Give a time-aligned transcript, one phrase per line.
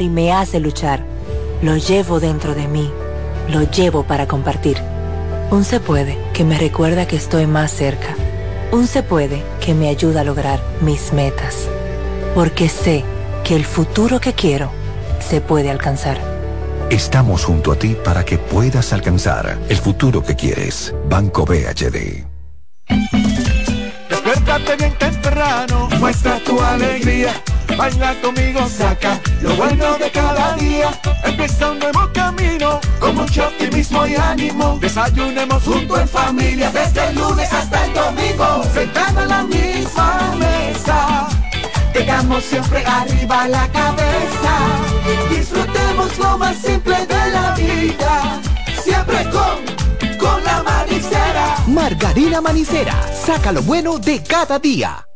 [0.00, 1.04] y me hace luchar.
[1.62, 2.90] Lo llevo dentro de mí.
[3.48, 4.78] Lo llevo para compartir.
[5.50, 8.14] Un se puede que me recuerda que estoy más cerca.
[8.70, 11.68] Un se puede que me ayuda a lograr mis metas.
[12.34, 13.04] Porque sé
[13.44, 14.70] que el futuro que quiero
[15.18, 16.18] se puede alcanzar.
[16.90, 20.94] Estamos junto a ti para que puedas alcanzar el futuro que quieres.
[21.08, 22.24] Banco BHD.
[24.08, 27.32] Despiértate bien temprano, muestra tu alegría.
[27.78, 30.90] Baila conmigo, saca lo bueno de cada día.
[31.22, 34.78] Empieza un nuevo camino, con mucho optimismo y ánimo.
[34.80, 38.64] Desayunemos junto en familia, desde el lunes hasta el domingo.
[38.74, 41.28] Sentado en la misma mesa
[41.94, 44.52] Llegamos siempre arriba la cabeza.
[45.30, 48.40] Disfrutemos lo más simple de la vida.
[48.82, 51.56] Siempre con, con la manicera.
[51.68, 55.07] Margarina Manicera, saca lo bueno de cada día.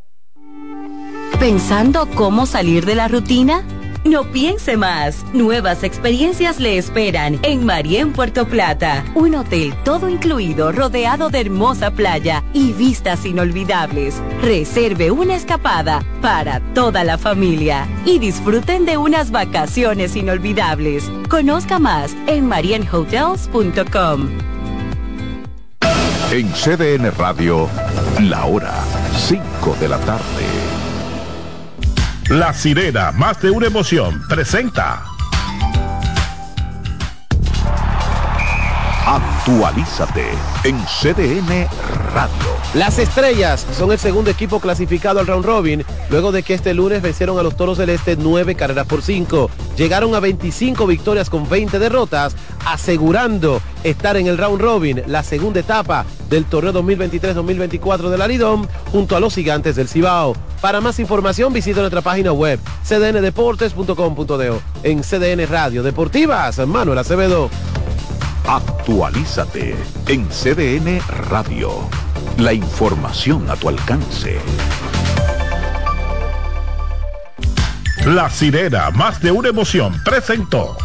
[1.38, 3.64] ¿Pensando cómo salir de la rutina?
[4.04, 5.24] No piense más.
[5.32, 9.04] Nuevas experiencias le esperan en Marien Puerto Plata.
[9.14, 14.20] Un hotel todo incluido rodeado de hermosa playa y vistas inolvidables.
[14.42, 21.10] Reserve una escapada para toda la familia y disfruten de unas vacaciones inolvidables.
[21.28, 24.30] Conozca más en marienhotels.com.
[26.32, 27.68] En CDN Radio,
[28.20, 28.72] la hora
[29.16, 30.81] 5 de la tarde.
[32.30, 35.02] La sirena, más de una emoción, presenta.
[39.04, 40.26] Actualízate
[40.64, 41.66] en CDN
[42.14, 42.52] Radio.
[42.74, 47.02] Las estrellas son el segundo equipo clasificado al round robin, luego de que este lunes
[47.02, 49.50] vencieron a los toros del este nueve carreras por cinco.
[49.76, 55.60] Llegaron a 25 victorias con 20 derrotas, asegurando estar en el round robin, la segunda
[55.60, 60.34] etapa del torneo 2023-2024 de la Lidom, junto a los gigantes del Cibao.
[60.62, 67.50] Para más información visita nuestra página web cdndeportes.com.de en CDN Radio Deportivas, Manuel Acevedo.
[68.46, 69.74] Actualízate
[70.06, 71.72] en CDN Radio.
[72.38, 74.38] La información a tu alcance.
[78.06, 80.76] La sirena, más de una emoción, presentó.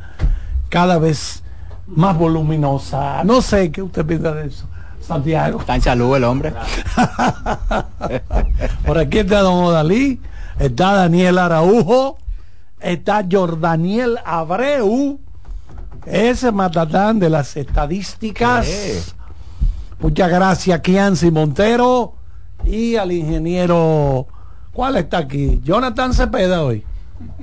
[0.70, 1.44] cada vez
[1.88, 3.22] más voluminosa.
[3.24, 4.66] No sé qué usted piensa de eso.
[5.02, 5.60] Santiago.
[5.60, 6.54] Está en salud el hombre.
[8.86, 10.20] Por aquí está Don Odalí,
[10.60, 12.18] está Daniel Araujo,
[12.80, 15.20] está Jordaniel Abreu,
[16.06, 19.14] ese matatán de las estadísticas.
[20.00, 22.14] Muchas gracias, Kianci Montero
[22.64, 24.28] y al ingeniero.
[24.74, 25.60] ¿Cuál está aquí?
[25.64, 26.84] Jonathan Cepeda hoy.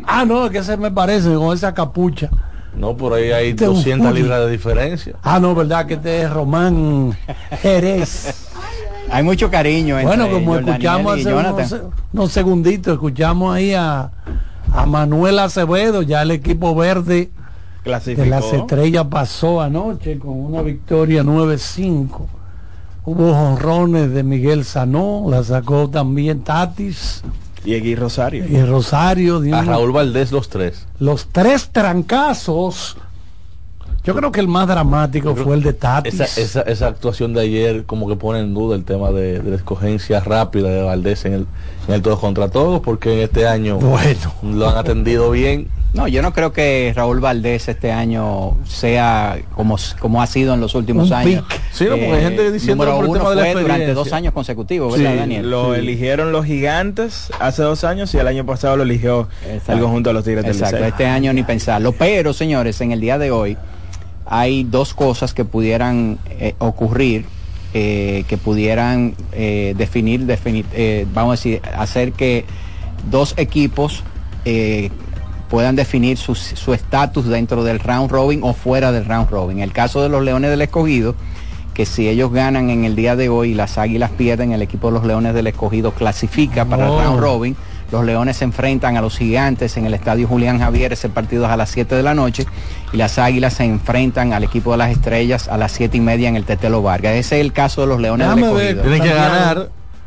[0.07, 2.31] Ah, no, que se me parece con esa capucha.
[2.77, 5.17] No, por ahí hay 200 libras de diferencia.
[5.23, 7.17] Ah, no, verdad que este es Román
[7.63, 8.49] Jerez.
[9.11, 9.99] hay mucho cariño.
[9.99, 11.75] Entre bueno, como escuchamos hace unos,
[12.13, 14.11] unos, segunditos, escuchamos ahí a,
[14.75, 17.31] a Manuel Acevedo, ya el equipo verde
[17.85, 22.27] de las estrellas pasó anoche con una victoria 9-5.
[23.05, 27.23] Hubo honrones de Miguel Sanó, la sacó también Tatis.
[27.65, 28.47] Y Rosario.
[28.47, 29.41] Y Rosario.
[29.55, 30.87] A Raúl Valdés los tres.
[30.99, 32.97] Los tres trancazos
[34.05, 36.15] Yo creo que el más dramático fue el de Tatis.
[36.21, 39.51] Esa, esa, esa, actuación de ayer como que pone en duda el tema de, de
[39.51, 41.47] la escogencia rápida de Valdés en el,
[41.89, 44.35] en el todos contra todos, porque en este año bueno.
[44.43, 45.69] lo han atendido bien.
[45.95, 50.61] No, yo no creo que Raúl Valdés este año sea como, como ha sido en
[50.61, 51.45] los últimos Un años.
[51.49, 51.61] pick.
[51.73, 55.13] Sí, no, porque hay gente diciendo número uno de fue durante dos años consecutivos, ¿verdad,
[55.13, 55.51] Sí, Daniel?
[55.51, 55.79] lo Sí.
[55.79, 59.73] eligieron los gigantes hace dos años y el año pasado lo eligió Exacto.
[59.73, 61.93] el conjunto de los Tigres del Exacto, este año ni pensarlo.
[61.93, 63.57] Pero, señores, en el día de hoy
[64.27, 67.27] hay dos cosas que pudieran eh, ocurrir,
[67.75, 70.65] eh, que pudieran eh, definir, definir
[71.13, 72.45] vamos a decir, hacer que
[73.11, 74.03] dos equipos
[75.49, 79.59] puedan definir su su estatus dentro del round robin o fuera del round robin.
[79.59, 81.15] En el caso de los Leones del Escogido,
[81.75, 84.89] que si ellos ganan en el día de hoy y las Águilas pierden, el equipo
[84.89, 86.99] de los Leones del Escogido clasifica para Oh.
[86.99, 87.57] el round robin.
[87.93, 91.51] Los Leones se enfrentan a los Gigantes en el Estadio Julián Javier, ese partido es
[91.51, 92.47] a las 7 de la noche,
[92.93, 96.29] y las Águilas se enfrentan al equipo de las Estrellas a las 7 y media
[96.29, 97.15] en el Tetelo Vargas.
[97.15, 98.81] Ese es el caso de los Leones Déjame del.
[98.81, 99.57] Tienen que ganar.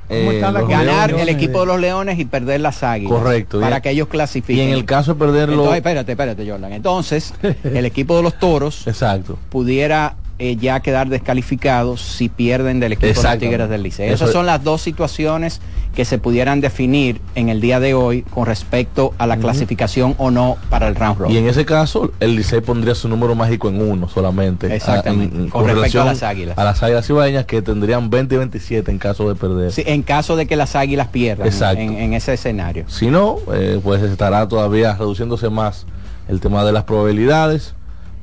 [0.07, 1.21] ¿cómo eh, Ganar Leones.
[1.21, 3.11] el equipo de los Leones y perder las Águilas.
[3.11, 3.81] Correcto, Para bien.
[3.81, 4.67] que ellos Y clasifiquen.
[4.69, 5.53] en el caso de perderlo.
[5.55, 6.71] Entonces, espérate, espérate, Jordan.
[6.71, 7.33] Entonces,
[7.65, 9.37] el equipo de los Toros Exacto.
[9.49, 13.47] pudiera eh, ya quedar descalificados si pierden del equipo de los Exactamente.
[13.47, 14.13] Tigres del Liceo.
[14.13, 15.61] Esas es- son las dos situaciones
[15.95, 20.29] que se pudieran definir en el día de hoy con respecto a la clasificación o
[20.29, 21.33] no para el round robin.
[21.35, 24.75] Y en ese caso, el Licey pondría su número mágico en uno solamente.
[24.75, 26.55] Exactamente, A- en- en- con respecto a las Águilas.
[26.57, 29.71] A las águilas cibaeñas que tendrían 20 y 27 en caso de perder.
[29.71, 31.81] Sí, en caso de que las águilas pierdan Exacto.
[31.81, 32.83] en, en ese escenario.
[32.87, 35.87] Si no, eh, pues estará todavía reduciéndose más
[36.27, 37.73] el tema de las probabilidades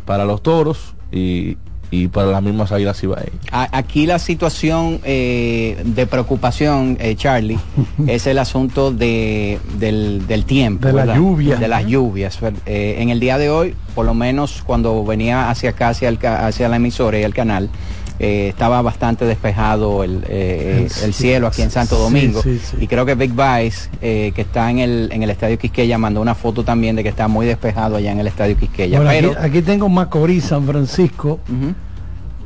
[0.05, 1.57] para los toros y,
[1.95, 3.33] y para las mismas águilas cibaeñas.
[3.53, 7.59] A- Aquí la situación eh, de preocupación, eh, Charlie,
[8.07, 10.87] es el asunto de, del, del tiempo.
[10.87, 11.17] De la ¿verdad?
[11.17, 11.57] lluvia.
[11.57, 12.39] De las lluvias.
[12.67, 16.19] Eh, en el día de hoy, por lo menos cuando venía hacia acá, hacia, el
[16.25, 17.71] hacia la emisora y el canal,
[18.19, 22.43] eh, estaba bastante despejado el, eh, el cielo aquí en Santo Domingo.
[22.43, 22.77] sí, sí.
[22.81, 26.21] Y creo que Big Vice, eh, que está en el, en el Estadio Quisqueya, mandó
[26.21, 28.99] una foto también de que está muy despejado allá en el Estadio Quisqueya.
[28.99, 31.41] Bueno, Pero, aquí, aquí tengo Macorís, San Francisco.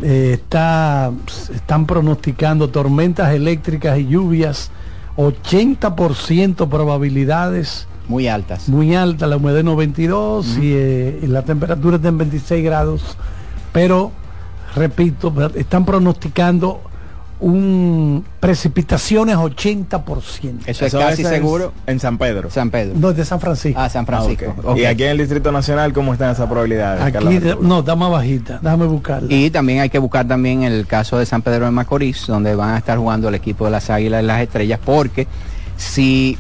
[0.01, 1.11] Eh, está,
[1.53, 4.71] están pronosticando tormentas eléctricas y lluvias,
[5.17, 8.69] 80% probabilidades, muy altas.
[8.69, 13.17] muy alta, la humedad 92 y, eh, y la temperatura está en 26 grados,
[13.73, 14.13] pero
[14.75, 16.83] repito, están pronosticando
[17.41, 20.63] un precipitaciones 80%.
[20.67, 21.73] Eso es Eso casi es en- seguro.
[21.87, 22.51] En San Pedro.
[22.51, 22.95] San Pedro.
[22.99, 23.81] No, de San Francisco.
[23.81, 24.55] Ah, San Francisco.
[24.67, 24.75] Ah.
[24.77, 27.01] Y aquí en el Distrito Nacional, ¿cómo están esas probabilidades?
[27.01, 29.33] Aquí, de- no, está más bajita, déjame buscarla.
[29.33, 32.71] Y también hay que buscar también el caso de San Pedro de Macorís, donde van
[32.75, 35.29] a estar jugando el equipo de las Águilas y las Estrellas, porque
[35.77, 36.37] si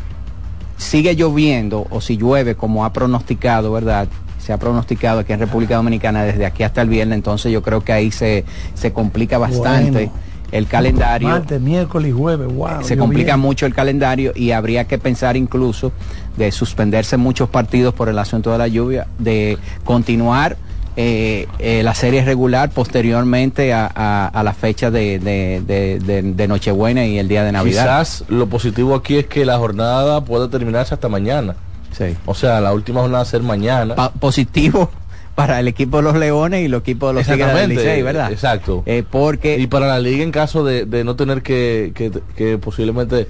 [0.76, 4.08] sigue lloviendo o si llueve como ha pronosticado, ¿verdad?
[4.48, 7.84] Se ha pronosticado aquí en República Dominicana desde aquí hasta el viernes, entonces yo creo
[7.84, 10.12] que ahí se, se complica bastante Bueno.
[10.52, 11.28] el calendario.
[11.28, 12.82] Martes, miércoles y jueves, wow.
[12.82, 15.92] se complica mucho el calendario y habría que pensar incluso
[16.38, 20.56] de suspenderse muchos partidos por el asunto de la lluvia, de continuar
[20.96, 26.22] eh, eh, la serie regular posteriormente a, a- a la fecha de, de- de- de-
[26.22, 27.82] de Nochebuena y el día de Navidad.
[27.82, 31.54] Quizás lo positivo aquí es que la jornada puede terminarse hasta mañana.
[31.98, 32.16] Sí.
[32.26, 33.94] O sea, la última jornada ser mañana.
[33.96, 34.90] Pa- positivo
[35.34, 38.32] para el equipo de los Leones y el equipo de los Tigres del Licey, ¿verdad?
[38.32, 38.82] Exacto.
[38.86, 42.58] Eh, porque Y para la liga en caso de, de no tener que, que, que
[42.58, 43.28] posiblemente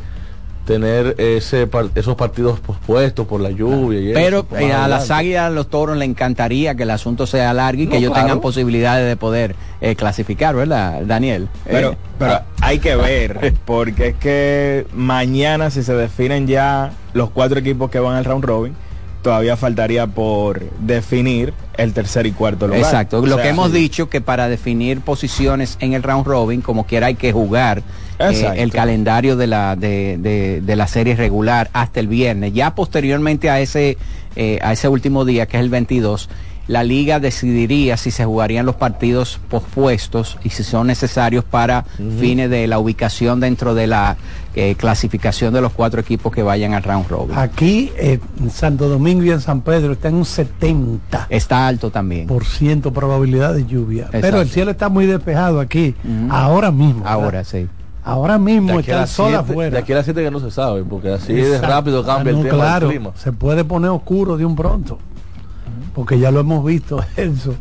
[0.73, 4.01] tener ese par- esos partidos pospuestos por la lluvia.
[4.01, 7.27] Y Pero eso, eh, a las águilas, a los toros le encantaría que el asunto
[7.27, 8.27] sea largo y No, que ellos claro.
[8.27, 11.49] tengan posibilidades de poder eh, clasificar, ¿verdad, Daniel?
[11.65, 17.31] Pero, Eh, pero hay que ver, porque es que mañana si se definen ya los
[17.31, 18.75] cuatro equipos que van al round robin,
[19.23, 22.83] todavía faltaría por definir el tercer y cuarto lugar.
[22.83, 26.61] Exacto, O lo sea, que hemos dicho que para definir posiciones en el round robin,
[26.61, 27.83] como quiera hay que jugar
[28.19, 32.53] eh, el calendario de la de, de- de la serie regular hasta el viernes.
[32.53, 33.97] Ya posteriormente a ese
[34.37, 36.29] eh, a ese último día que es el 22,
[36.69, 41.85] la liga decidiría si se jugarían los partidos pospuestos y si son necesarios para
[42.21, 44.17] fines de la ubicación dentro de la
[44.55, 47.37] eh, clasificación de los cuatro equipos que vayan al round robin.
[47.39, 50.99] Aquí eh, en Santo Domingo y en San Pedro está en un 70%
[51.31, 52.29] Está alto también.
[52.93, 54.09] probabilidad de lluvia.
[54.11, 55.95] Pero el cielo está muy despejado aquí,
[56.31, 57.01] ahora mismo.
[57.05, 57.13] ¿verdad?
[57.13, 57.67] Ahora sí.
[58.05, 59.71] Ahora mismo está el sol afuera.
[59.71, 62.37] de aquí a las 7 que no se sabe, porque así de rápido cambia Ah,
[62.37, 63.13] el no, tema claro, del clima.
[63.17, 64.99] Se puede poner oscuro de un pronto,
[65.95, 67.55] porque ya lo hemos visto eso.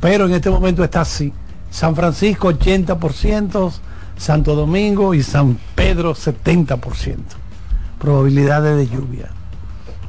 [0.00, 1.32] Pero en este momento está así.
[1.70, 3.72] San Francisco 80%,
[4.16, 7.16] Santo Domingo y San Pedro 70%.
[7.98, 9.28] Probabilidades de lluvia.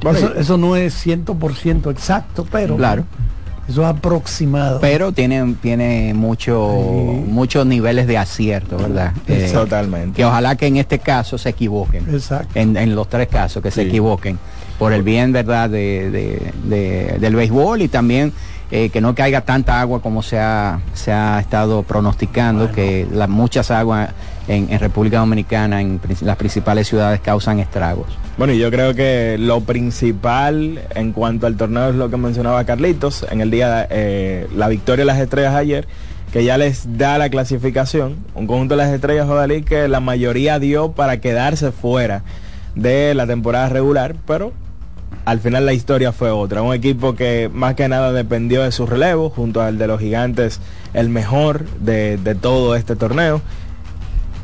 [0.02, 3.04] Bueno, eso, no es 100% exacto, pero Claro.
[3.66, 4.78] Eso es aproximado.
[4.80, 6.68] Pero tiene, tiene mucho,
[7.26, 9.14] muchos niveles de acierto, ¿verdad?
[9.26, 10.16] Eh, Totalmente.
[10.16, 12.04] Que ojalá que en este caso se equivoquen.
[12.12, 12.58] Exacto.
[12.58, 14.38] En, en los tres casos, que se equivoquen.
[14.78, 15.70] Por el bien, ¿verdad?
[15.70, 18.32] De, de- de- del béisbol y también
[18.70, 23.28] eh, que no caiga tanta agua como se ha, se ha estado pronosticando, que las
[23.28, 24.10] muchas aguas
[24.48, 28.06] en, en República Dominicana, en las principales ciudades, causan estragos.
[28.36, 32.64] Bueno, y yo creo que lo principal en cuanto al torneo es lo que mencionaba
[32.64, 35.86] Carlitos en el día, eh, la victoria de las estrellas ayer,
[36.32, 38.16] que ya les da la clasificación.
[38.34, 42.22] Un conjunto de las estrellas, Jodalí, que la mayoría dio para quedarse fuera
[42.74, 44.52] de la temporada regular, pero
[45.24, 46.62] al final la historia fue otra.
[46.62, 50.60] Un equipo que más que nada dependió de su relevo, junto al de los gigantes,
[50.92, 53.40] el mejor de, de todo este torneo.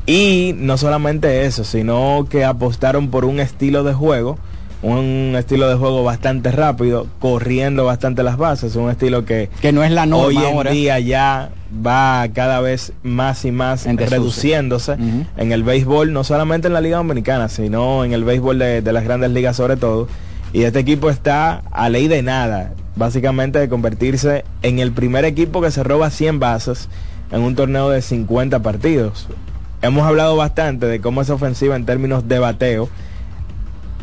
[0.06, 4.38] Y no solamente eso, sino que apostaron por un estilo de juego,
[4.82, 9.84] un estilo de juego bastante rápido, corriendo bastante las bases, un estilo que, que no
[9.84, 10.70] es la norma hoy en ahora.
[10.70, 11.50] día ya
[11.86, 14.96] va cada vez más y más En reduciéndose
[15.36, 18.92] en el béisbol, no solamente en la Liga Dominicana, sino en el béisbol de, de
[18.92, 20.08] las grandes ligas sobre todo.
[20.52, 25.61] Y este equipo está a ley de nada, básicamente de convertirse en el primer equipo
[25.61, 26.88] que se roba 100 bases
[27.30, 29.28] en un torneo de 50 partidos.
[29.80, 32.88] Hemos hablado bastante de cómo esa ofensiva en términos de bateo.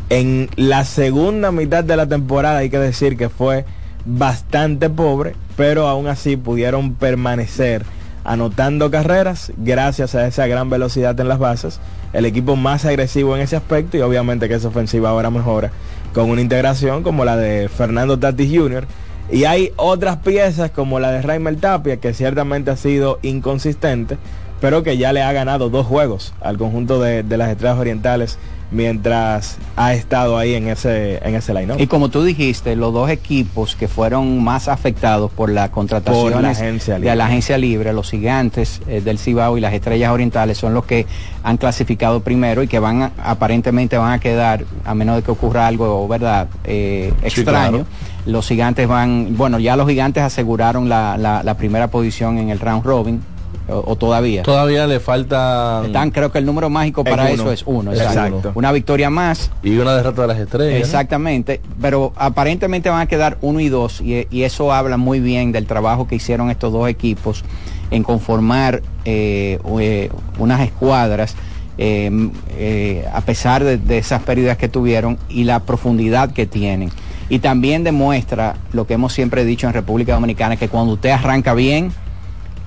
[0.08, 3.66] En la segunda mitad de la temporada hay que decir que fue
[4.06, 7.84] bastante pobre, pero aún así pudieron permanecer
[8.24, 11.78] anotando carreras gracias a esa gran velocidad en las bases.
[12.14, 15.70] El equipo más agresivo en ese aspecto y obviamente que esa ofensiva ahora mejora
[16.12, 18.86] con una integración como la de Fernando Tatis Jr.
[19.30, 24.16] Y hay otras piezas como la de Raimel Tapia que ciertamente ha sido inconsistente,
[24.60, 28.38] pero que ya le ha ganado dos juegos al conjunto de, de las estrellas orientales
[28.70, 33.10] mientras ha estado ahí en ese, en ese line Y como tú dijiste, los dos
[33.10, 37.92] equipos que fueron más afectados por las contrataciones Por la agencia de la agencia libre,
[37.92, 41.06] los gigantes eh, del Cibao y las estrellas orientales son los que
[41.42, 45.30] han clasificado primero y que van a- aparentemente van a quedar, a menos de que
[45.30, 46.48] ocurra algo, ¿verdad?
[46.64, 47.70] Eh, Sí, extraño.
[47.70, 47.86] claro.
[48.26, 52.60] Los gigantes van, bueno, ya los gigantes aseguraron la, la- la primera posición en el
[52.60, 53.22] round robin,
[53.68, 54.42] o, o todavía.
[54.42, 57.32] Todavía le falta Están, creo que el número mágico para uno.
[57.34, 57.92] eso es uno.
[57.92, 58.52] Exacto.
[58.54, 60.80] Una victoria más y una derrota de las estrellas.
[60.80, 65.52] Exactamente, pero aparentemente van a quedar uno y dos y, y eso habla muy bien
[65.52, 67.44] del trabajo que hicieron estos dos equipos
[67.90, 71.34] en conformar eh, eh, unas escuadras
[71.78, 72.10] eh,
[72.56, 76.90] eh, a pesar de, de esas pérdidas que tuvieron y la profundidad que tienen.
[77.30, 81.54] Y también demuestra lo que hemos siempre dicho en República Dominicana, que cuando usted arranca
[81.54, 81.92] bien,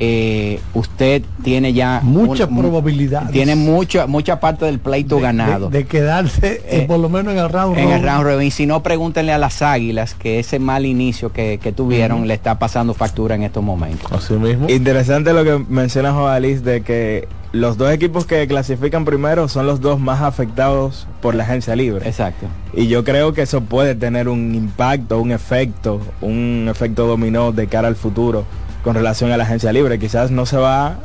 [0.03, 3.29] eh, usted tiene ya Muchas un- probabilidades.
[3.31, 7.33] Tiene mucha, mucha parte del pleito ganado De, de quedarse eh, Eh, por lo menos
[7.33, 8.49] en el round en el round robin.
[8.49, 12.57] Si no, pregúntenle a las águilas que ese mal inicio que, que tuvieron le está
[12.57, 14.11] pasando factura en estos momentos.
[14.11, 14.67] Así mismo.
[14.69, 19.81] Interesante lo que menciona Joalis de que los dos equipos que clasifican primero son los
[19.81, 22.07] dos más afectados por la agencia libre.
[22.07, 22.47] Exacto.
[22.73, 27.67] Y yo creo que eso puede tener un impacto, un efecto, un efecto dominó de
[27.67, 28.45] cara al futuro
[28.83, 29.99] con relación a la agencia libre.
[29.99, 30.97] Quizás no se va,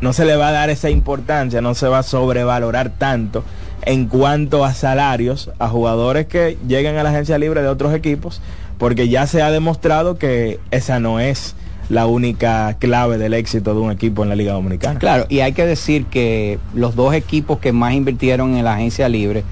[0.00, 3.44] no se le va a dar esa importancia, no se va a sobrevalorar tanto
[3.84, 8.40] en cuanto a salarios a jugadores que lleguen a la agencia libre de otros equipos,
[8.78, 11.54] porque ya se ha demostrado que esa no es
[11.88, 14.98] la única clave del éxito de un equipo en la Liga Dominicana.
[14.98, 19.08] Claro, y hay que decir que los dos equipos que más invirtieron en la agencia
[19.08, 19.44] libre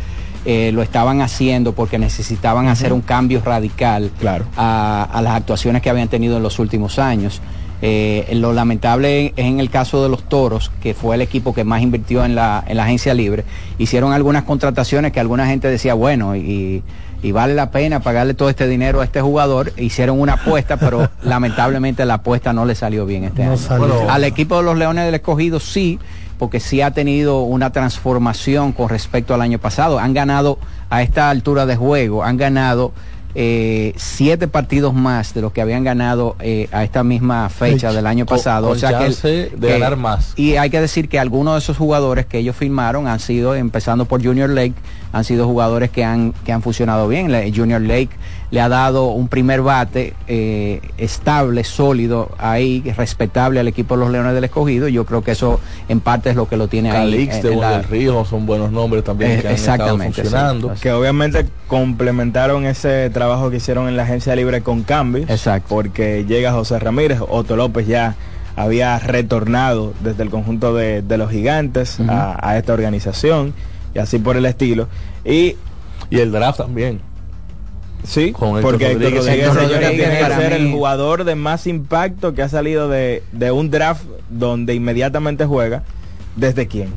[0.46, 4.10] eh, lo estaban haciendo porque necesitaban hacer un cambio radical
[4.56, 7.42] a, a las actuaciones que habían tenido en los últimos años.
[7.82, 11.64] Eh, lo lamentable es en el caso de los Toros, que fue el equipo que
[11.64, 13.44] más invirtió en la, en la agencia libre.
[13.78, 16.82] Hicieron algunas contrataciones que alguna gente decía, bueno, y,
[17.22, 19.72] y vale la pena pagarle todo este dinero a este jugador.
[19.78, 23.58] Hicieron una apuesta, pero lamentablemente la apuesta no le salió bien este No año.
[23.58, 24.10] salió.
[24.10, 25.98] Al equipo de los Leones del Escogido sí,
[26.38, 29.98] porque sí ha tenido una transformación con respecto al año pasado.
[29.98, 30.58] Han ganado
[30.90, 32.92] a esta altura de juego, han ganado
[33.34, 38.06] eh, siete partidos más de los que habían ganado eh, a esta misma fecha del
[38.06, 38.68] año pasado.
[38.68, 39.14] con o sea que, el-
[39.60, 40.32] de que- ganar más.
[40.36, 44.04] Y hay que decir que algunos de esos jugadores que ellos firmaron han sido, empezando
[44.06, 44.74] por Junior Lake,
[45.12, 47.30] han sido jugadores que han, que han funcionado bien.
[47.54, 48.10] Junior Lake
[48.50, 54.10] le ha dado un primer bate eh, estable, sólido, ahí, respetable al equipo de los
[54.10, 54.88] Leones del Escogido.
[54.88, 57.10] y Yo creo que eso en parte es lo que lo tiene ahí.
[57.12, 60.22] Calix en- de en la- del Río son buenos nombres también Eh, que han exactamente,
[60.22, 60.80] estado funcionando.
[60.82, 65.30] que obviamente complementaron ese trabajo que hicieron en la agencia libre con cambios.
[65.30, 65.66] Exacto.
[65.68, 68.16] Porque llega José Ramírez, Otto López ya
[68.56, 73.54] había retornado desde el conjunto de, de los gigantes a, a esta organización
[73.94, 74.88] y así por el estilo.
[75.24, 75.56] Y,
[76.10, 77.00] y el draft también.
[78.04, 79.24] Sí, Con Héctor porque Héctor Rodríguez.
[79.52, 83.50] Señores, tiene que para ser el jugador de más impacto que ha salido de, de
[83.50, 85.82] un draft donde inmediatamente juega.
[86.36, 86.88] ¿Desde quién?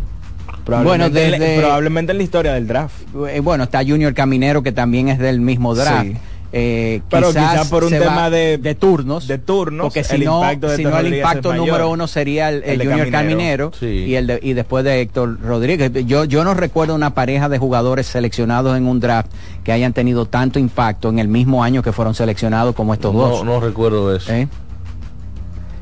[0.65, 2.95] Probablemente, Bueno, en la- desde- probablemente en la historia del draft.
[3.29, 6.05] Eh, bueno, está Junior Caminero que también es del mismo draft.
[6.05, 6.17] Sí.
[6.55, 9.27] Eh, Pero quizás quizás por un tema de, turnos.
[9.27, 10.39] de turnos, Porque si el no,
[10.75, 11.91] si no el impacto número mayor.
[11.93, 13.71] uno sería el, el El de Junior Caminero.
[13.71, 15.91] Caminero, y el de- y después de Héctor Rodríguez.
[16.05, 19.31] Yo, yo no recuerdo una pareja de jugadores seleccionados en un draft
[19.63, 23.19] que hayan tenido tanto impacto en el mismo año que fueron seleccionados como estos No,
[23.29, 23.43] dos.
[23.43, 24.31] no recuerdo eso.
[24.31, 24.47] ¿Eh?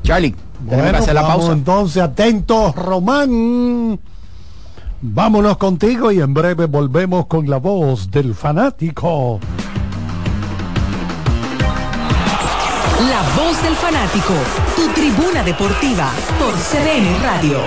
[0.04, 1.52] Charlie, tenemos que Bueno, hacer la vamos pausa.
[1.54, 4.00] entonces, atentos, Román.
[5.02, 9.40] Vámonos contigo y en breve volvemos con la voz del fanático.
[13.42, 14.34] Voz del fanático,
[14.76, 17.58] tu tribuna deportiva por CDN Radio.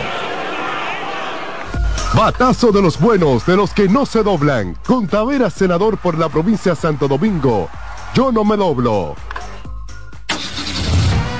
[2.14, 4.76] Batazo de los buenos, de los que no se doblan.
[4.86, 7.68] Con Tavera, senador por la provincia de Santo Domingo.
[8.14, 9.16] Yo no me doblo.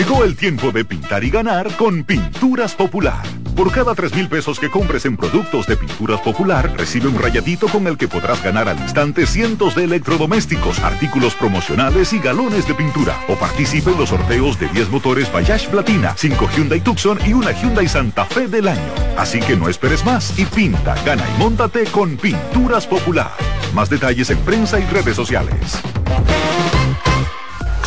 [0.00, 3.22] Llegó el tiempo de pintar y ganar con Pinturas Popular.
[3.54, 7.68] Por cada 3 mil pesos que compres en productos de Pinturas Popular, recibe un rayadito
[7.68, 12.72] con el que podrás ganar al instante cientos de electrodomésticos, artículos promocionales y galones de
[12.72, 13.14] pintura.
[13.28, 17.52] O participe en los sorteos de 10 motores Bayash Platina, 5 Hyundai Tucson y una
[17.52, 18.94] Hyundai Santa Fe del año.
[19.18, 23.32] Así que no esperes más y pinta, gana y móntate con Pinturas Popular.
[23.74, 25.82] Más detalles en prensa y redes sociales.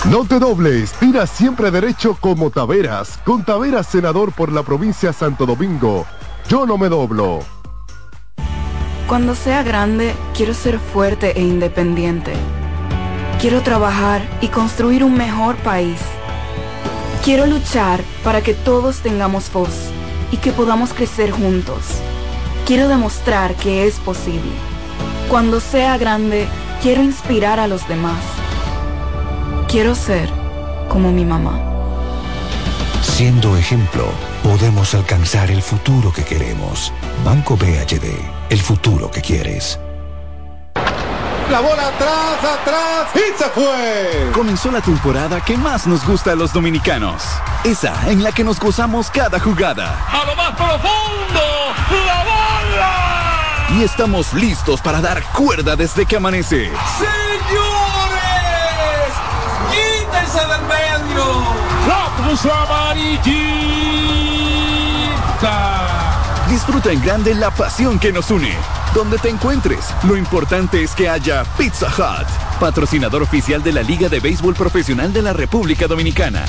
[0.09, 3.17] No te dobles, tira siempre derecho como Taveras.
[3.23, 6.05] Con Taveras, senador por la provincia de Santo Domingo.
[6.49, 7.39] Yo no me doblo.
[9.07, 12.33] Cuando sea grande, quiero ser fuerte e independiente.
[13.39, 15.99] Quiero trabajar y construir un mejor país.
[17.23, 19.89] Quiero luchar para que todos tengamos voz
[20.31, 22.01] y que podamos crecer juntos.
[22.67, 24.51] Quiero demostrar que es posible.
[25.29, 26.45] Cuando sea grande,
[26.81, 28.19] quiero inspirar a los demás.
[29.73, 30.29] Quiero ser
[30.87, 31.59] como mi mamá.
[33.01, 34.05] Siendo ejemplo,
[34.43, 36.93] podemos alcanzar el futuro que queremos.
[37.25, 38.05] Banco BHD,
[38.51, 39.79] el futuro que quieres.
[41.49, 44.29] La bola atrás, atrás y se fue.
[44.31, 47.23] Comenzó la temporada que más nos gusta a los dominicanos.
[47.63, 49.97] Esa en la que nos gozamos cada jugada.
[50.07, 51.41] A lo más profundo,
[52.05, 53.79] la bola.
[53.79, 56.69] Y estamos listos para dar cuerda desde que amanece.
[56.69, 57.72] Quítense
[60.53, 61.23] del medio.
[61.87, 63.33] La puso amarillita.
[66.49, 68.53] Disfruta en grande la pasión que nos une.
[68.93, 72.27] Donde te encuentres, lo importante es que haya Pizza Hut,
[72.59, 76.45] patrocinador oficial de la Liga de Béisbol Profesional de la República Dominicana.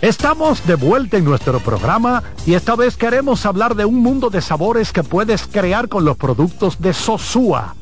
[0.00, 4.42] Estamos de vuelta en nuestro programa y esta vez queremos hablar de un mundo de
[4.42, 7.74] sabores que puedes crear con los productos de Sosúa.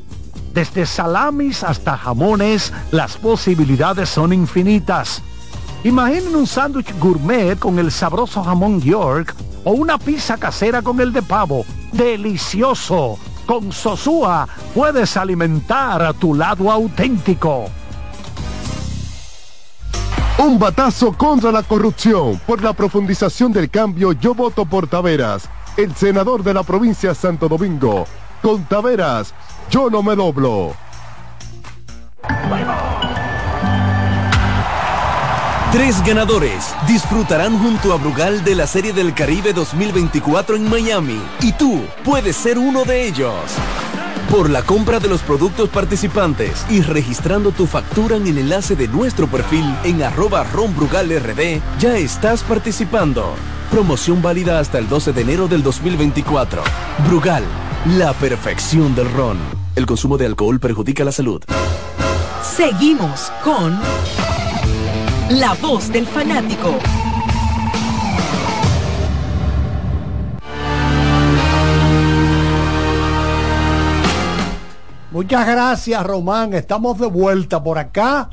[0.55, 5.21] Desde salamis hasta jamones, las posibilidades son infinitas.
[5.83, 11.11] Imaginen un sándwich gourmet con el sabroso jamón York o una pizza casera con el
[11.11, 11.65] de pavo.
[11.91, 13.19] ¡Delicioso!
[13.45, 17.65] Con Sosúa puedes alimentar a tu lado auténtico.
[20.37, 22.39] Un batazo contra la corrupción.
[22.47, 27.15] Por la profundización del cambio, yo voto por Taveras, el senador de la provincia de
[27.15, 28.05] Santo Domingo.
[28.41, 29.33] Con Taveras,
[29.69, 30.73] yo no me doblo.
[35.71, 41.51] Tres ganadores disfrutarán junto a Brugal de la Serie del Caribe 2024 en Miami y
[41.51, 43.35] tú puedes ser uno de ellos.
[44.31, 48.87] Por la compra de los productos participantes y registrando tu factura en el enlace de
[48.87, 53.35] nuestro perfil en arroba ronbrugalrd, ya estás participando.
[53.69, 56.63] Promoción válida hasta el 12 de enero del 2024.
[57.07, 57.43] Brugal,
[57.97, 59.54] la perfección del ron.
[59.75, 61.43] El consumo de alcohol perjudica la salud.
[62.41, 63.77] Seguimos con
[65.31, 66.73] La voz del fanático.
[75.11, 76.53] Muchas gracias, Román.
[76.53, 78.29] Estamos de vuelta por acá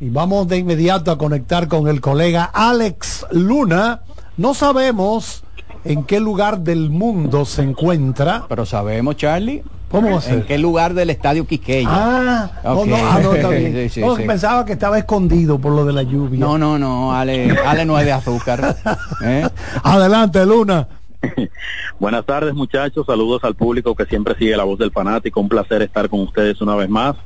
[0.00, 4.02] y vamos de inmediato a conectar con el colega Alex Luna.
[4.36, 5.44] No sabemos
[5.84, 8.46] en qué lugar del mundo se encuentra.
[8.48, 9.62] Pero sabemos, Charlie.
[9.90, 10.34] ¿Cómo va a ser?
[10.34, 11.88] ¿En qué lugar del estadio Quisqueya?
[11.90, 12.86] Ah, no, Ok.
[12.88, 13.72] no, ah, no, está bien.
[13.88, 14.24] Sí, sí, No, sí.
[14.24, 16.40] Pensaba que estaba escondido por lo de la lluvia.
[16.40, 18.76] No, no, no, Ale, Ale no es de azúcar.
[19.24, 19.46] ¿eh?
[19.82, 20.88] Adelante, Luna.
[22.00, 25.82] Buenas tardes muchachos, saludos al público que siempre sigue la voz del fanático, un placer
[25.82, 27.16] estar con ustedes una vez más.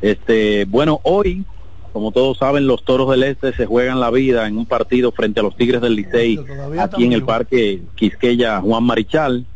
[0.00, 1.44] Este, bueno, hoy,
[1.92, 5.40] como todos saben, los Toros del Este se juegan la vida en un partido frente
[5.40, 6.38] a los Tigres del Licey,
[6.78, 9.46] aquí en el Parque Quisqueya Juan Marichal.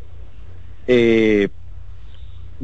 [0.87, 1.48] Eh,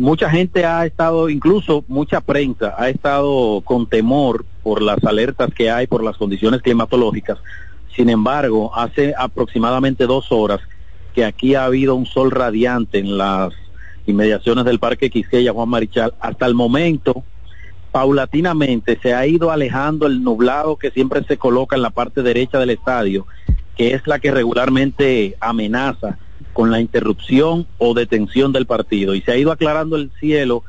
[0.00, 5.70] mucha gente ha estado, incluso mucha prensa ha estado con temor por las alertas que
[5.70, 7.38] hay por las condiciones climatológicas.
[7.94, 10.60] Sin embargo, hace aproximadamente dos horas
[11.14, 13.52] que aquí ha habido un sol radiante en las
[14.06, 16.14] inmediaciones del Parque Quisqueya Juan Marichal.
[16.18, 17.22] Hasta el momento,
[17.92, 22.58] paulatinamente se ha ido alejando el nublado que siempre se coloca en la parte derecha
[22.58, 23.26] del estadio,
[23.76, 26.18] que es la que regularmente amenaza
[26.52, 29.14] con la interrupción o detención del partido.
[29.14, 30.64] Y se ha ido aclarando el cielo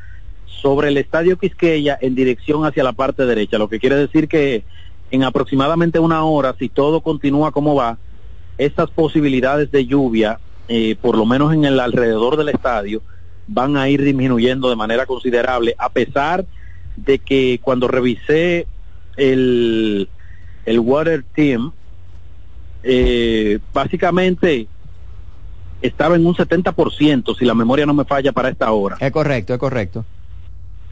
[0.45, 4.63] sobre el estadio Quisqueya en dirección hacia la parte derecha, lo que quiere decir que
[5.09, 7.97] en aproximadamente una hora, si todo continúa como va,
[8.57, 13.01] estas posibilidades de lluvia, eh, por lo menos en el alrededor del estadio,
[13.47, 16.45] van a ir disminuyendo de manera considerable, a pesar
[16.95, 18.67] de que cuando revisé
[19.17, 20.07] el,
[20.65, 21.71] el Water Team,
[22.83, 24.67] eh, básicamente
[25.81, 28.97] estaba en un 70%, si la memoria no me falla para esta hora.
[28.99, 30.05] Es correcto, es correcto.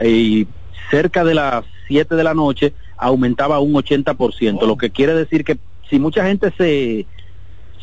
[0.03, 0.47] Y
[0.89, 5.43] cerca de las 7 de la noche aumentaba a un 80%, lo que quiere decir
[5.43, 5.57] que
[5.89, 7.05] si mucha gente se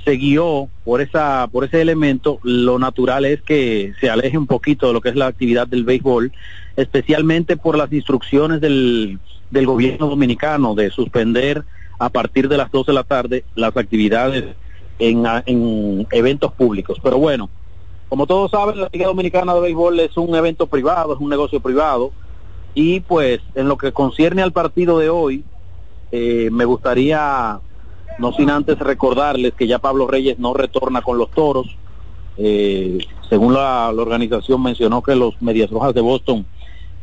[0.05, 4.87] se guió por esa por ese elemento, lo natural es que se aleje un poquito
[4.87, 6.33] de lo que es la actividad del béisbol,
[6.77, 9.19] especialmente por las instrucciones del,
[9.51, 11.65] del gobierno dominicano de suspender
[11.99, 14.45] a partir de las 2 de la tarde las actividades
[14.99, 16.99] en, en eventos públicos.
[17.03, 17.49] Pero bueno,
[18.09, 21.61] como todos saben, la Liga Dominicana de Béisbol es un evento privado, es un negocio
[21.61, 22.13] privado.
[22.75, 25.45] Y pues en lo que concierne al partido de hoy,
[26.13, 27.59] eh, me gustaría,
[28.19, 31.67] no sin antes recordarles que ya Pablo Reyes no retorna con los toros.
[32.39, 36.47] Eh, según la, la organización mencionó que los Medias Rojas de Boston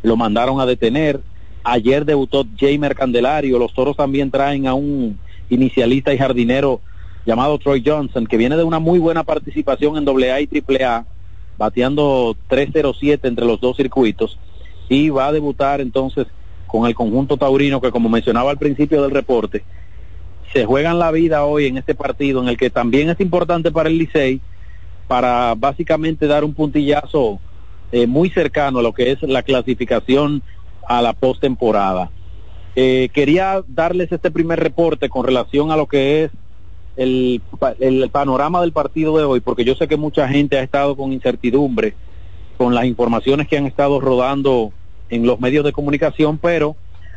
[0.03, 1.21] lo mandaron a detener.
[1.63, 3.57] Ayer debutó Jamer Candelario.
[3.57, 5.17] Los toros también traen a un
[5.49, 6.81] inicialista y jardinero
[7.25, 11.05] llamado Troy Johnson, que viene de una muy buena participación en AA y AAA,
[11.57, 14.39] bateando 307 entre los dos circuitos,
[14.89, 16.27] y va a debutar entonces
[16.67, 19.63] con el conjunto taurino que como mencionaba al principio del reporte,
[20.51, 23.89] se juegan la vida hoy en este partido en el que también es importante para
[23.89, 24.41] el Licey
[25.07, 27.39] para básicamente dar un puntillazo
[27.91, 30.41] eh, muy cercano a lo que es la clasificación
[30.87, 32.11] a la postemporada.
[32.75, 36.31] Eh, quería darles este primer reporte con relación a lo que es
[36.95, 40.63] el, pa- el panorama del partido de hoy, porque yo sé que mucha gente ha
[40.63, 41.95] estado con incertidumbre
[42.57, 44.71] con las informaciones que han estado rodando
[45.09, 46.75] en los medios de comunicación, pero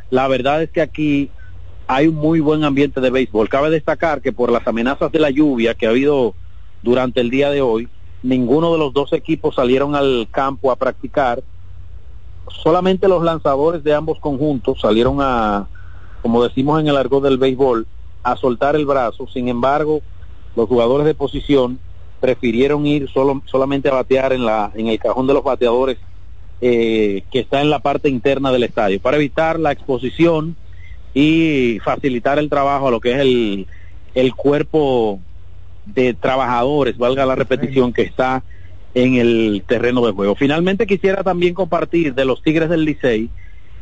[0.09, 1.29] la verdad es que aquí
[1.87, 3.47] hay un muy buen ambiente de béisbol.
[3.47, 6.35] Cabe destacar que por las amenazas de la lluvia que ha habido
[6.81, 7.87] durante el día de hoy,
[8.23, 11.43] ninguno de los dos equipos salieron al campo a practicar.
[12.63, 15.67] Solamente los lanzadores de ambos conjuntos salieron a,
[16.21, 17.87] como decimos en el argot del béisbol,
[18.31, 19.27] a soltar el brazo.
[19.27, 20.01] Sin embargo,
[20.55, 21.79] los jugadores de posición
[22.19, 25.97] prefirieron ir solo, solamente a batear en, la, en el cajón de los bateadores
[26.59, 30.55] eh, que está en la parte interna del estadio, para evitar la exposición
[31.13, 33.67] y facilitar el trabajo a lo que es el,
[34.13, 35.19] el cuerpo
[35.85, 38.43] de trabajadores, valga la repetición, que está
[38.93, 40.35] en el terreno de juego.
[40.35, 43.29] Finalmente quisiera también compartir de los Tigres del Licey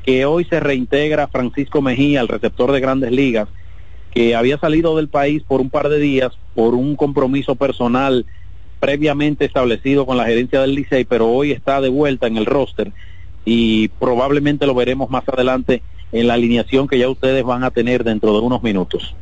[0.03, 3.47] que hoy se reintegra Francisco Mejía, el receptor de grandes ligas,
[4.15, 8.25] que había salido del país por un par de días por un compromiso personal
[8.79, 12.93] previamente establecido con la gerencia del Licey, pero hoy está de vuelta en el roster
[13.43, 15.81] y probablemente lo veremos más adelante
[16.13, 19.13] en la alineación que ya ustedes van a tener dentro de unos minutos.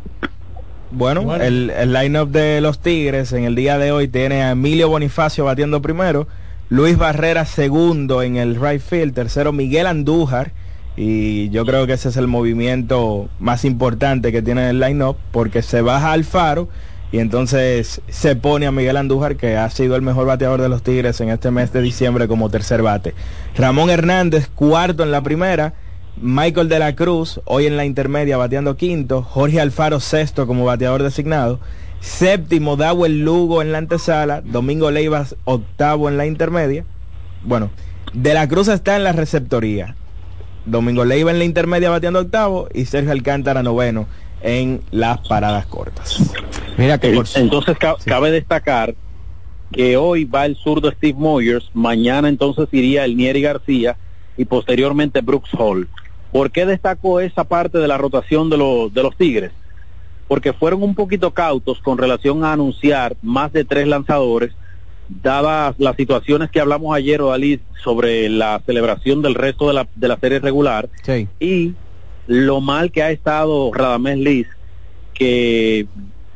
[0.91, 4.89] Bueno, el, el line-up de los Tigres en el día de hoy tiene a Emilio
[4.89, 6.27] Bonifacio batiendo primero,
[6.69, 10.51] Luis Barrera segundo en el right field, tercero Miguel Andújar
[10.95, 15.62] y yo creo que ese es el movimiento más importante que tiene el line-up porque
[15.62, 16.69] se baja Alfaro
[17.12, 20.84] y entonces se pone a Miguel Andújar que ha sido el mejor bateador de los
[20.84, 23.13] Tigres en este mes de diciembre como tercer bate.
[23.56, 25.73] Ramón Hernández cuarto en la primera,
[26.21, 31.03] Michael de la Cruz hoy en la intermedia bateando quinto, Jorge Alfaro sexto como bateador
[31.03, 31.60] designado.
[32.01, 34.41] Séptimo, Dawel Lugo en la antesala.
[34.41, 36.84] Domingo Leivas octavo en la intermedia.
[37.43, 37.71] Bueno,
[38.12, 39.95] De la Cruz está en la receptoría.
[40.65, 44.08] Domingo Leiva en la intermedia bateando octavo y Sergio Alcántara noveno
[44.41, 46.34] en las paradas cortas.
[46.78, 48.95] Mira que entonces ca- cabe destacar
[49.71, 53.97] que hoy va el zurdo Steve Moyers, mañana entonces iría el Nieri García
[54.38, 55.88] y posteriormente Brooks Hall.
[56.32, 59.52] ¿Por qué destaco esa parte de la rotación de los, de los Tigres?
[60.28, 64.54] Porque fueron un poquito cautos con relación a anunciar más de tres lanzadores,
[65.10, 70.08] dadas las situaciones que hablamos ayer, Odalí, sobre la celebración del resto de la, de
[70.08, 70.89] la serie regular
[71.39, 71.74] y
[72.28, 74.48] lo mal que ha estado Radamés Liz,
[75.13, 75.88] que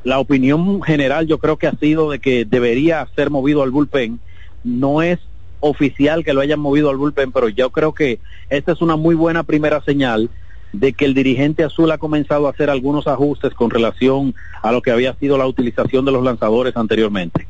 [0.03, 4.19] la opinión general yo creo que ha sido de que debería ser movido al bullpen.
[4.63, 5.19] No es
[5.59, 9.15] oficial que lo hayan movido al bullpen, pero yo creo que esta es una muy
[9.15, 10.29] buena primera señal
[10.73, 14.81] de que el dirigente azul ha comenzado a hacer algunos ajustes con relación a lo
[14.81, 17.47] que había sido la utilización de los lanzadores anteriormente.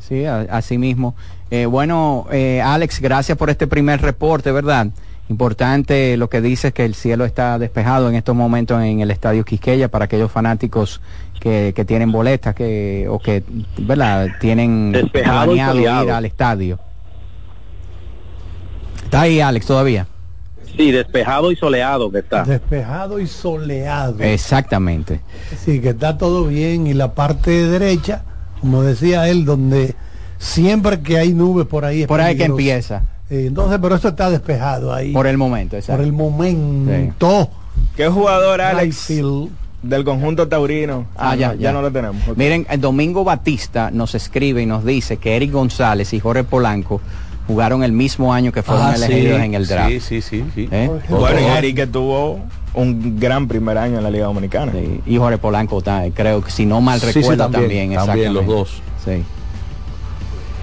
[0.00, 1.14] Sí, a- así mismo.
[1.50, 4.88] Eh, bueno, eh, Alex, gracias por este primer reporte, ¿verdad?
[5.28, 9.44] Importante lo que dices que el cielo está despejado en estos momentos en el Estadio
[9.44, 11.00] Quisqueya para aquellos fanáticos
[11.40, 13.42] que, que tienen boletas que, o que,
[13.78, 14.28] ¿verdad?
[14.40, 16.78] Tienen Despejado y planeado ir al estadio.
[19.04, 20.06] ¿Está ahí, Alex, todavía?
[20.76, 22.42] Sí, despejado y soleado que está.
[22.44, 24.22] Despejado y soleado.
[24.22, 25.20] Exactamente.
[25.64, 28.22] Sí, que está todo bien y la parte derecha,
[28.60, 29.94] como decía él, donde
[30.38, 33.02] siempre que hay nubes por ahí es Por ahí que empieza.
[33.30, 35.12] Eh, entonces, pero eso está despejado ahí.
[35.12, 35.98] Por el momento, exacto.
[35.98, 37.50] Por el momento.
[37.96, 39.12] ¿Qué jugador, Alex,
[39.82, 41.06] del conjunto taurino?
[41.16, 42.22] Ah, ya, no, ya no lo tenemos.
[42.36, 47.00] Miren, el Domingo Batista nos escribe y nos dice que Eric González y Jorge Polanco
[47.46, 49.90] jugaron el mismo año que fueron Ah, elegidos sí, en el draft.
[49.90, 50.44] Sí, sí, sí.
[50.54, 50.68] sí.
[50.70, 50.90] ¿Eh?
[51.08, 52.40] Bueno, y Eric que tuvo
[52.76, 54.70] un gran primer año en la Liga Dominicana.
[54.72, 58.06] Sí, y Jorge Polanco, ta- creo que si no mal Sí, sí, recuerdo también, también,
[58.06, 58.82] también los dos.
[59.04, 59.24] Sí.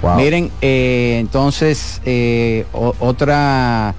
[0.02, 0.16] Wow.
[0.16, 3.96] Miren, eh, entonces, eh, o- otra,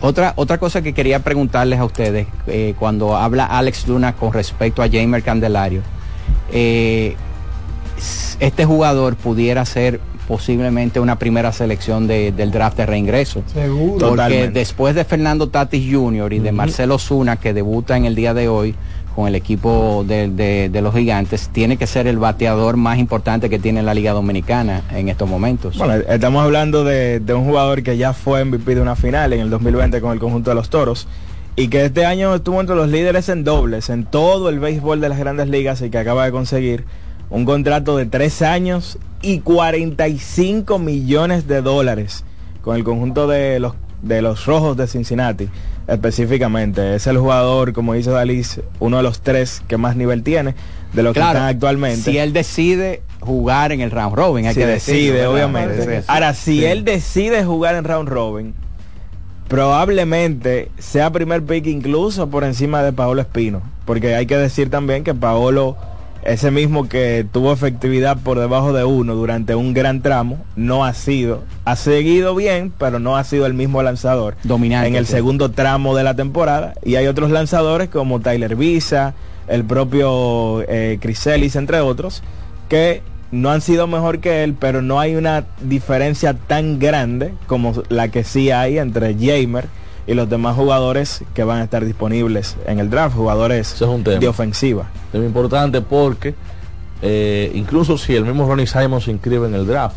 [0.00, 4.82] otra, otra cosa que quería preguntarles a ustedes, eh, cuando habla Alex Luna con respecto
[4.82, 5.82] a Jamer Candelario,
[6.52, 7.16] eh,
[8.40, 13.42] este jugador pudiera ser posiblemente una primera selección de- del draft de reingreso.
[13.52, 13.92] Seguro.
[13.92, 14.58] Porque Totalmente.
[14.58, 16.32] después de Fernando Tatis Jr.
[16.34, 18.74] y de Marcelo Zuna, que debuta en el día de hoy
[19.16, 23.48] con el equipo de, de- de los gigantes, tiene que ser el bateador más importante
[23.50, 25.76] que tiene la Liga Dominicana en estos momentos.
[25.78, 29.40] Bueno, estamos hablando de, de un jugador que ya fue MVP de una final en
[29.40, 31.08] el 2020 con el conjunto de los Toros
[31.56, 35.08] y que este año estuvo entre los líderes en dobles en todo el béisbol de
[35.08, 36.84] las grandes ligas y que acaba de conseguir
[37.30, 42.24] un contrato de tres años y 45 millones de dólares
[42.62, 45.48] con el conjunto de los de los rojos de Cincinnati
[45.88, 50.54] específicamente es el jugador como dice Dalis uno de los tres que más nivel tiene
[50.92, 54.60] de los que están actualmente si él decide jugar en el round robin, hay si
[54.60, 56.04] que decide, obviamente.
[56.06, 56.64] Ahora, si Sí.
[56.64, 58.54] él decide jugar en round robin,
[59.48, 63.60] probablemente sea primer pick incluso por encima de Paolo Espino.
[63.84, 65.76] Porque hay que decir también que Paolo,
[66.28, 70.92] ese mismo que tuvo efectividad por debajo de uno durante un gran tramo, no ha
[70.94, 75.50] sido, ha seguido bien, pero no ha sido el mismo lanzador Dominante, en el segundo
[75.50, 76.74] tramo de la temporada.
[76.84, 79.14] Y hay otros lanzadores como Tyler Visa,
[79.48, 82.22] el propio eh, Chris Ellis, entre otros,
[82.68, 87.82] que no han sido mejor que él, pero no hay una diferencia tan grande como
[87.88, 89.66] la que sí hay entre Jamer
[90.08, 93.90] y los demás jugadores que van a estar disponibles en el draft, jugadores Eso es
[93.90, 94.18] un tema.
[94.18, 94.86] de ofensiva.
[95.12, 96.34] Es muy importante porque
[97.02, 99.96] eh, incluso si el mismo Ronnie Simon se inscribe en el draft,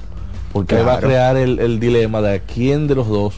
[0.52, 3.36] porque ahí va a crear el, el dilema de quién de los dos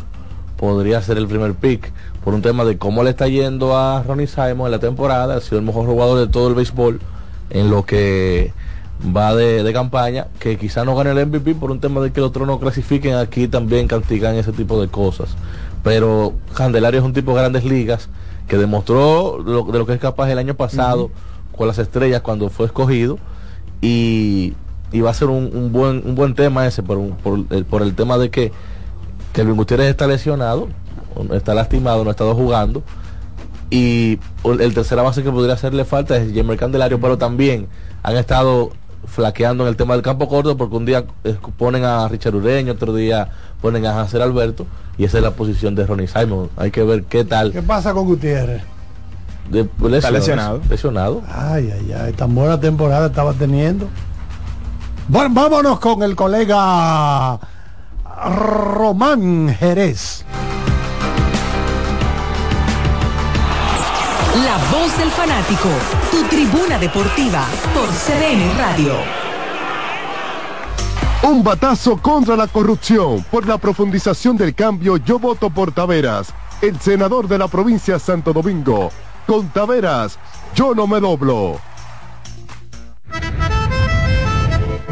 [0.58, 4.26] podría ser el primer pick por un tema de cómo le está yendo a Ronnie
[4.26, 7.00] Simon en la temporada, ha sido el mejor jugador de todo el béisbol
[7.52, 8.52] en lo que
[9.16, 12.20] va de, de campaña, que quizá no gane el MVP por un tema de que
[12.20, 15.36] los otros no clasifiquen aquí también castigan ese tipo de cosas.
[15.84, 18.10] Pero Candelario es un tipo de grandes ligas
[18.48, 21.12] que demostró lo- de lo que es capaz el año pasado
[21.56, 23.20] con las estrellas cuando fue escogido.
[23.82, 24.54] Y,
[24.92, 27.66] y va a ser un, un buen un buen tema ese por, un- por, el,
[27.66, 28.52] por el tema de que
[29.34, 30.70] Kelvin Gutiérrez está lesionado,
[31.34, 32.84] está lastimado, no ha estado jugando.
[33.70, 34.20] Y
[34.60, 37.68] el tercera base que podría hacerle falta es Jamer Candelario, pero también
[38.04, 38.72] han estado
[39.06, 42.74] flaqueando en el tema del campo corto porque un día eh, ponen a Richard Ureño,
[42.74, 43.30] otro día
[43.62, 44.66] ponen a Hacer Alberto
[44.98, 46.50] y esa es la posición de Ronnie Simon.
[46.58, 47.52] Hay que ver qué tal.
[47.52, 48.64] ¿Qué pasa con Gutiérrez?
[49.50, 50.62] De, Está lesionado.
[50.70, 51.22] Lesionado.
[51.28, 53.90] Ay, ay, ay, tan buena temporada estaba teniendo.
[55.08, 57.40] Bueno, vámonos con el colega
[58.26, 60.26] Román Jerez.
[64.36, 65.70] La voz del fanático,
[66.10, 68.96] tu tribuna deportiva por CDN Radio.
[71.22, 73.24] Un batazo contra la corrupción.
[73.30, 78.00] Por la profundización del cambio, yo voto por Taveras, el senador de la provincia de
[78.00, 78.90] Santo Domingo.
[79.28, 80.18] Con Taveras,
[80.56, 81.62] yo no me doblo.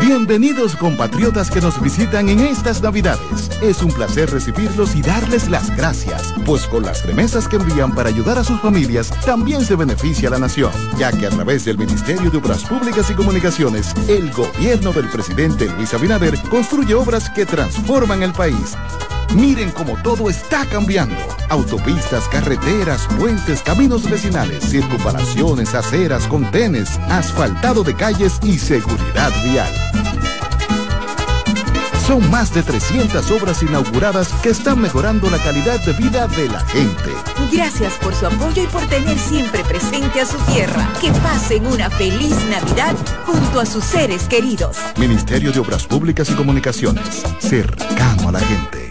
[0.01, 3.51] Bienvenidos compatriotas que nos visitan en estas Navidades.
[3.61, 8.09] Es un placer recibirlos y darles las gracias, pues con las remesas que envían para
[8.09, 12.31] ayudar a sus familias también se beneficia la nación, ya que a través del Ministerio
[12.31, 18.23] de Obras Públicas y Comunicaciones, el gobierno del presidente Luis Abinader construye obras que transforman
[18.23, 18.75] el país.
[19.35, 21.15] Miren cómo todo está cambiando.
[21.49, 29.71] Autopistas, carreteras, puentes, caminos vecinales, circunvalaciones, aceras, contenes, asfaltado de calles y seguridad vial.
[32.05, 36.59] Son más de 300 obras inauguradas que están mejorando la calidad de vida de la
[36.65, 37.11] gente.
[37.53, 40.89] Gracias por su apoyo y por tener siempre presente a su tierra.
[40.99, 44.77] Que pasen una feliz Navidad junto a sus seres queridos.
[44.97, 48.90] Ministerio de Obras Públicas y Comunicaciones, cercano a la gente.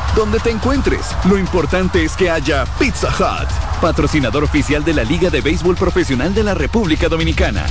[0.15, 5.29] Donde te encuentres, lo importante es que haya Pizza Hut, patrocinador oficial de la Liga
[5.29, 7.65] de Béisbol Profesional de la República Dominicana.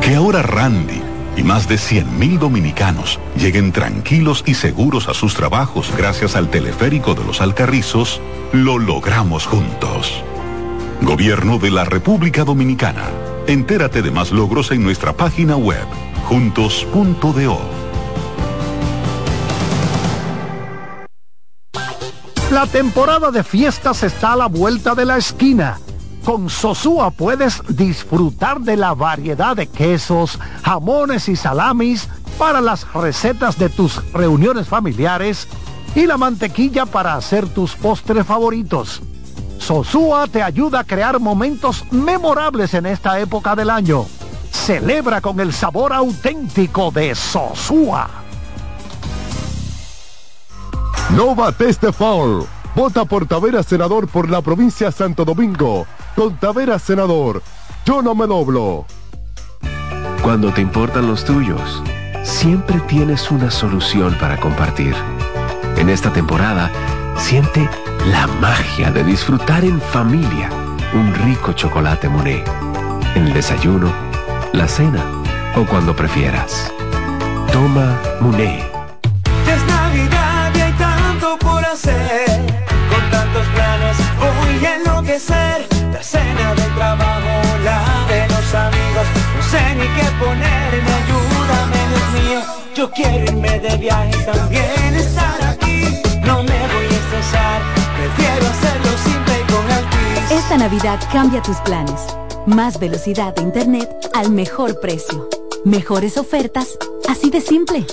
[0.00, 1.02] Que ahora Randy
[1.36, 7.14] y más de 100.000 dominicanos lleguen tranquilos y seguros a sus trabajos gracias al teleférico
[7.14, 8.20] de los Alcarrizos,
[8.52, 10.22] lo logramos juntos.
[11.02, 13.08] Gobierno de la República Dominicana.
[13.48, 15.86] Entérate de más logros en nuestra página web,
[16.26, 17.79] juntos.do.
[22.50, 25.78] La temporada de fiestas está a la vuelta de la esquina.
[26.24, 32.08] Con Sosúa puedes disfrutar de la variedad de quesos, jamones y salamis
[32.38, 35.46] para las recetas de tus reuniones familiares
[35.94, 39.00] y la mantequilla para hacer tus postres favoritos.
[39.58, 44.06] Sosúa te ayuda a crear momentos memorables en esta época del año.
[44.50, 48.10] Celebra con el sabor auténtico de Sosúa.
[51.16, 52.46] No bates de foul.
[52.74, 55.86] Vota por Taveras Senador por la provincia de Santo Domingo.
[56.14, 57.42] Con Taveras Senador,
[57.84, 58.86] yo no me doblo.
[60.22, 61.82] Cuando te importan los tuyos,
[62.22, 64.94] siempre tienes una solución para compartir.
[65.76, 66.70] En esta temporada,
[67.16, 67.68] siente
[68.06, 70.50] la magia de disfrutar en familia
[70.94, 72.46] un rico chocolate Monet.
[73.14, 73.92] En el desayuno,
[74.52, 75.04] la cena
[75.56, 76.72] o cuando prefieras.
[77.52, 78.69] Toma Monet.
[85.10, 85.66] A enloquecer.
[85.92, 89.06] La cena del trabajo, la de los amigos.
[89.36, 92.40] No sé ni qué ponerme, ayúdame, Dios mío.
[92.74, 96.02] Yo quiero irme de viaje y también estar aquí.
[96.22, 97.60] No me voy a estresar,
[97.96, 100.30] prefiero hacerlo simple y con Altis.
[100.30, 102.06] Esta Navidad cambia tus planes.
[102.46, 105.28] Más velocidad de internet al mejor precio.
[105.64, 107.84] Mejores ofertas, así de simple.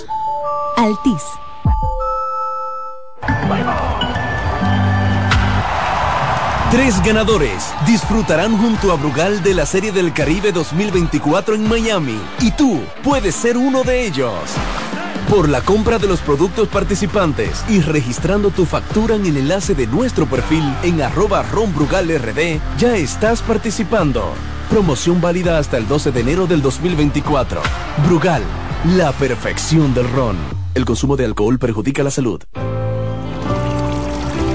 [0.76, 1.22] Altis.
[6.70, 12.50] Tres ganadores disfrutarán junto a Brugal de la Serie del Caribe 2024 en Miami y
[12.50, 14.34] tú puedes ser uno de ellos.
[15.30, 19.86] Por la compra de los productos participantes y registrando tu factura en el enlace de
[19.86, 24.34] nuestro perfil en arroba ronbrugalrd, ya estás participando.
[24.68, 27.62] Promoción válida hasta el 12 de enero del 2024.
[28.06, 28.42] Brugal,
[28.94, 30.36] la perfección del ron.
[30.74, 32.42] El consumo de alcohol perjudica la salud.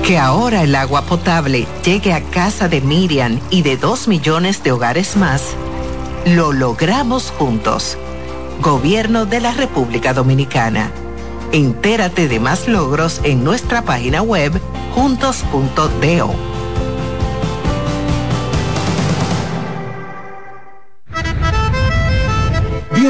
[0.03, 4.73] Que ahora el agua potable llegue a casa de Miriam y de dos millones de
[4.73, 5.55] hogares más,
[6.25, 7.97] lo logramos juntos.
[8.59, 10.91] Gobierno de la República Dominicana.
[11.53, 14.51] Entérate de más logros en nuestra página web
[14.93, 16.52] juntos.do.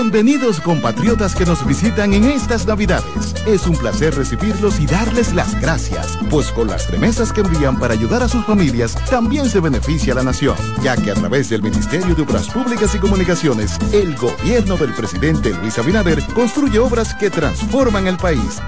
[0.03, 3.33] Bienvenidos compatriotas que nos visitan en estas Navidades.
[3.47, 7.93] Es un placer recibirlos y darles las gracias, pues con las remesas que envían para
[7.93, 12.13] ayudar a sus familias también se beneficia la nación, ya que a través del Ministerio
[12.13, 18.05] de Obras Públicas y Comunicaciones, el gobierno del presidente Luis Abinader construye obras que transforman
[18.05, 18.59] el país.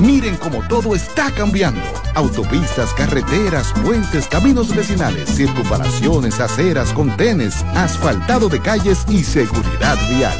[0.00, 1.80] Miren cómo todo está cambiando.
[2.14, 10.38] Autopistas, carreteras, puentes, caminos vecinales, circunvalaciones, aceras, contenes, asfaltado de calles y seguridad vial.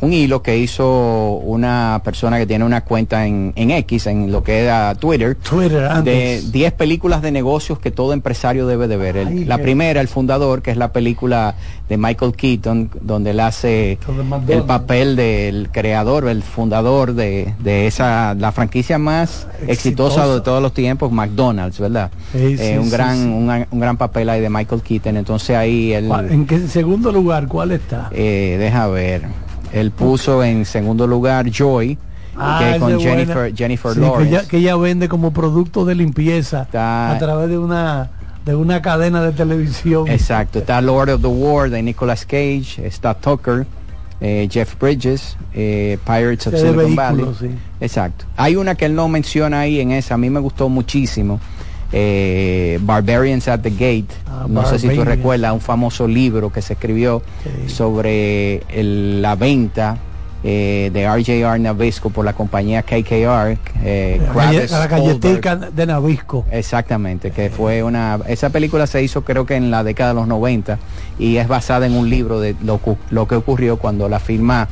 [0.00, 4.42] un hilo que hizo una persona que tiene una cuenta en, en X, en lo
[4.42, 6.52] que era Twitter, Twitter de antes.
[6.52, 9.16] 10 películas de negocios que todo empresario debe de ver.
[9.16, 11.56] El- Ay, la primera, El Fundador, que es la película
[11.88, 13.98] de Michael Keaton, donde él hace
[14.48, 20.34] el papel del creador, el fundador de, de esa, la franquicia más exitosa, Exitosa.
[20.34, 22.10] de todos los tiempos, McDonald's, ¿verdad?
[22.32, 23.18] Sí, Eh, un, sí, gran.
[23.32, 25.16] Un, un gran papel ahí de Michael Keaton.
[25.16, 26.06] Entonces ahí él...
[26.08, 28.10] ¿Cuál- ¿En qué segundo lugar cuál está?
[28.12, 29.22] Eh, deja ver.
[29.72, 31.98] Él puso en segundo lugar Joy,
[32.40, 33.10] Ah, que esa con buena.
[33.10, 34.30] Jennifer, Jennifer Sí, Lawrence.
[34.30, 38.10] Que ella, que ella vende como producto de limpieza Está- a través de una
[38.44, 40.08] de una cadena de televisión.
[40.08, 40.60] Exacto.
[40.60, 43.66] Está Lord of the War de Nicolas Cage, está Tucker,
[44.22, 47.26] eh, Jeff Bridges, eh, Pirates of Silicon Valley.
[47.38, 47.50] sí.
[47.80, 48.24] Exacto.
[48.36, 51.40] Hay una que él no menciona ahí en esa, a mí me gustó muchísimo.
[51.92, 54.08] Eh, Barbarians at the Gate.
[54.26, 57.22] Ah, no sé si tú recuerdas un famoso libro que se escribió
[57.66, 59.96] sobre el- la venta
[60.44, 63.58] eh, de RJR Nabisco por la compañía KKR.
[63.82, 66.44] eh, La, Kravis la galletica de Nabisco.
[66.52, 68.20] Exactamente, que fue una...
[68.28, 70.78] Esa película se hizo creo que en la década de los 90
[71.18, 72.80] y es basada en un libro de lo,
[73.10, 74.68] lo que ocurrió cuando la firma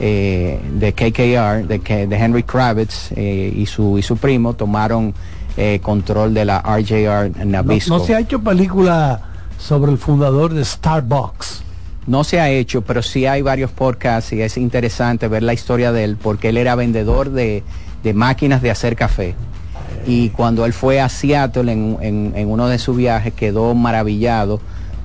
[0.00, 5.14] eh, de KKR, de, de Henry Kravitz eh, y, su, y su primo tomaron
[5.56, 7.96] eh, control de la RJR No, Nabisco.
[7.98, 9.20] no se ha hecho película
[9.58, 11.62] sobre el fundador de Starbucks.
[12.06, 15.90] No se ha hecho, pero sí hay varios podcasts y es interesante ver la historia
[15.92, 17.62] de él porque él era vendedor de,
[18.04, 19.34] de máquinas de hacer café.
[20.06, 24.60] Y cuando él fue a Seattle en, en- en uno de sus viajes quedó maravillado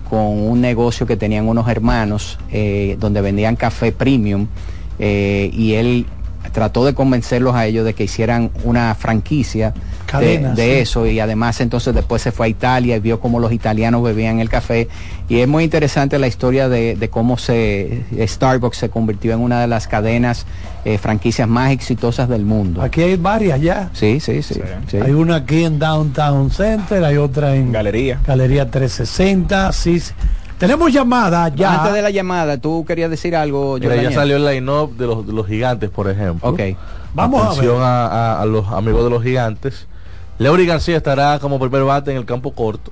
[0.10, 4.48] con un negocio que tenían unos hermanos eh, donde vendían café premium
[5.00, 6.06] eh, y él
[6.52, 9.74] trató de convencerlos a ellos de que hicieran una franquicia
[10.20, 10.70] de, Cadena, de sí.
[10.80, 14.40] eso y además entonces después se fue a Italia y vio cómo los italianos bebían
[14.40, 14.88] el café
[15.30, 19.62] y es muy interesante la historia de, de cómo se Starbucks se convirtió en una
[19.62, 20.46] de las cadenas
[20.86, 22.82] eh, franquicias más exitosas del mundo.
[22.82, 23.90] Aquí hay varias ya.
[23.94, 24.60] Sí, sí, sí.
[24.90, 24.98] sí.
[24.98, 28.20] Hay una aquí en Downtown Center, hay otra en Galería.
[28.26, 29.72] Galería 360.
[29.74, 30.12] Sí, sí.
[30.58, 31.76] Tenemos llamada ya.
[31.80, 35.26] Antes de la llamada, tú querías decir algo, Mira, ya salió el line-up de los,
[35.26, 36.50] de los gigantes, por ejemplo.
[36.50, 36.60] Ok.
[37.14, 37.84] Vamos a Atención ver.
[37.84, 39.88] a, a- a los amigos de los gigantes.
[40.42, 42.92] Leury García estará como primer bate en el campo corto.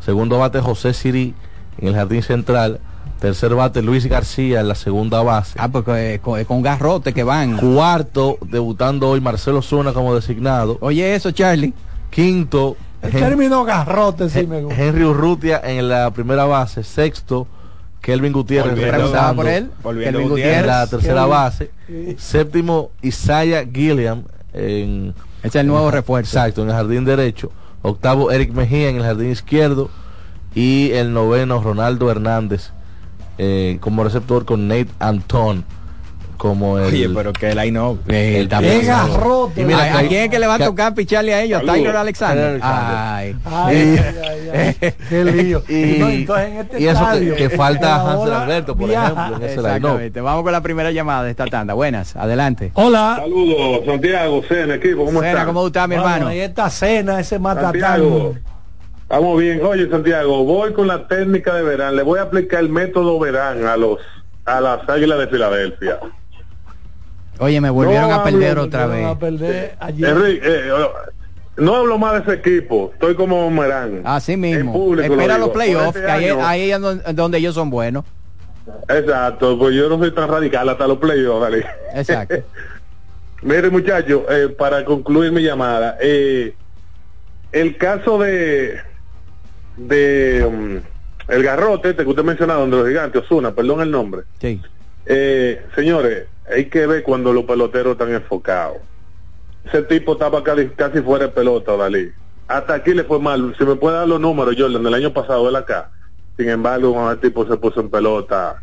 [0.00, 1.34] Segundo bate José Siri
[1.78, 2.80] en el jardín central.
[3.20, 5.56] Tercer bate Luis García en la segunda base.
[5.58, 7.56] Ah, porque con, con garrote que van.
[7.58, 10.78] Cuarto, debutando hoy Marcelo Zuna como designado.
[10.80, 11.74] Oye eso, Charlie.
[12.10, 14.82] Quinto, El término garrote sí me gusta.
[14.82, 16.82] Henry Urrutia en la primera base.
[16.84, 17.46] Sexto,
[18.00, 19.70] Kelvin Gutiérrez Volviendo- por él.
[19.82, 20.60] Volviendo Kelvin Gutiérrez.
[20.60, 21.30] en la tercera Kelvin.
[21.30, 21.70] base.
[22.16, 26.38] Séptimo, Isaiah Gilliam en Este es el nuevo refuerzo.
[26.38, 27.50] Exacto, en el jardín derecho.
[27.82, 29.90] Octavo, Eric Mejía en el jardín izquierdo.
[30.54, 32.72] Y el noveno, Ronaldo Hernández
[33.38, 35.64] eh, como receptor con Nate Anton
[36.42, 36.86] como el.
[36.86, 37.98] Oye, pero que el no.
[38.08, 39.60] el ¡Qué garrote!
[39.62, 41.40] Y mira, ¿A, a que- quién es que le va a que- tocar picharle a
[41.40, 41.60] ellos?
[41.60, 41.76] Saludos.
[41.76, 42.60] Tyler Alexander.
[42.60, 43.36] Ay.
[43.44, 45.62] Ay, ay, ay, ay, qué lío.
[45.68, 49.12] Y, No, entonces en este y eso que, estadio, que falta Hansel Alberto, por viaja.
[49.12, 50.20] ejemplo, en Exactamente.
[50.20, 51.74] Vamos con la primera llamada de esta tanda.
[51.74, 52.72] Buenas, adelante.
[52.74, 53.18] Hola.
[53.20, 55.46] Saludos, Santiago, Cena, equipo, ¿cómo Cena?
[55.46, 56.26] ¿cómo está mi Bueno, hermano?
[56.26, 57.70] ahí está cena, ese matatán.
[57.80, 58.34] Santiago,
[59.08, 59.60] vamos bien.
[59.64, 61.94] Oye, Santiago, voy con la técnica de verán.
[61.94, 63.98] Le voy a aplicar el método verán a los
[64.44, 66.00] a las Águilas de Filadelfia.
[67.42, 69.06] Oye, me volvieron No a perder hablo, otra vez.
[69.06, 70.08] a perder ayer.
[70.08, 70.70] Enrique, eh,
[71.56, 72.90] no hablo más de ese equipo.
[72.94, 74.02] Estoy como Merán.
[74.04, 74.72] Así mismo.
[74.72, 78.04] público Espera los playoffs, este que ahí, ahí es donde, donde ellos son buenos.
[78.88, 81.66] Exacto, pues yo no soy tan radical hasta los playoffs, dale.
[81.94, 82.36] Exacto.
[83.42, 86.54] Mire, muchachos, eh, para concluir mi llamada, eh,
[87.50, 88.80] el caso de
[89.76, 90.80] de um,
[91.28, 94.22] el garrote este que usted mencionaba, donde los gigantes, Osuna, perdón el nombre.
[94.40, 94.60] Sí.
[95.06, 98.78] Eh, señores, hay que ver cuando los peloteros están enfocados.
[99.64, 102.10] Ese tipo estaba casi, casi fuera de pelota, Dalí.
[102.48, 103.54] Hasta aquí le fue mal.
[103.56, 105.90] Si me puede dar los números, Jordan, del año pasado, él acá.
[106.36, 108.62] Sin embargo, cuando el tipo se puso en pelota.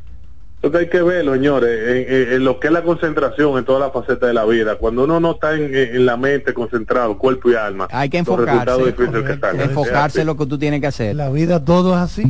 [0.61, 3.63] Lo que hay que verlo, señores, en, en- en lo que es la concentración en
[3.63, 4.75] todas las facetas de la vida.
[4.75, 8.27] Cuando uno no está en, en la mente concentrado, cuerpo y alma, Hay que los
[8.37, 8.91] resultados enfocarse.
[8.91, 9.61] difíciles que están.
[9.61, 11.15] Enfocarse en lo que tú tienes que hacer.
[11.15, 12.23] La vida todo es así.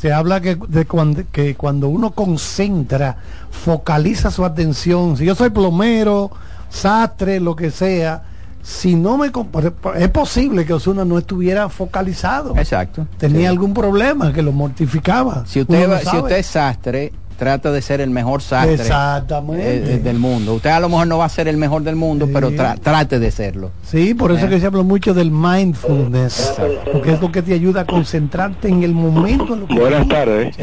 [0.00, 3.16] Se habla que, de cuando, que cuando uno concentra,
[3.50, 5.16] focaliza su atención.
[5.16, 6.30] Si yo soy plomero,
[6.68, 8.22] sastre, lo que sea,
[8.62, 9.32] si no me...
[9.96, 12.56] Es posible que Osuna no estuviera focalizado.
[12.56, 13.08] Exacto.
[13.16, 15.44] Tenía algún problema que lo mortificaba.
[15.46, 19.62] Si usted, no si usted es sastre, trata de ser el mejor sastre Exactamente.
[19.76, 20.54] eh, eh, del mundo.
[20.54, 23.18] Usted a lo mejor no va a ser el mejor del mundo, pero tra- trate
[23.18, 23.70] de serlo.
[23.82, 24.48] Sí, por eso Eh.
[24.50, 26.54] que se habla mucho del mindfulness,
[26.92, 29.54] porque es lo que te ayuda a concentrarte en el momento.
[29.54, 30.56] en lo que Buenas tardes.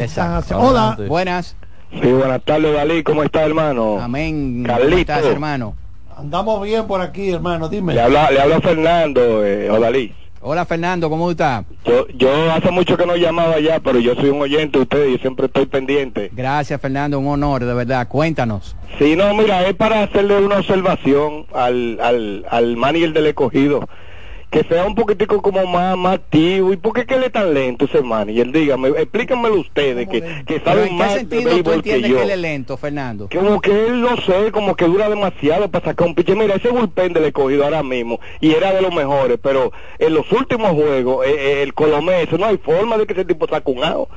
[0.54, 0.98] Hola.
[1.08, 1.56] Buenas.
[1.90, 3.02] Sí, buenas tardes, Dalí.
[3.02, 3.98] ¿Cómo está, hermano?
[4.00, 4.62] Amén.
[4.66, 4.86] Carlito.
[4.90, 5.74] ¿Cómo estás, hermano?
[6.16, 7.94] Andamos bien por aquí, hermano, dime.
[7.94, 10.12] Le habla, le habla Fernando, eh, Odalí.
[10.40, 11.64] Hola, Fernando, ¿cómo está?
[11.84, 15.16] Yo, yo hace mucho que no llamaba ya, pero yo soy un oyente de ustedes
[15.16, 16.30] y siempre estoy pendiente.
[16.32, 18.06] Gracias, Fernando, un honor, de verdad.
[18.06, 18.76] Cuéntanos.
[18.98, 23.88] Sí, no, mira, es para hacerle una observación al, al, al manager del escogido.
[24.56, 26.72] Que sea un poquitico como más, más activo.
[26.72, 28.50] ¿Y por qué que él es tan lento ese manager?
[28.50, 31.90] Dígame, explíquenmelo ustedes, que, que ¿Pero saben en qué más de sentido tú béisbol que
[31.90, 32.16] entiendes yo.
[32.16, 33.28] que él es lento, Fernando?
[33.30, 36.36] Como que él, no sé, como que dura demasiado para sacar un pitcher.
[36.36, 40.32] Mira, ese bullpen del escogido ahora mismo, y era de los mejores, pero en los
[40.32, 43.84] últimos juegos, eh, eh, el Colomés, no hay forma de que ese tipo saque un
[43.84, 44.08] out.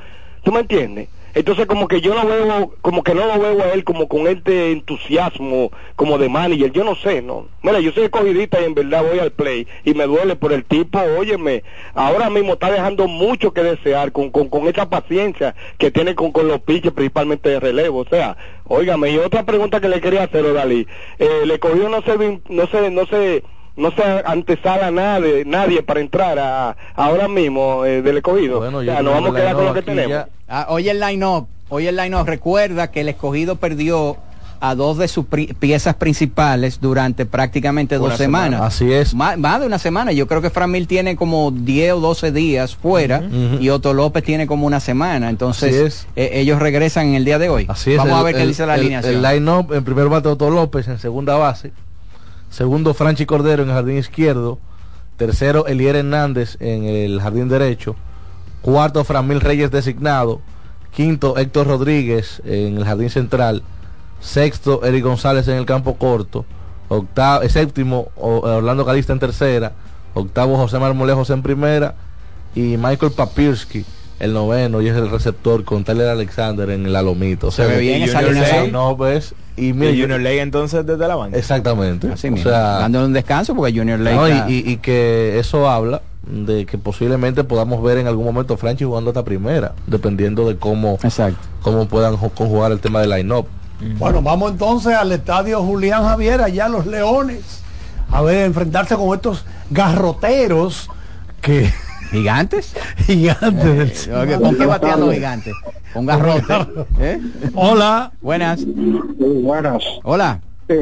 [0.42, 1.10] ¿Tú me entiendes?
[1.34, 4.26] Entonces como que yo no veo, como que no lo veo a él como con
[4.26, 7.48] este entusiasmo como de manager, yo no sé, ¿no?
[7.62, 10.64] Mira, yo soy escogidista y en verdad voy al play y me duele por el
[10.64, 11.62] tipo, óyeme,
[11.94, 16.32] ahora mismo está dejando mucho que desear con, con, con esa paciencia que tiene con,
[16.32, 20.24] con los pitches principalmente de relevo, o sea, óigame, y otra pregunta que le quería
[20.24, 20.86] hacer, Odalí,
[21.18, 23.44] eh, le cogió no vin- no se, no se,
[23.76, 28.58] no se antesala nadie, nadie para entrar a, ahora mismo eh, del escogido.
[28.58, 30.24] Bueno, o sea, nos vamos a que quedar con lo que tenemos.
[30.48, 32.26] Ah, oye el line-up, oye el line-up.
[32.26, 34.16] Recuerda que el escogido perdió
[34.62, 38.44] a dos de sus pri- piezas principales durante prácticamente dos semana.
[38.58, 38.74] semanas.
[38.74, 39.14] Así es.
[39.14, 40.12] Más, más de una semana.
[40.12, 43.22] Yo creo que Fran Mil tiene como 10 o 12 días fuera
[43.58, 45.30] y Otto López tiene como una semana.
[45.30, 46.06] Entonces, es.
[46.14, 47.64] eh, ellos regresan en el día de hoy.
[47.70, 49.14] Así es, Vamos a el- ver qué el- dice la el- alineación.
[49.14, 51.72] El line-up, en primer bate Otto López, en segunda base.
[52.50, 54.58] Segundo, Franchi Cordero en el jardín izquierdo.
[55.16, 57.96] Tercero, Elier Hernández en el jardín derecho.
[58.62, 60.40] Cuarto, Framil Reyes designado.
[60.90, 63.62] Quinto, Héctor Rodríguez en el jardín central.
[64.20, 66.44] Sexto, Eric González en el campo corto.
[66.88, 69.72] Octavo, eh, séptimo, O- Orlando Calista en tercera.
[70.14, 71.94] Octavo, José Marmolejos en primera.
[72.54, 73.84] Y Michael Papirski,
[74.20, 77.48] el noveno, y es el receptor con Tyler Alexander en la lomita.
[77.48, 81.36] O sea, Se ve bien esa es- y mira, Junior Ley entonces desde la banca.
[81.36, 82.10] Exactamente.
[82.12, 82.48] Así O mismo.
[82.50, 86.02] sea, dándole un descanso porque Junior Lake no, y, está- y- y que eso habla
[86.22, 90.56] de que posiblemente podamos ver en algún momento a Franchi jugando hasta primera, dependiendo de
[90.56, 90.98] cómo,
[91.62, 93.46] cómo puedan conjugar el tema del line-up.
[93.98, 97.62] Bueno, vamos entonces al estadio Julián Javier, allá los Leones,
[98.10, 100.88] a ver, enfrentarse con estos garroteros
[101.40, 101.70] que...
[102.10, 102.74] ¿Gigantes?
[103.06, 104.08] Gigantes.
[104.08, 105.54] Oye, ¿Con qué batean los gigantes?
[105.92, 106.54] Con garrote.
[106.98, 107.20] ¿Eh?
[107.54, 108.12] Hola.
[108.20, 108.60] Buenas.
[108.66, 109.82] buenas.
[110.02, 110.40] Hola.
[110.68, 110.74] Sí,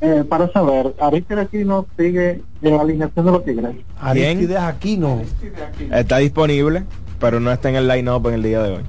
[0.00, 3.76] eh, para saber, Aristides Aquino sigue en la alineación de los Tigres.
[4.00, 5.22] Aristides Aquino.
[5.90, 6.84] Está disponible,
[7.20, 8.82] pero no está en el line-up en el día de hoy.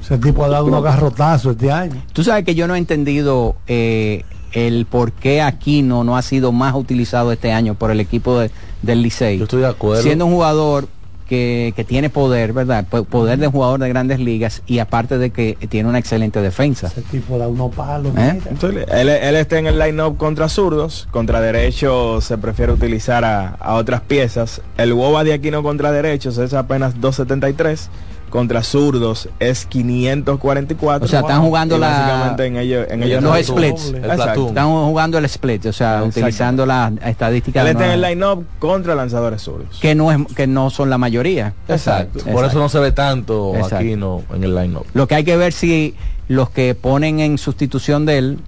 [0.00, 2.02] Ese tipo ha dado unos garrotazos este año.
[2.12, 6.52] Tú sabes que yo no he entendido eh, el por qué Aquino no ha sido
[6.52, 8.50] más utilizado este año por el equipo de-
[8.82, 9.38] del Licey.
[9.38, 10.02] Yo estoy de acuerdo.
[10.02, 10.88] Siendo un jugador
[11.28, 12.86] que, que tiene poder, ¿verdad?
[12.88, 16.86] Po- Poder de jugador de grandes ligas y aparte de que tiene una excelente defensa.
[16.88, 18.12] Ese tipo da unos palos.
[18.16, 18.40] ¿Eh?
[18.50, 23.50] Entonces, él, él está en el line-up contra zurdos, contra derechos se prefiere utilizar a,
[23.60, 24.62] a otras piezas.
[24.76, 27.90] El WOBA de Aquino contra derechos es apenas 273,
[28.28, 31.04] contra zurdos es 544.
[31.04, 33.84] O sea, están jugando Y la- básicamente en ellos, en ellos los no- splits.
[33.94, 38.94] Están jugando el split, o sea, utilizando la estadística Él está en el line-up contra
[38.94, 39.78] lanzadores zurdos.
[39.80, 41.54] que no es que no son la mayoría.
[41.68, 42.20] Exacto.
[42.30, 43.76] Por eso no se ve tanto Exacto.
[43.76, 44.86] aquí no, en el line-up.
[44.94, 45.94] Lo que hay que ver si
[46.28, 48.38] los que ponen en sustitución de él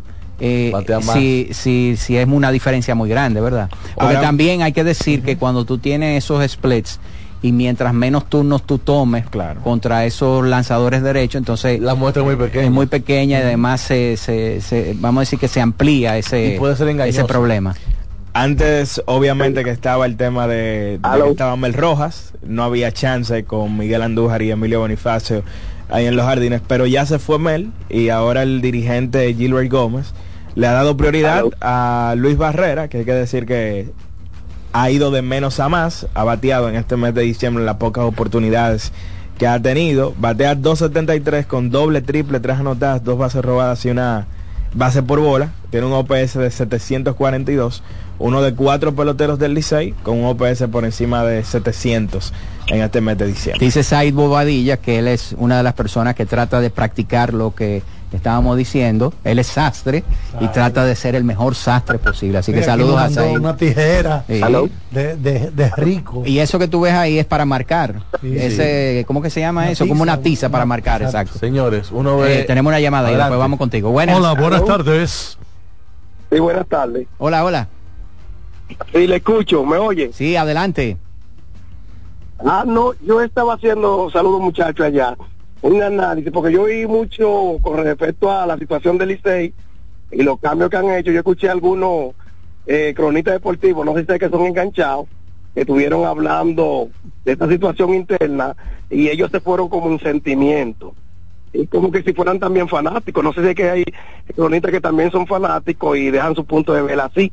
[0.43, 0.73] eh,
[1.13, 3.69] si, si, si es una diferencia muy grande, ¿verdad?
[3.95, 6.99] Porque Ahora- también hay que decir que cuando tú tienes esos splits
[7.43, 9.25] y mientras menos turnos tú tomes
[9.65, 12.65] contra esos lanzadores derechos, entonces la muestra es muy pequeña.
[12.67, 16.55] Es muy pequeña y además se, se- se- vamos a decir que se amplía ese,
[16.55, 17.75] Y puede ser ese problema.
[18.33, 23.45] Antes, obviamente, que estaba el tema de, de que estaba Mel Rojas, no había chance
[23.45, 25.43] con Miguel Andújar y Emilio Bonifacio
[25.89, 30.13] ahí en los jardines, pero ya se fue Mel y ahora el dirigente Gilbert Gómez
[30.55, 33.91] le ha dado prioridad a Luis Barrera, que hay que decir que
[34.73, 38.05] ha ido de menos a más, ha bateado en este mes de diciembre las pocas
[38.05, 38.93] oportunidades
[39.39, 44.27] que ha tenido, batea 2.73 con doble, triple, tres anotadas, dos bases robadas y una
[44.75, 47.83] base por bola, tiene un OPS de 742,
[48.19, 52.33] uno de cuatro peloteros del Licey con un OPS por encima de 700
[52.69, 53.65] en este mes de diciembre.
[53.65, 57.55] Dice Said Bobadilla que él es una de las personas que trata de practicar lo
[57.55, 57.83] que
[58.17, 59.13] estábamos diciendo.
[59.25, 60.03] Él es sastre
[60.41, 62.39] y trata de ser el mejor sastre posible.
[62.39, 63.37] Así que Mira, saludos a Said.
[63.39, 64.41] Una tijera Sí.
[64.91, 66.23] de, de, de rico.
[66.27, 68.03] Y eso que tú ves ahí es para marcar.
[68.21, 69.85] Sí, Ese, ¿Cómo que se llama Una eso?
[69.87, 71.39] Como tiza, una tiza para marcar, exacto.
[71.39, 72.41] Señores, uno ve...
[72.41, 73.91] Eh, tenemos una llamada y después vamos contigo.
[73.91, 74.17] Buenas.
[74.17, 75.39] Hola, buenas tardes.
[76.33, 77.07] Sí, buenas tardes.
[77.19, 77.69] Hola, hola.
[78.93, 80.11] Sí, le escucho, ¿me oye?
[80.13, 80.97] Sí, adelante.
[82.45, 85.17] Ah, no, yo estaba haciendo, saludos muchachos allá,
[85.63, 89.55] un análisis, porque yo oí mucho con respecto a la situación del Licey
[90.11, 91.11] y los cambios que han hecho.
[91.13, 92.15] Yo escuché algunos
[92.67, 95.07] eh, cronistas deportivos, no sé si es que son enganchados,
[95.55, 96.91] que estuvieron hablando
[97.25, 98.57] de esta situación interna
[98.89, 100.95] y ellos se fueron como un sentimiento.
[101.53, 103.85] Y como que si fueran también fanáticos, no sé si es que hay
[104.37, 107.33] cronistas que también son fanáticos y dejan su punto de ver así.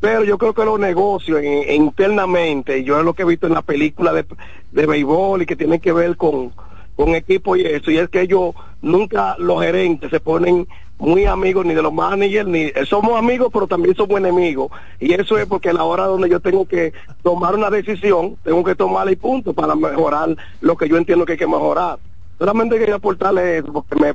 [0.00, 3.52] Pero yo creo que los negocios en- internamente, yo es lo que he visto en
[3.54, 4.26] la película de,
[4.70, 6.54] de béisbol y que tiene que ver con,
[7.00, 11.64] con equipo y eso, y es que ellos nunca, los gerentes, se ponen muy amigos
[11.64, 14.70] ni de los managers, ni eh, somos amigos, pero también somos enemigos.
[14.98, 16.92] Y eso es porque a la hora donde yo tengo que
[17.22, 21.32] tomar una decisión, tengo que tomarla y punto para mejorar lo que yo entiendo que
[21.32, 21.98] hay que mejorar.
[22.38, 24.12] Solamente quería aportarle eso porque me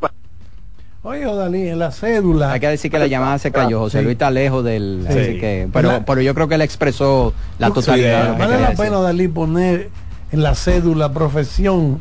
[1.02, 2.52] Oye, Dalí, en la cédula.
[2.52, 3.80] Hay que decir que la llamada se cayó.
[3.80, 4.04] José Sí.
[4.04, 5.06] Luis está lejos del.
[5.10, 5.20] Sí.
[5.20, 8.24] así que, pero, La- pero yo creo que él expresó la totalidad.
[8.24, 9.90] de lo que Vale la pena, Dalí, poner
[10.32, 12.00] en la cédula profesión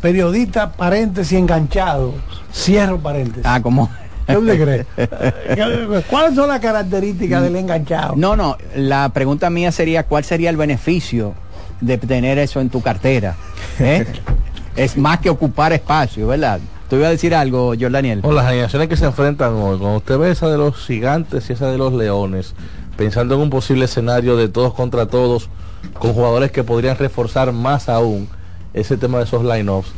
[0.00, 2.14] periodista, paréntesis, enganchado.
[2.52, 3.42] Cierro paréntesis.
[3.44, 3.90] Ah, ¿cómo?
[4.26, 6.02] ¿Qué usted cree?
[6.08, 8.14] ¿Cuáles son las características del enganchado?
[8.16, 11.34] No, no, la pregunta mía sería cuál sería el beneficio
[11.80, 13.36] de tener eso en tu cartera.
[13.78, 14.06] ¿Eh?
[14.76, 16.60] es más que ocupar espacio, ¿verdad?
[16.88, 18.20] Te iba a decir algo, yo Daniel.
[18.22, 21.52] O las alineaciones que se enfrentan hoy, cuando usted ve esa de los gigantes y
[21.52, 22.54] esa de los leones,
[22.96, 25.48] pensando en un posible escenario de todos contra todos,
[25.98, 28.28] con jugadores que podrían reforzar más aún
[28.74, 29.88] ese tema de esos lineups,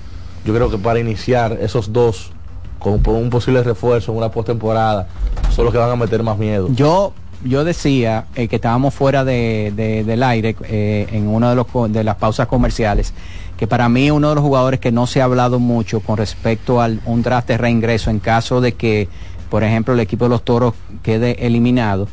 [0.44, 2.32] yo creo que para iniciar esos dos
[2.78, 5.06] con un posible refuerzo en una postemporada,
[5.50, 6.68] son los que van a meter más miedo.
[6.72, 7.12] Yo
[7.44, 11.66] yo decía eh, que estábamos fuera de, de- del aire eh, en una de, los,
[11.92, 13.12] de las pausas comerciales,
[13.56, 16.80] que para mí uno de los jugadores que no se ha hablado mucho con respecto
[16.80, 19.08] a un draft de reingreso en caso de que,
[19.50, 22.06] por ejemplo, el equipo de los Toros quede eliminado,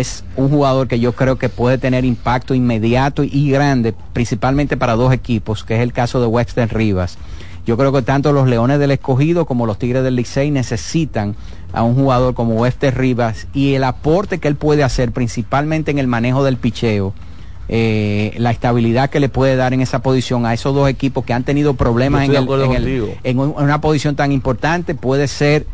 [0.00, 4.94] es un jugador que yo creo que puede tener impacto inmediato y grande, principalmente para
[4.96, 7.18] dos equipos, que es el caso de Webster Rivas.
[7.66, 11.34] Yo creo que tanto los Leones del Escogido como los Tigres del Licey necesitan
[11.72, 15.98] a un jugador como Webster Rivas y el aporte que él puede hacer, principalmente en
[15.98, 17.12] el manejo del picheo,
[17.68, 21.32] eh, la estabilidad que le puede dar en esa posición a esos dos equipos que
[21.32, 22.20] han tenido problemas
[22.66, 22.84] en, el-
[23.24, 25.66] en una posición tan importante, puede ser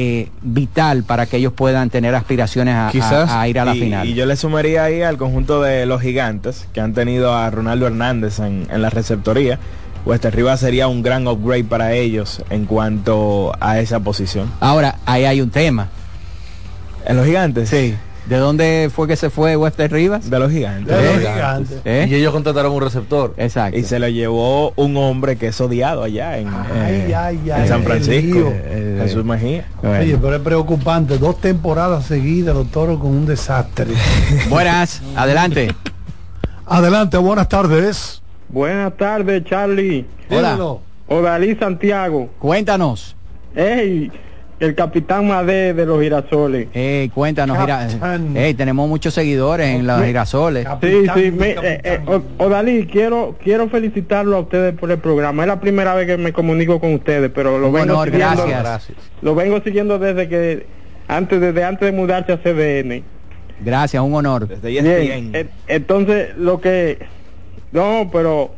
[0.00, 3.74] eh, vital para que ellos puedan tener aspiraciones a, a- Quizás a ir a la
[3.74, 4.06] y, final.
[4.06, 7.88] y yo le sumaría ahí al conjunto de los gigantes que han tenido a Ronaldo
[7.88, 9.58] Hernández en, en la receptoría.
[10.06, 14.48] Wester Rivas sería un gran upgrade para ellos en cuanto a esa posición.
[14.60, 15.88] Ahora, ahí hay un tema.
[17.04, 17.68] ¿En los gigantes?
[17.68, 17.94] Sí.
[18.28, 20.28] ¿De dónde fue que se fue Wester Rivas?
[20.28, 20.94] De los gigantes.
[20.94, 21.32] De los ¿Eh?
[21.32, 21.80] gigantes.
[21.84, 22.06] ¿Eh?
[22.10, 23.32] Y ellos contrataron un receptor.
[23.38, 23.78] Exacto.
[23.78, 27.52] Y se lo llevó un hombre que es odiado allá en, eh, Ay, ay, en
[27.52, 28.52] ay, San Francisco.
[28.54, 29.66] Eh, Jesús Mejía.
[29.82, 31.16] Oye, pero es preocupante.
[31.16, 33.86] Dos temporadas seguidas los toros con un desastre.
[34.50, 35.74] Buenas, adelante.
[36.66, 38.20] Adelante, buenas tardes.
[38.50, 40.04] Buenas tardes, Charlie.
[40.28, 40.58] Hola.
[41.08, 42.28] Odalí Santiago.
[42.38, 43.16] Cuéntanos.
[43.54, 44.12] Ey,
[44.60, 46.68] el capitán Madé de los girasoles.
[46.74, 48.36] Ey, cuéntanos, gira- Capitán.
[48.36, 50.66] Ey, tenemos muchos seguidores en los girasoles.
[50.82, 52.00] Sí, sí, me- eh, eh,
[52.38, 55.42] Odalí, quiero quiero felicitarlo a ustedes por el programa.
[55.44, 58.46] Es la primera vez que me comunico con ustedes, pero lo Un vengo honor, siguiendo.
[58.46, 58.98] gracias.
[59.22, 60.66] Lo vengo siguiendo desde que
[61.06, 63.02] antes desde antes de mudarse a CDN.
[63.60, 64.48] Gracias, un honor.
[64.62, 66.98] Bien, eh, entonces lo que
[67.72, 68.52] no, pero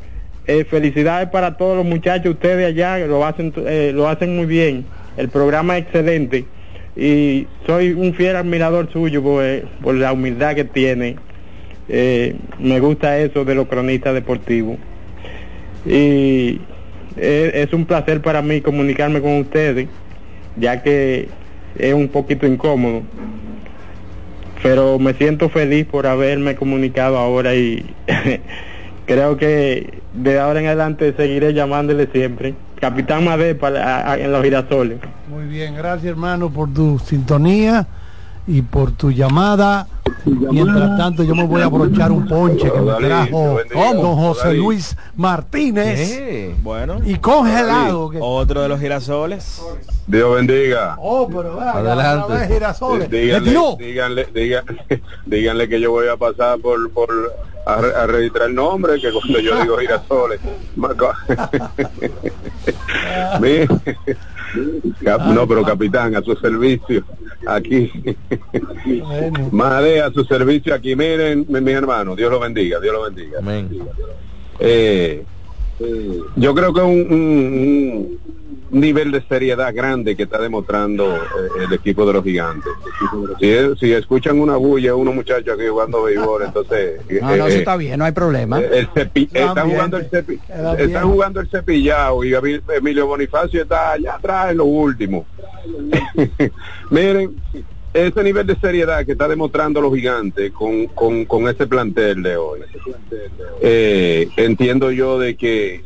[0.46, 4.84] eh, felicidades para todos los muchachos ustedes allá lo hacen eh, lo hacen muy bien.
[5.21, 6.47] El programa es excelente
[6.97, 11.16] y soy un fiel admirador suyo por, eh, la humildad que tiene.
[11.91, 14.79] Eh, me gusta eso de los cronistas deportivos
[15.85, 16.59] y
[17.18, 19.89] eh, es un placer para mí comunicarme con ustedes
[20.57, 21.29] ya que
[21.77, 23.03] es un poquito incómodo
[24.62, 27.85] pero me siento feliz por haberme comunicado ahora y
[29.07, 32.55] creo que de ahora en adelante seguiré llamándole siempre.
[32.81, 34.99] Capitán Madé para, a- a- en los girasoles.
[35.28, 37.87] Muy bien, gracias hermano por tu sintonía
[38.47, 39.87] y por tu llamada.
[40.24, 43.59] Mientras tanto, yo me voy a brochar un ponche que me trajo
[43.95, 46.55] don José Luis Martínez.
[46.62, 46.99] Bueno.
[47.05, 48.11] Y congelado.
[48.11, 49.62] que- Otro de los girasoles.
[50.07, 50.97] Dios bendiga.
[50.99, 52.49] Oh, pero vea, Adelante.
[52.53, 53.11] girasoles.
[53.11, 53.76] Le Díganle, tiró.
[53.78, 54.83] díganle, díganle,
[55.26, 57.09] díganle que yo voy a pasar por, por
[57.66, 60.41] a registrar el nombre, que cuando yo digo girasoles.
[65.33, 67.05] No, pero capitán, a su servicio,
[67.47, 67.91] aquí.
[69.53, 70.97] Madre, a su servicio aquí.
[70.97, 73.39] Miren, mi, mi hermano, Dios lo bendiga, Dios lo bendiga.
[74.59, 75.25] Eh,
[76.37, 78.18] yo creo que un, un-
[78.72, 82.70] un nivel de seriedad grande que está demostrando eh, el equipo de los gigantes.
[83.41, 87.01] Si, es- si escuchan una bulla, unos muchachos aquí jugando béisbol, entonces...
[87.20, 88.61] No, no, eh, eso eh, está bien, no hay problema.
[88.61, 90.39] el cepi- Está jugando el cepi-
[90.78, 92.33] Está jugando el cepillado y
[92.76, 95.26] Emilio Bonifacio está allá atrás en lo último.
[96.91, 97.35] Miren,
[97.93, 102.36] ese nivel de seriedad que está demostrando los gigantes con, con, con ese plantel de
[102.36, 102.61] hoy.
[103.61, 105.82] Eh, entiendo yo de que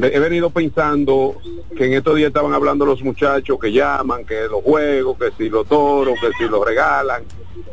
[0.00, 1.36] he venido pensando
[1.76, 5.48] que en estos días estaban hablando los muchachos que llaman, que los juegos, que si
[5.50, 7.24] los toros, que si los regalan,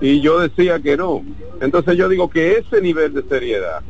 [0.01, 1.23] y yo decía que no.
[1.61, 3.81] Entonces yo digo que ese nivel de seriedad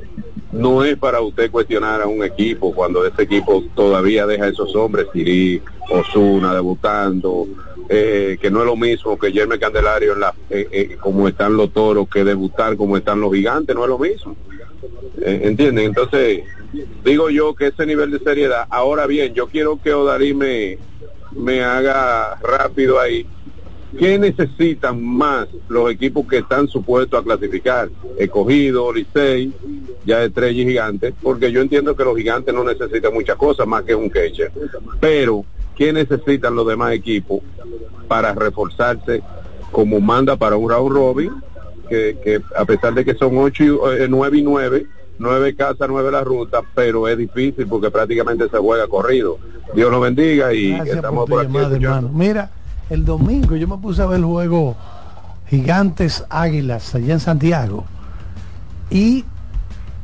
[0.52, 4.76] no es para usted cuestionar a un equipo cuando ese equipo todavía deja a esos
[4.76, 7.48] hombres, Siri, Osuna debutando,
[7.90, 11.56] eh, que no es lo mismo que Jeremy Candelario en la, eh, eh, como están
[11.56, 14.36] los toros, que debutar como están los gigantes, no es lo mismo.
[15.22, 15.86] Eh, ¿Entienden?
[15.86, 16.44] Entonces,
[17.04, 20.78] digo yo que ese nivel de seriedad, ahora bien, yo quiero que Odarí me,
[21.32, 23.26] me haga rápido ahí.
[23.98, 27.90] ¿Qué necesitan más los equipos que están supuestos a clasificar?
[28.18, 29.54] Escogido, Licey,
[30.06, 33.84] ya Estrella y Gigante, porque yo entiendo que los gigantes no necesitan muchas cosas más
[33.84, 34.52] que un catcher.
[35.00, 37.40] Pero, ¿qué necesitan los demás equipos
[38.08, 39.22] para reforzarse
[39.72, 41.32] como manda para un round robin?
[41.90, 44.88] Que, que a pesar de que son ocho y, eh, nueve y nueve,
[45.20, 49.38] nueve casas, nueve la ruta, pero es difícil porque prácticamente se juega corrido.
[49.76, 51.54] Dios lo bendiga y Gracias estamos por aquí.
[51.80, 52.10] llamada.
[52.12, 52.50] Mira,
[52.90, 54.76] el domingo yo me puse a ver el juego
[55.48, 57.86] Gigantes Águilas allá en Santiago.
[58.90, 59.26] Y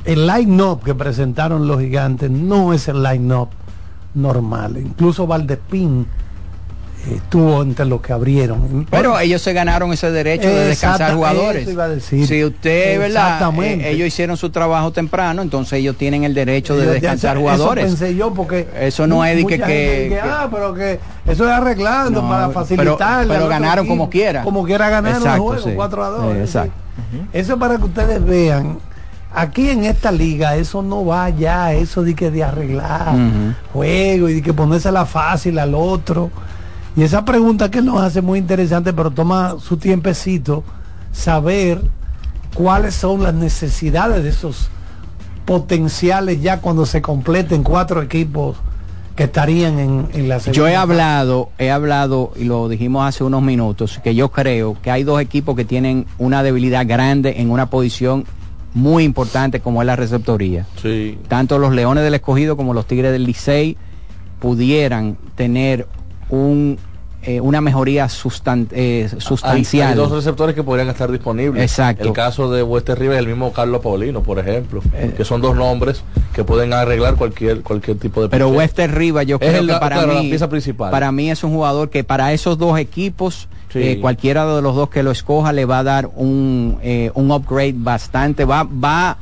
[0.05, 3.49] el line-up que presentaron los gigantes no es el line-up
[4.14, 4.78] normal.
[4.78, 6.05] Incluso Valdespín
[7.07, 8.86] eh, estuvo entre los que abrieron.
[8.91, 11.68] Pero ellos se ganaron ese derecho de descansar jugadores.
[11.68, 12.28] iba a decir.
[12.28, 13.51] Si usted, ¿verdad?
[13.64, 17.86] Eh, ellos hicieron su trabajo temprano, entonces ellos tienen el derecho de descansar eso- jugadores.
[17.86, 22.22] Eso pensé yo porque Eso no es de que- ah, pero que eso es arreglando
[22.22, 23.26] No, para facilitar.
[23.28, 24.43] pero ganaron como quiera.
[24.43, 25.72] Como quiera ganaron el Exacto, juego, sí.
[25.76, 26.36] 4 a 2.
[26.36, 26.74] Eh, exacto.
[27.34, 28.78] Eso es para que ustedes vean.
[29.34, 33.54] Aquí en esta liga eso no va ya, eso de que de arreglar Ujú.
[33.74, 36.32] juego y de que ponérsela fácil al otro.
[36.98, 40.64] Y esa pregunta que nos hace muy interesante, pero toma su tiempecito,
[41.14, 41.82] saber
[42.54, 44.70] cuáles son las necesidades de esos
[45.46, 48.58] potenciales ya cuando se completen cuatro equipos
[49.16, 53.24] que estarían en, en la Yo he segunda hablado, he hablado y lo dijimos hace
[53.24, 57.50] unos minutos, que yo creo que hay dos equipos que tienen una debilidad grande en
[57.52, 58.26] una posición
[58.74, 60.65] muy importante como es la receptoría.
[60.82, 61.17] Sí.
[61.28, 63.78] Tanto los Leones del Escogido como los Tigres del Licey
[64.39, 65.88] pudieran tener
[66.30, 66.78] un,
[67.24, 69.89] eh, una mejoría sustan- eh, sustancial.
[69.89, 71.61] hay dos receptores que podrían estar disponibles.
[71.63, 72.05] Exacto.
[72.05, 75.13] El caso de Wester Rivas y el mismo Carlos Paulino, por ejemplo, Eh.
[75.15, 76.03] que son dos nombres
[76.34, 78.49] que pueden arreglar cualquier cualquier tipo de Pero.
[78.49, 80.89] Wester Rivas yo Es creo el- que para claro, la mí pieza principal.
[80.91, 83.80] para mí es un jugador que para esos dos equipos Sí.
[83.82, 87.32] eh, cualquiera de los dos que lo escoja le va a dar un, eh, un
[87.32, 89.17] upgrade bastante va va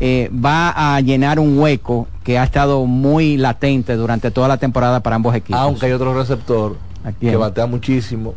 [0.00, 4.98] eh, va a llenar un hueco que ha estado muy latente durante toda la temporada
[5.00, 5.60] para ambos equipos.
[5.60, 6.76] Aunque hay otro receptor?
[7.12, 8.34] Que batea muchísimo.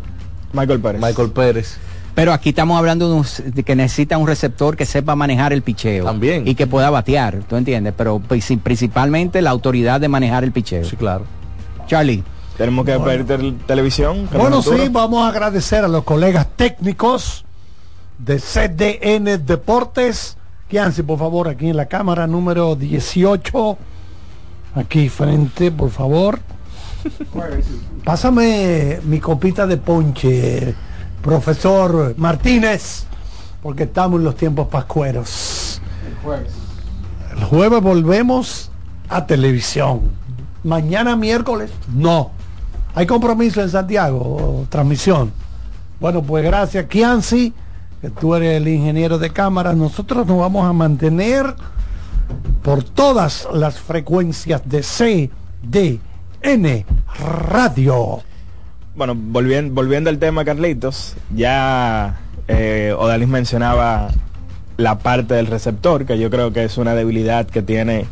[0.54, 1.02] Michael Pérez.
[1.02, 1.78] Michael Pérez.
[2.16, 5.62] Pero aquí estamos hablando de, un- de que necesita un receptor que sepa manejar el
[5.62, 6.06] picheo.
[6.06, 6.48] También.
[6.48, 7.94] Y que pueda batear, ¿tú entiendes?
[7.96, 10.84] Pero princi- principalmente la autoridad de manejar el picheo.
[10.84, 11.26] Sí, claro.
[11.86, 12.24] Charlie.
[12.58, 14.28] Tenemos que ver tel- televisión.
[14.34, 17.46] Bueno, sí, vamos a agradecer a los colegas técnicos
[18.18, 20.38] de CDN Deportes.
[20.70, 23.78] Kianci, por favor, aquí en la cámara número 18.
[24.74, 26.40] Aquí frente, por favor.
[28.04, 30.74] Pásame mi copita de ponche,
[31.22, 33.06] profesor Martínez,
[33.62, 35.82] porque estamos en los tiempos pascueros.
[37.36, 38.72] El jueves volvemos
[39.10, 40.02] a televisión.
[40.64, 42.32] Mañana miércoles, no.
[42.96, 45.32] Hay compromiso en Santiago, transmisión.
[46.00, 47.54] Bueno, pues gracias, Kianci,
[48.02, 49.74] que tú eres el ingeniero de cámara.
[49.74, 51.56] Nosotros nos vamos a mantener
[52.64, 56.00] por todas las frecuencias de
[56.42, 56.86] CDN
[57.50, 58.22] Radio.
[58.96, 64.10] Bueno, volviendo, volviendo al tema, Carlitos, ya eh, Odalis mencionaba
[64.78, 68.06] la parte del receptor, que yo creo que es una debilidad que tiene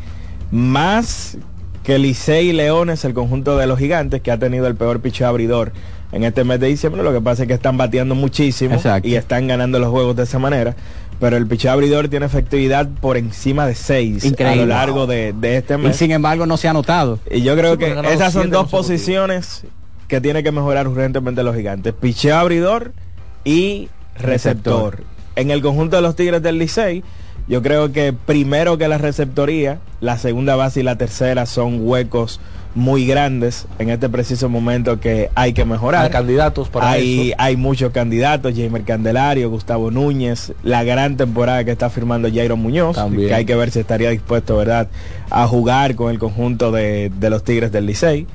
[0.52, 1.38] más
[1.84, 5.28] que Licey y Leones, el conjunto de los gigantes, que ha tenido el peor picheo
[5.28, 5.72] abridor
[6.12, 7.04] en este mes de diciembre.
[7.04, 9.08] Lo que pasa es que están bateando muchísimo Exacto.
[9.08, 10.76] y están ganando los juegos de esa manera.
[11.20, 15.58] Pero el picheo abridor tiene efectividad por encima de 6 a lo largo de, de
[15.58, 15.96] este Y mes.
[15.96, 17.20] sin embargo no se ha notado.
[17.32, 19.64] Y yo creo Sí, que esas son dos posiciones
[20.08, 21.94] que tiene que mejorar urgentemente los gigantes.
[21.94, 22.92] Picheo abridor
[23.44, 23.90] y
[24.20, 25.04] receptor.
[25.36, 27.04] En el conjunto de los Tigres del Licey,
[27.48, 32.40] yo creo que primero que la receptoría, la segunda base y la tercera son huecos
[32.76, 36.04] muy grandes en este preciso momento que hay que mejorar.
[36.04, 37.36] Hay candidatos para hay, eso.
[37.40, 42.98] hay muchos candidatos, Jamer Candelario, Gustavo Núñez, la gran temporada que está firmando Jairo Muñoz,
[42.98, 43.30] También.
[43.30, 44.90] que hay que ver si estaría dispuesto, ¿verdad?,
[45.30, 48.28] a jugar con el conjunto de, de los Tigres del Licey.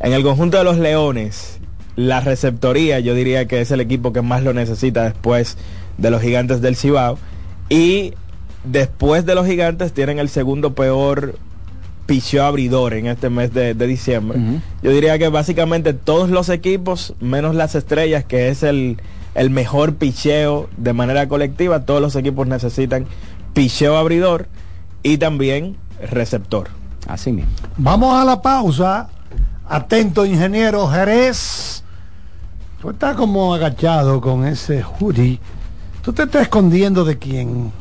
[0.00, 1.60] En el conjunto de los Leones,
[1.94, 5.58] la receptoría yo diría que es el equipo que más lo necesita después
[5.98, 7.18] de los Gigantes del Cibao.
[7.68, 8.14] Y
[8.64, 11.34] después de los Gigantes tienen el segundo peor
[12.12, 14.38] picheo abridor en este mes de, de diciembre.
[14.82, 18.98] Yo diría que básicamente todos los equipos, menos las estrellas, que es el,
[19.34, 23.06] el mejor picheo de manera colectiva, todos los equipos necesitan
[23.54, 24.46] picheo abridor
[25.02, 25.78] y también
[26.10, 26.68] receptor.
[27.08, 27.50] Así mismo.
[27.78, 29.08] Vamos a la pausa.
[29.66, 31.82] Atento, ingeniero Jerez.
[32.82, 35.40] Tú estás como agachado con ese hoodie.
[36.02, 37.72] Tú te estás escondiendo de quién.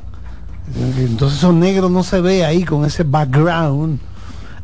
[0.98, 4.00] Entonces esos negros no se ve ahí con ese background.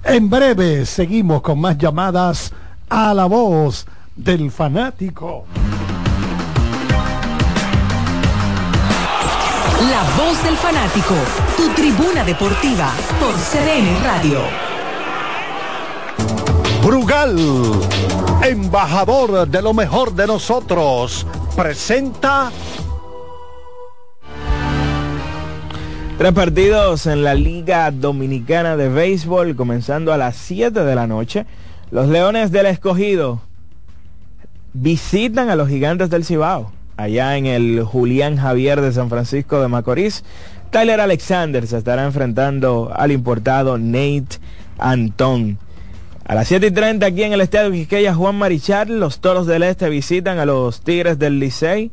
[0.03, 2.53] En breve seguimos con más llamadas
[2.89, 3.85] a la voz
[4.15, 5.45] del fanático.
[9.89, 11.15] La voz del fanático,
[11.55, 14.39] tu tribuna deportiva por CDN Radio.
[16.83, 17.37] Brugal,
[18.43, 21.25] embajador de lo mejor de nosotros,
[21.55, 22.51] presenta
[26.17, 31.45] Tres partidos en la Liga Dominicana de Béisbol, comenzando a las 7 de la noche.
[31.91, 33.39] Los Leones del Escogido
[34.73, 39.67] visitan a los Gigantes del Cibao, allá en el Julián Javier de San Francisco de
[39.67, 40.23] Macorís.
[40.71, 44.39] Tyler Alexander se estará enfrentando al importado Nate
[44.79, 45.59] Antón.
[46.25, 49.61] A las 7 y 30 aquí en el Estadio Quisqueya Juan Marichal, los Toros del
[49.61, 51.91] Este visitan a los Tigres del Licey.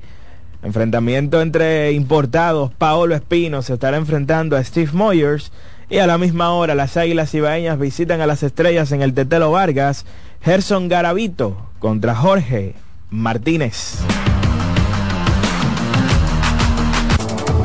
[0.65, 5.53] Enfrentamiento entre importados, Paolo Espino se estará enfrentando a Steve Moyers
[5.91, 9.51] y a la misma hora las Águilas Ibaeñas visitan a las Estrellas en el Tetelo
[9.51, 10.07] Vargas,
[10.41, 12.75] Gerson Garavito contra Jorge
[13.11, 13.99] Martínez.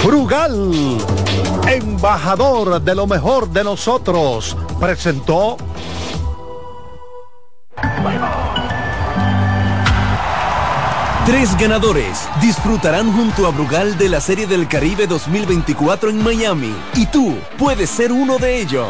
[0.05, 0.97] Brugal,
[1.69, 5.55] embajador de lo mejor de nosotros, presentó
[11.25, 17.05] Tres ganadores disfrutarán junto a Brugal de la Serie del Caribe 2024 en Miami y
[17.05, 18.89] tú puedes ser uno de ellos.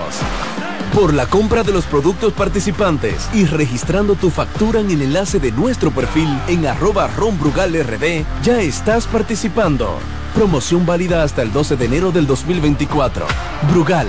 [0.94, 5.52] Por la compra de los productos participantes y registrando tu factura en el enlace de
[5.52, 9.98] nuestro perfil en arroba ronbrugalrd, ya estás participando.
[10.34, 13.26] Promoción válida hasta el 12 de enero del 2024.
[13.72, 14.08] Brugal,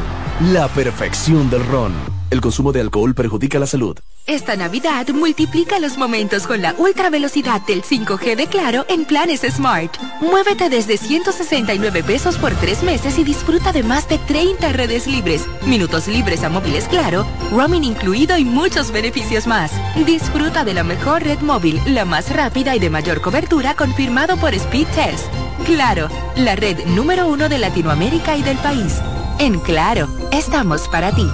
[0.52, 1.92] la perfección del ron.
[2.30, 3.98] El consumo de alcohol perjudica la salud.
[4.26, 9.40] Esta Navidad multiplica los momentos con la ultra velocidad del 5G de Claro en planes
[9.40, 9.96] Smart.
[10.20, 15.46] Muévete desde 169 pesos por tres meses y disfruta de más de 30 redes libres,
[15.66, 19.72] minutos libres a móviles Claro, roaming incluido y muchos beneficios más.
[20.06, 24.54] Disfruta de la mejor red móvil, la más rápida y de mayor cobertura confirmado por
[24.54, 25.26] Speed Test.
[25.66, 29.00] Claro, la red número uno de Latinoamérica y del país.
[29.40, 31.26] En Claro, estamos para ti.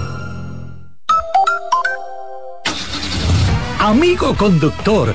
[3.87, 5.15] Amigo conductor,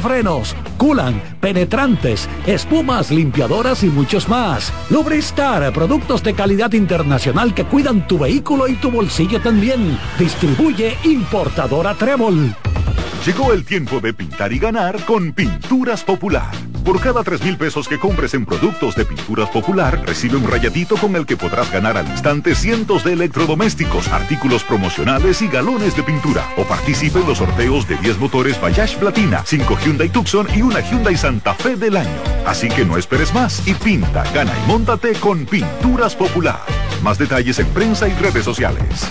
[0.00, 4.72] frenos, culan, penetrantes, espumas, limpiadoras y muchos más.
[4.90, 9.98] Lubristar, productos de calidad internacional que cuidan tu vehículo y tu bolsillo también.
[10.18, 12.54] Distribuye importadora Trébol.
[13.26, 16.50] Llegó el tiempo de pintar y ganar con Pinturas Popular.
[16.88, 20.96] Por cada 3 mil pesos que compres en productos de Pinturas Popular, recibe un rayadito
[20.96, 26.02] con el que podrás ganar al instante cientos de electrodomésticos, artículos promocionales y galones de
[26.02, 26.48] pintura.
[26.56, 30.80] O participe en los sorteos de 10 motores Bayash Platina, 5 Hyundai Tucson y una
[30.80, 32.22] Hyundai Santa Fe del año.
[32.46, 36.62] Así que no esperes más y pinta, gana y móntate con Pinturas Popular.
[37.02, 39.10] Más detalles en prensa y redes sociales.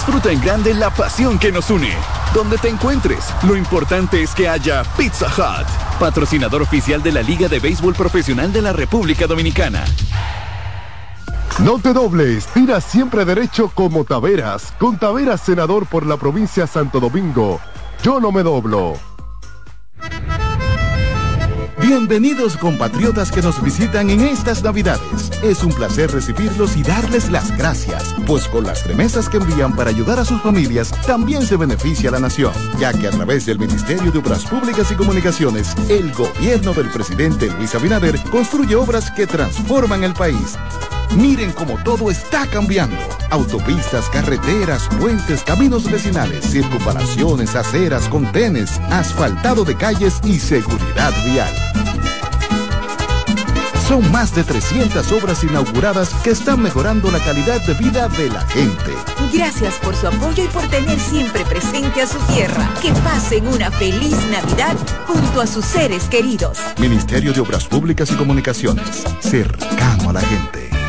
[0.00, 1.92] Disfruta en grande la pasión que nos une.
[2.32, 7.48] Donde te encuentres, lo importante es que haya Pizza Hut, patrocinador oficial de la Liga
[7.48, 9.84] de Béisbol Profesional de la República Dominicana.
[11.58, 14.72] No te dobles, tira siempre derecho como Taveras.
[14.78, 17.60] Con Taveras, senador por la provincia Santo Domingo.
[18.02, 18.94] Yo no me doblo.
[21.90, 25.32] Bienvenidos compatriotas que nos visitan en estas Navidades.
[25.42, 29.90] Es un placer recibirlos y darles las gracias, pues con las remesas que envían para
[29.90, 34.12] ayudar a sus familias también se beneficia la nación, ya que a través del Ministerio
[34.12, 40.04] de Obras Públicas y Comunicaciones, el gobierno del presidente Luis Abinader construye obras que transforman
[40.04, 40.56] el país.
[41.16, 42.96] Miren cómo todo está cambiando.
[43.30, 51.52] Autopistas, carreteras, puentes, caminos vecinales, circunvalaciones, aceras, contenes, asfaltado de calles y seguridad vial.
[53.90, 58.40] Son más de 300 obras inauguradas que están mejorando la calidad de vida de la
[58.42, 58.94] gente.
[59.32, 62.72] Gracias por su apoyo y por tener siempre presente a su tierra.
[62.80, 64.76] Que pasen una feliz Navidad
[65.08, 66.58] junto a sus seres queridos.
[66.78, 70.79] Ministerio de Obras Públicas y Comunicaciones, cercano a la gente.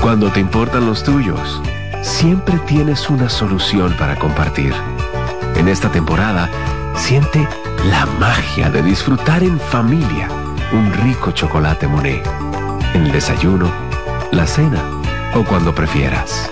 [0.00, 1.60] Cuando te importan los tuyos,
[2.00, 4.72] siempre tienes una solución para compartir.
[5.56, 6.48] En esta temporada,
[6.96, 7.46] siente
[7.90, 10.28] la magia de disfrutar en familia
[10.72, 12.26] un rico chocolate Monet.
[12.94, 13.70] En el desayuno,
[14.32, 14.82] la cena
[15.34, 16.50] o cuando prefieras.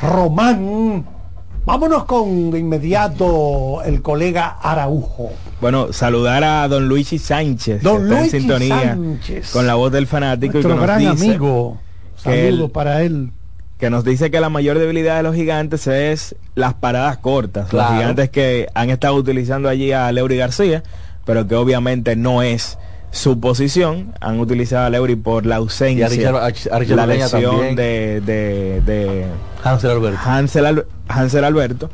[0.00, 1.21] Román.
[1.64, 5.30] Vámonos con de inmediato el colega Araujo.
[5.60, 9.50] Bueno, saludar a don Luigi Sánchez, Don que está Luigi en sintonía Sánchez.
[9.52, 11.80] con la voz del fanático Nuestro y que nos gran dice amigo.
[12.16, 13.30] Saludo él- para él.
[13.78, 17.68] que nos dice que la mayor debilidad de los gigantes es las paradas cortas.
[17.68, 17.90] Claro.
[17.90, 20.82] Los gigantes que han estado utilizando allí a Leury García,
[21.24, 22.78] pero que obviamente no es
[23.10, 24.14] su posición.
[24.20, 27.06] Han utilizado a Leury por la ausencia, Y a Richard- a Ch- a Richard la
[27.06, 27.76] lesión también.
[27.76, 29.24] de, de, de
[29.64, 30.18] Hansel Alberto.
[30.24, 31.90] Hansel, Al- Hansel Alberto.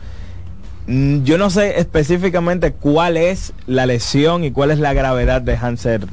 [0.87, 5.57] Mm, Yo no sé específicamente cuál es la lesión y cuál es la gravedad de
[5.57, 6.07] Hansel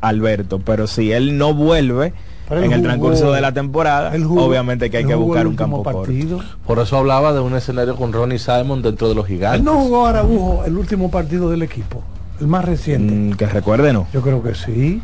[0.00, 2.12] Alberto, pero si él no vuelve
[2.48, 5.54] Pero en el jugó- transcurso de la temporada, jugó- obviamente que hay que buscar un
[5.54, 6.00] campo corto.
[6.02, 6.40] partido.
[6.66, 9.60] Por eso hablaba de un escenario con Ronnie Simon dentro de los gigantes.
[9.60, 12.02] Él no jugó Araujo el último partido del equipo,
[12.40, 13.14] el más reciente.
[13.14, 14.06] Mm, que recuerde, no.
[14.14, 15.02] Yo creo que sí.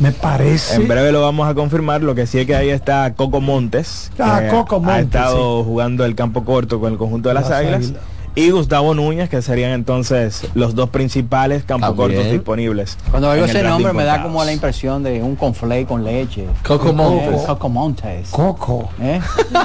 [0.00, 0.76] Me parece.
[0.76, 2.02] En breve lo vamos a confirmar.
[2.02, 4.10] Lo que sí es que ahí está Coco Montes.
[4.18, 7.58] Ah, Coco Ha Montes, estado jugando el campo corto con el conjunto de las, Las
[7.58, 7.80] águilas.
[7.84, 8.02] Águilas.
[8.36, 12.96] Y Gustavo Núñez, que serían entonces los dos principales campos cortos disponibles.
[13.10, 16.46] Cuando oigo ese nombre me da como la impresión de un conflay con leche.
[16.66, 17.42] Coco Eh, Montes.
[17.42, 18.28] Coco Montes.
[18.30, 18.88] Coco.
[19.00, 19.20] ¿Eh?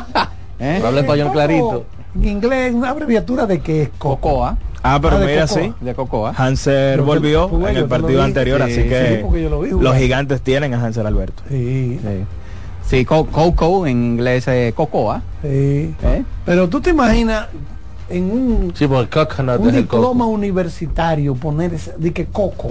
[0.59, 0.81] ¿Eh?
[0.83, 1.85] Habla español clarito.
[2.15, 4.19] En inglés, una abreviatura de que es Coco.
[4.21, 4.57] Cocoa.
[4.83, 5.63] Ah, pero Ah, de mira, Cocoa.
[5.63, 5.73] sí.
[5.81, 6.33] De Cocoa.
[6.37, 9.71] Hanser volvió jugué, en el partido anterior, Sí, así sí, que porque yo lo vi
[9.71, 11.43] los gigantes tienen a Hanser Alberto.
[11.49, 12.09] Sí, Sí.
[12.87, 15.21] Sí, co- Coco en inglés es Cocoa.
[15.41, 15.47] sí.
[16.03, 16.23] ¿eh?
[16.45, 17.47] Pero tú te imaginas
[18.09, 22.69] en un, Sí, un diploma universitario poner ese, de que Coco,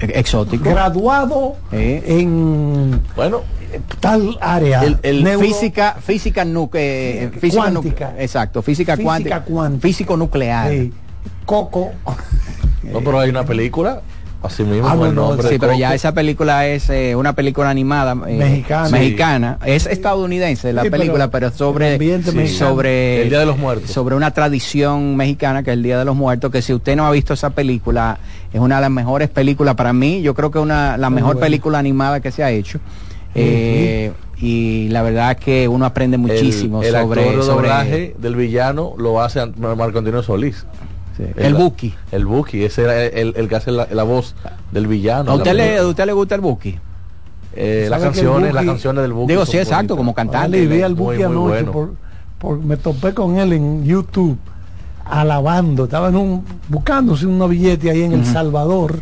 [0.00, 0.64] E- Exótico.
[0.70, 2.02] graduado Eh.
[2.06, 3.42] en Bueno,
[4.00, 4.82] tal área.
[4.84, 8.10] El, el neuro- física, física nuque, física Cuántica.
[8.12, 9.82] nu- exacto, física, Física cuántica, cuántica.
[9.88, 10.70] físico nuclear.
[10.70, 10.92] Sí.
[11.44, 11.92] Coco.
[12.82, 14.00] no, pero hay una película,
[14.42, 15.80] así mismo, Ah, no, el no, nombre Sí, pero Coco.
[15.80, 18.88] ya esa película es eh, una película animada eh, Mexicana.
[18.90, 19.58] mexicana.
[19.64, 22.46] Es estadounidense la Sí, película, pero, el sobre mexicano.
[22.48, 23.90] sobre El Día de los Muertos.
[23.90, 27.06] sobre una tradición mexicana que es el Día de los Muertos, que si usted no
[27.06, 28.18] ha visto esa película,
[28.52, 31.16] es una de las mejores películas para mí, yo creo que es una la Muy
[31.22, 32.78] mejor película animada que se ha hecho.
[33.38, 37.68] Eh, y la verdad es que uno aprende muchísimo el, el sobre, actor de sobre
[37.68, 40.64] doblaje del villano lo hace Marco Antonio Solís.
[41.36, 41.94] el Buki.
[42.12, 44.34] El Buki, ese era el, el que hace la, la voz
[44.72, 45.30] del villano.
[45.30, 46.78] ¿A usted le, a usted le gusta el Buki?
[47.58, 49.32] Eh, las ¿Sabe que el canciones, las canciones del Buki.
[49.32, 49.96] Digo, sí, exacto, bonitas.
[49.96, 50.58] como cantante.
[50.58, 51.72] Dale, vi al Buki muy anoche bueno.
[51.72, 51.94] por,
[52.38, 54.38] por- me topé con él en YouTube
[55.04, 59.00] alabando, estaba en un buscándose una billete ahí en El Salvador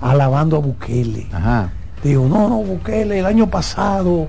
[0.00, 1.28] alabando a Bukele.
[1.32, 1.70] Ajá.
[2.04, 4.28] Digo, no, no, Bukele, el año pasado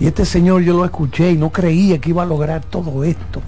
[0.00, 3.40] y este señor yo lo escuché y no creía que iba a lograr todo esto,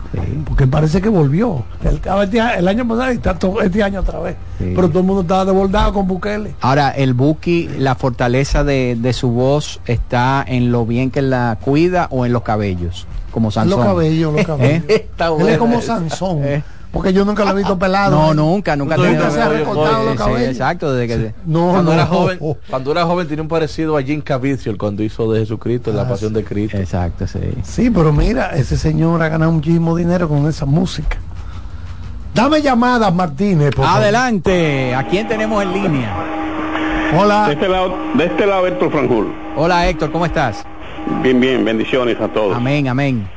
[0.44, 1.62] porque parece que volvió.
[1.84, 4.72] Estaba este, el año pasado y está todo este año otra vez, Sí.
[4.74, 6.54] pero todo el mundo estaba desbordado con Bukele.
[6.60, 11.56] Ahora, el Buki, la fortaleza de, de su voz está en lo bien que la
[11.62, 13.78] cuida o en los cabellos, como Sansón.
[13.78, 14.84] Los cabellos, los cabellos.
[14.88, 15.08] ¿Eh?
[15.38, 16.42] Él es como Sansón,
[16.92, 18.16] porque yo nunca lo he visto pelado.
[18.16, 18.34] No, ¿eh?
[18.34, 21.92] nunca, nunca tenido- se ha recortado los Sí, exacto, desde que No, cuando, no.
[21.92, 22.38] era joven,
[22.68, 26.08] cuando era joven tenía un parecido a Jim Caviezel cuando hizo de Jesucristo, la Ah,
[26.08, 26.76] pasión de Cristo.
[26.76, 27.38] Exacto, sí.
[27.62, 31.16] Sí, pero mira, ese señor ha ganado muchísimo dinero con esa música.
[32.34, 33.70] Dame llamadas, Martínez.
[33.74, 34.00] por favor.
[34.02, 36.16] Adelante, ¿a quién tenemos en línea?
[37.18, 37.46] Hola.
[37.48, 39.32] De este lado, de este lado Héctor Franjul.
[39.56, 40.64] Hola Héctor, ¿cómo estás?
[41.22, 42.56] Bien, bien, bendiciones a todos.
[42.56, 43.28] Amén, amén.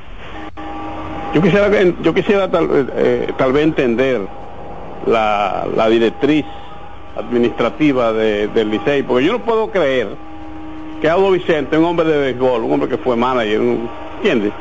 [1.33, 1.69] Yo quisiera,
[2.01, 4.21] yo quisiera tal, eh, tal vez entender
[5.07, 6.45] la, la directriz
[7.15, 10.09] administrativa de- del Licey, porque yo no puedo creer
[11.01, 13.61] que Audo Vicente, un hombre de béisbol, un hombre que fue manager,
[14.17, 14.53] ¿entiendes?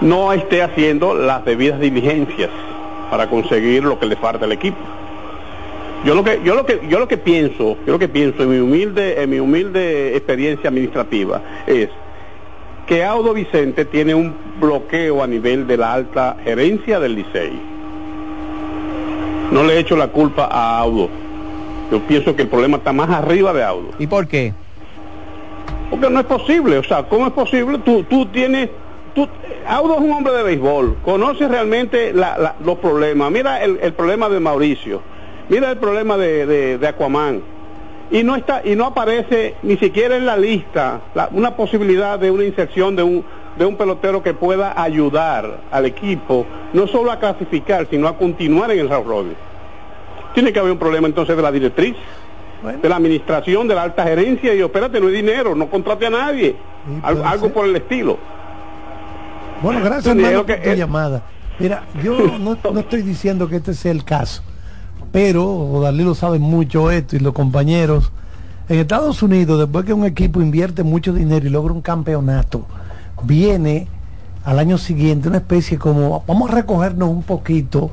[0.00, 2.50] No esté haciendo las debidas diligencias
[3.10, 4.78] para conseguir lo que le falta al equipo.
[6.04, 8.50] Yo lo que, yo lo que, yo lo que pienso, yo lo que pienso en
[8.50, 11.90] mi humilde, en mi humilde experiencia administrativa es
[12.90, 17.52] que Audo Vicente tiene un bloqueo a nivel de la alta gerencia del Licey.
[19.52, 21.08] No le echo la culpa a Audo.
[21.92, 23.90] Yo pienso que el problema está más arriba de Audo.
[24.00, 24.52] ¿Y por qué?
[25.88, 27.78] Porque no es posible, o sea, ¿cómo es posible?
[27.78, 28.70] Tú, tú tienes,
[29.14, 29.28] tú,
[29.68, 33.30] Audo es un hombre de béisbol, conoce realmente la- la- los problemas.
[33.30, 35.00] Mira el, el problema de Mauricio,
[35.48, 37.40] mira el problema de, de, de Aquaman.
[38.10, 42.30] Y no está, y no aparece ni siquiera en la lista la- una posibilidad de
[42.30, 43.24] una inserción de un,
[43.56, 48.70] de un pelotero que pueda ayudar al equipo, no solo a clasificar, sino a continuar
[48.72, 49.36] en el round robin.
[50.34, 51.94] Tiene que haber un problema entonces de la directriz,
[52.82, 56.10] de la administración, de la alta gerencia, y espérate, no hay dinero, no contrate a
[56.10, 56.56] nadie,
[57.02, 58.18] Al- algo por el estilo.
[59.62, 61.22] Bueno, gracias hermano por que- tu llamada.
[61.58, 64.42] Mira, yo no, no estoy diciendo que este sea el caso,
[65.12, 68.12] pero Dalí lo sabe mucho esto y los compañeros.
[68.68, 72.66] En Estados Unidos, después que un equipo invierte mucho dinero y logra un campeonato,
[73.24, 73.88] viene
[74.44, 77.90] al año siguiente una especie como, vamos a recogernos un poquito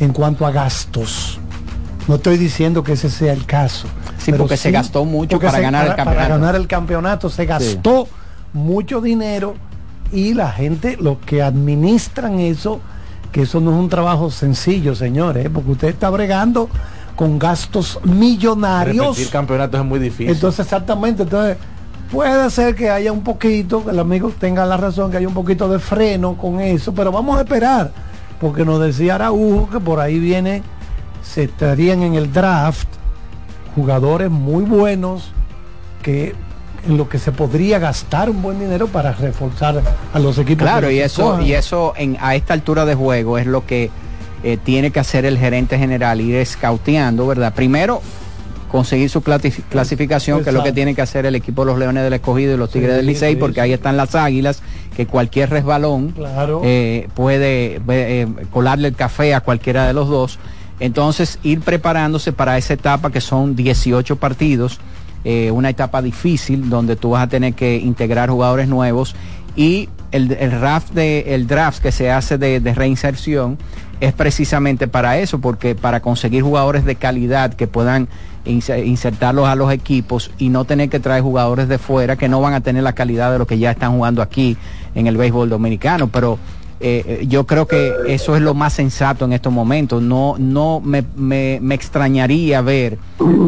[0.00, 1.38] en cuanto a gastos.
[2.08, 3.88] No estoy diciendo que ese sea el caso.
[4.18, 6.16] Sí, pero porque se gastó mucho para se- ganar el campeonato.
[6.16, 8.08] Para ganar el campeonato se gastó
[8.52, 9.54] mucho dinero
[10.12, 12.80] y la gente, los que administran eso,
[13.36, 15.50] que eso no es un trabajo sencillo, señores, ¿eh?
[15.50, 16.70] porque usted está bregando
[17.14, 19.08] con gastos millonarios.
[19.08, 20.30] Repetir campeonatos es muy difícil.
[20.30, 21.58] Entonces, exactamente, entonces
[22.10, 25.34] puede ser que haya un poquito, que el amigo tenga la razón, que haya un
[25.34, 27.92] poquito de freno con eso, pero vamos a esperar,
[28.40, 30.62] porque nos decía Araujo que por ahí viene,
[31.22, 32.88] se estarían en el draft
[33.74, 35.30] jugadores muy buenos
[36.02, 36.34] que
[36.86, 39.82] en lo que se podría gastar un buen dinero para reforzar
[40.12, 40.62] a los equipos.
[40.64, 43.90] Claro, y eso, y eso en, a esta altura de juego es lo que
[44.42, 47.52] eh, tiene que hacer el gerente general, ir escauteando, ¿verdad?
[47.54, 48.00] Primero,
[48.70, 51.78] conseguir su clasi- clasificación, que es lo que tiene que hacer el equipo de los
[51.78, 53.60] Leones del Escogido y los Tigres Sí, del Licey, sí, porque sí.
[53.60, 54.62] ahí están las águilas,
[54.96, 56.60] que cualquier resbalón Claro.
[56.64, 60.38] eh, puede eh, colarle el café a cualquiera de los dos.
[60.78, 64.78] Entonces, ir preparándose para esa etapa que son 18 partidos,
[65.28, 69.16] eh, una etapa difícil donde tú vas a tener que integrar jugadores nuevos
[69.56, 73.58] y el, draft, de, el draft que se hace de, de reinserción
[74.00, 78.06] es precisamente para eso, porque para conseguir jugadores de calidad que puedan
[78.44, 82.40] inse- insertarlos a los equipos y no tener que traer jugadores de fuera que no
[82.40, 84.56] van a tener la calidad de lo que ya están jugando aquí
[84.94, 86.06] en el béisbol dominicano.
[86.08, 86.38] Pero
[86.80, 90.02] eh, eh, yo creo que eso es lo más sensato en estos momentos.
[90.02, 92.98] No, no me, me- me extrañaría ver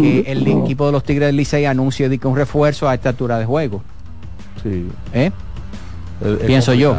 [0.01, 3.11] que el equipo de los Tigres del Licey anuncie de que un refuerzo a esta
[3.11, 3.83] altura de juego.
[4.63, 4.89] Sí.
[5.13, 5.31] ¿Eh?
[6.47, 6.97] Pienso yo.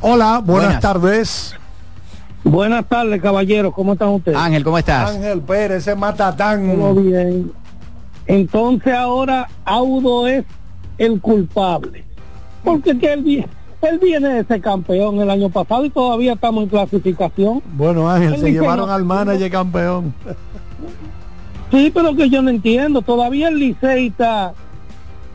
[0.00, 0.80] Hola, buenas, Buenas.
[0.80, 1.54] tardes.
[2.44, 3.74] Buenas tardes, caballeros.
[3.74, 4.38] ¿Cómo están ustedes?
[4.38, 5.10] Ángel, ¿cómo estás?
[5.16, 6.76] Ángel Pérez, ese matatán.
[6.76, 7.50] Todo bien.
[8.26, 10.44] Entonces ahora Audo es
[10.98, 12.04] el culpable.
[12.64, 13.46] Porque que él,
[13.82, 17.62] él viene de ser campeón el año pasado y todavía estamos en clasificación.
[17.76, 20.14] Bueno, Ángel, El se llevaron no- al manager campeón.
[21.70, 23.02] Sí, pero que yo no entiendo.
[23.02, 24.54] Todavía el Licey está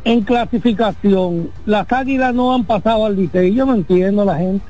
[0.03, 1.49] en clasificación.
[1.65, 3.53] Las águilas no han pasado al Licey.
[3.53, 4.65] Yo no entiendo a la gente.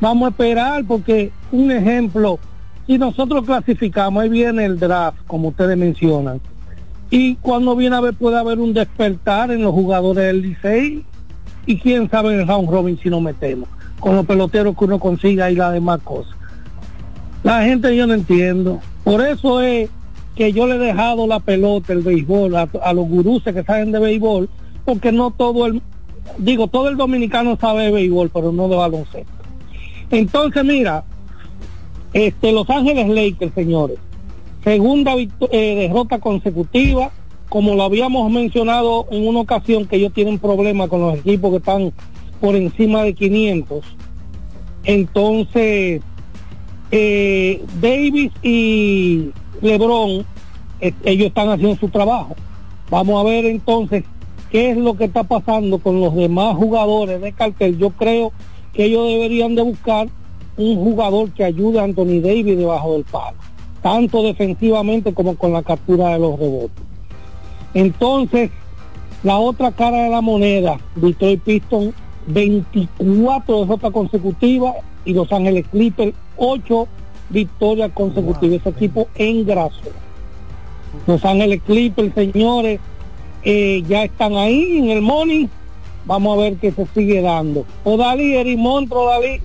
[0.00, 2.38] Vamos a esperar porque, un ejemplo,
[2.86, 6.40] si nosotros clasificamos, ahí viene el draft, como ustedes mencionan.
[7.10, 11.04] Y cuando viene a ver puede haber un despertar en los jugadores del Licey.
[11.66, 13.68] Y quién sabe en el round robin si nos metemos.
[14.00, 16.34] Con los peloteros que uno consiga y las demás cosas.
[17.42, 18.80] La gente yo no entiendo.
[19.04, 19.90] Por eso es
[20.36, 23.98] que yo le he dejado la pelota, el béisbol, a, los gurús que saben de
[23.98, 24.48] béisbol,
[24.84, 25.82] porque no todo el,
[26.38, 29.32] digo, todo el dominicano sabe de béisbol, pero no de baloncesto.
[30.10, 31.04] Entonces, mira,
[32.12, 33.98] este Los Ángeles Lakers, señores,
[34.62, 35.28] segunda eh,
[35.88, 37.10] derrota consecutiva,
[37.52, 41.56] como lo habíamos mencionado en una ocasión que ellos tienen problemas con los equipos que
[41.58, 41.92] están
[42.40, 43.84] por encima de 500.
[44.84, 46.00] Entonces,
[46.90, 49.28] eh, Davis y
[49.60, 50.24] LeBron,
[50.80, 52.34] eh, ellos están haciendo su trabajo.
[52.88, 54.04] Vamos a ver entonces
[54.50, 57.76] qué es lo que está pasando con los demás jugadores de cartel.
[57.76, 58.32] Yo creo
[58.72, 60.08] que ellos deberían de buscar
[60.56, 63.36] un jugador que ayude a Anthony Davis debajo del palo,
[63.82, 66.91] tanto defensivamente como con la captura de los rebotes.
[67.74, 68.50] Entonces,
[69.22, 71.94] la otra cara de la moneda, Detroit Pistons
[72.26, 74.74] 24 derrotas consecutivas
[75.04, 76.88] y Los Ángeles Clippers 8
[77.30, 78.60] victorias consecutivas.
[78.60, 79.90] Ese equipo engrasó.
[81.06, 82.78] Los Ángeles Clippers, señores,
[83.44, 85.48] eh, ya están ahí en el money.
[86.04, 87.64] Vamos a ver qué se sigue dando.
[87.84, 89.40] O Dalí, Eri Montro, Dalí.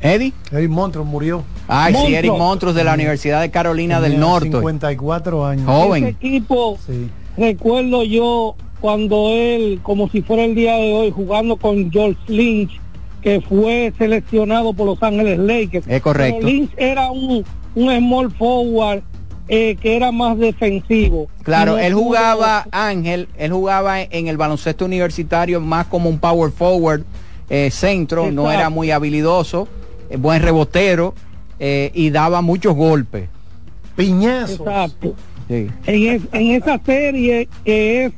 [0.00, 0.32] Eddie.
[0.50, 1.44] Eddie Montro murió.
[1.68, 2.18] Ay, sí, Monstruo.
[2.18, 4.48] Eric Montrose de la Universidad de Carolina del Norte.
[4.48, 5.66] 54 años.
[5.66, 6.04] Joven.
[6.04, 7.08] Ese equipo, Sí.
[7.40, 12.80] Recuerdo yo cuando él, como si fuera el día de hoy, jugando con George Lynch,
[13.22, 15.86] que fue seleccionado por Los Ángeles Lakers.
[15.88, 16.38] Es correcto.
[16.38, 17.44] Pero Lynch era un,
[17.74, 19.02] un small forward
[19.48, 21.28] eh, que era más defensivo.
[21.42, 26.52] Claro, No él jugaba, Ángel, él jugaba en el baloncesto universitario más como un power
[26.52, 27.02] forward
[27.50, 29.66] eh, centro, no era muy habilidoso,
[30.08, 31.14] eh, buen rebotero
[31.58, 33.28] eh, y daba muchos golpes.
[33.96, 34.60] Piñazos.
[34.60, 35.14] Exacto.
[35.50, 35.66] Sí.
[35.86, 38.12] en, es- en esa serie que es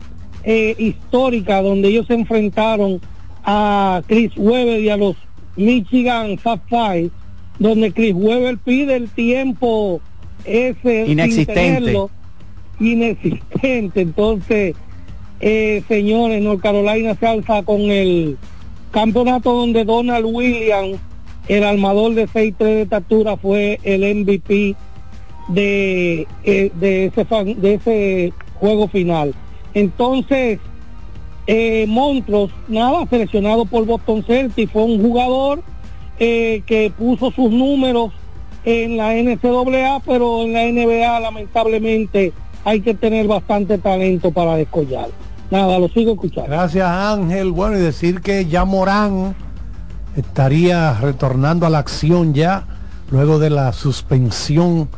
[0.44, 3.00] eh, histórica donde ellos se enfrentaron
[3.44, 5.16] a Chris Webber y a los
[5.56, 7.10] Michigan Five
[7.58, 10.00] donde Chris Webber pide el tiempo
[10.44, 11.54] ese sin Inexistente.
[11.54, 12.10] tenerlo,
[12.80, 14.74] inexistente entonces
[15.40, 18.36] eh, señores North Carolina se alza con el
[18.90, 20.98] campeonato donde Donald Williams
[21.48, 24.76] el armador de 6-3 de estatura fue el MVP
[25.48, 27.24] de, eh, de, ese,
[27.54, 29.34] de ese juego final.
[29.74, 30.58] Entonces,
[31.46, 35.62] eh, Montrose, nada, seleccionado por Boston Celtics, fue un jugador
[36.18, 38.12] eh, que puso sus números
[38.64, 42.32] en la NCAA, pero en la NBA lamentablemente
[42.64, 45.08] hay que tener bastante talento para descollar.
[45.50, 46.50] Nada, lo sigo escuchando.
[46.50, 47.50] Gracias Ángel.
[47.50, 49.34] Bueno, y decir que ya Morán
[50.16, 52.64] estaría retornando a la acción ya
[53.10, 54.88] luego de la suspensión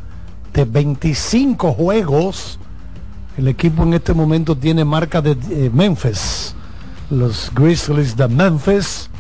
[0.55, 2.59] de 25 juegos.
[3.37, 6.55] El equipo en este momento tiene marca de eh, Memphis.
[7.11, 9.11] Los Grizzlies de Memphis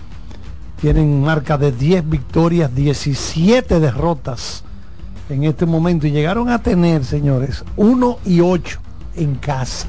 [0.81, 4.62] tienen marca de 10 victorias, 17 derrotas
[5.28, 8.78] en este momento y llegaron a tener, señores, 1 y 8
[9.16, 9.89] en casa.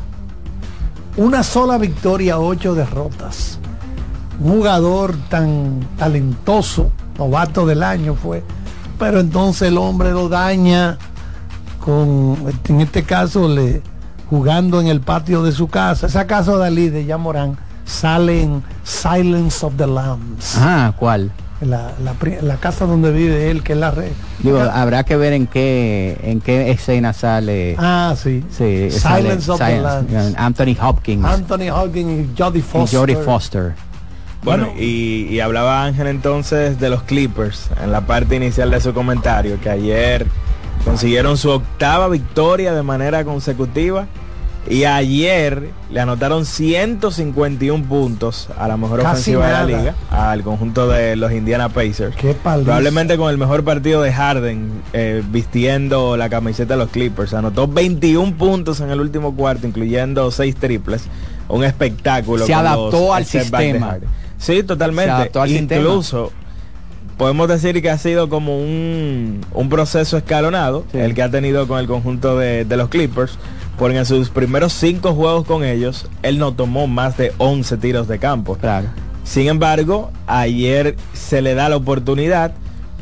[1.17, 3.57] una sola victoria, ocho derrotas.
[4.41, 8.43] Un jugador tan talentoso, novato del año fue,
[8.99, 10.97] pero entonces el hombre lo daña
[11.86, 12.36] con,
[12.68, 13.82] en este caso, le
[14.30, 16.07] jugando en el patio de su casa.
[16.07, 20.57] Esa casa de Dalí de Yamorán sale en Silence of the Lambs.
[20.57, 21.32] Ah, ¿cuál?
[21.62, 24.12] La, la la casa donde vive él, que es la red.
[24.40, 27.76] Digo, habrá que ver en qué en qué escena sale.
[27.80, 28.44] Ah, sí.
[28.49, 30.36] Sí, Silence sale of the Lambs.
[30.38, 32.99] Anthony Hopkins Anthony Hawkins y Jodie y Foster.
[32.99, 33.74] Jodie Foster.
[34.44, 38.94] Bueno, y, y hablaba Ángel entonces de los Clippers en la parte inicial de su
[38.94, 40.28] comentario, que ayer
[40.86, 44.07] consiguieron su octava victoria de manera consecutiva
[44.68, 50.41] y ayer le anotaron 151 puntos a la mejor Casi ofensiva de la liga, al
[50.41, 52.16] conjunto de los Indiana Pacers.
[52.16, 52.34] Qué.
[52.34, 57.34] Probablemente con el mejor partido de Harden eh, vistiendo la camiseta de los Clippers.
[57.34, 61.03] Anotó 21 puntos en el último cuarto, incluyendo 6 triples.
[61.48, 62.45] Un espectáculo.
[62.45, 63.98] Se adaptó al sistema.
[64.38, 65.12] Sí, totalmente.
[65.12, 66.02] Se adaptó al sistema.
[67.17, 71.79] Podemos decir que ha sido como un, un proceso escalonado el que ha tenido con
[71.79, 73.37] el conjunto de, de los Clippers.
[73.77, 78.07] Porque en sus primeros cinco juegos con ellos, él no tomó más de 11 tiros
[78.07, 78.55] de campo.
[78.55, 78.87] Claro.
[79.25, 82.53] Sin embargo, ayer se le da la oportunidad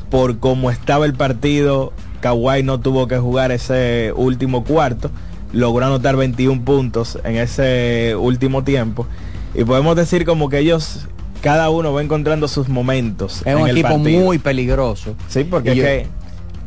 [0.10, 1.92] por cómo estaba el partido.
[2.22, 5.12] Kawhi no tuvo que jugar ese último cuarto.
[5.52, 9.06] Logró anotar 21 puntos en ese último tiempo.
[9.54, 11.08] Y podemos decir como que ellos,
[11.44, 13.44] cada uno va encontrando sus momentos.
[13.46, 14.22] Es un el equipo partido.
[14.22, 15.14] muy peligroso.
[15.28, 16.08] Sí, porque yo- es que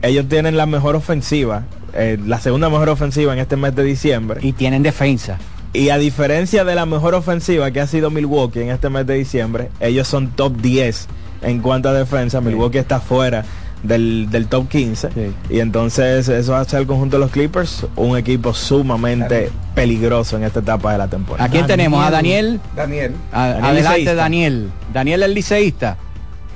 [0.03, 1.63] ellos tienen la mejor ofensiva,
[1.95, 4.41] eh, la segunda mejor ofensiva en este mes de diciembre.
[4.43, 5.39] Y tienen defensa.
[5.73, 9.15] Y a diferencia de la mejor ofensiva que ha sido Milwaukee en este mes de
[9.15, 11.09] diciembre, ellos son top 10
[11.41, 12.43] en cuanto a defensa.
[12.43, 13.45] Milwaukee está fuera
[13.83, 15.09] del, del top 15.
[15.51, 20.61] Y entonces eso hace al conjunto de los Clippers un equipo sumamente peligroso en esta
[20.61, 21.45] etapa de la temporada.
[21.45, 22.05] ¿A quién tenemos?
[22.05, 22.61] ¿A Daniel?
[22.75, 23.15] Daniel.
[23.33, 24.15] A- Daniel adelante, liceísta.
[24.15, 24.71] Daniel.
[24.93, 25.97] Daniel el liceísta.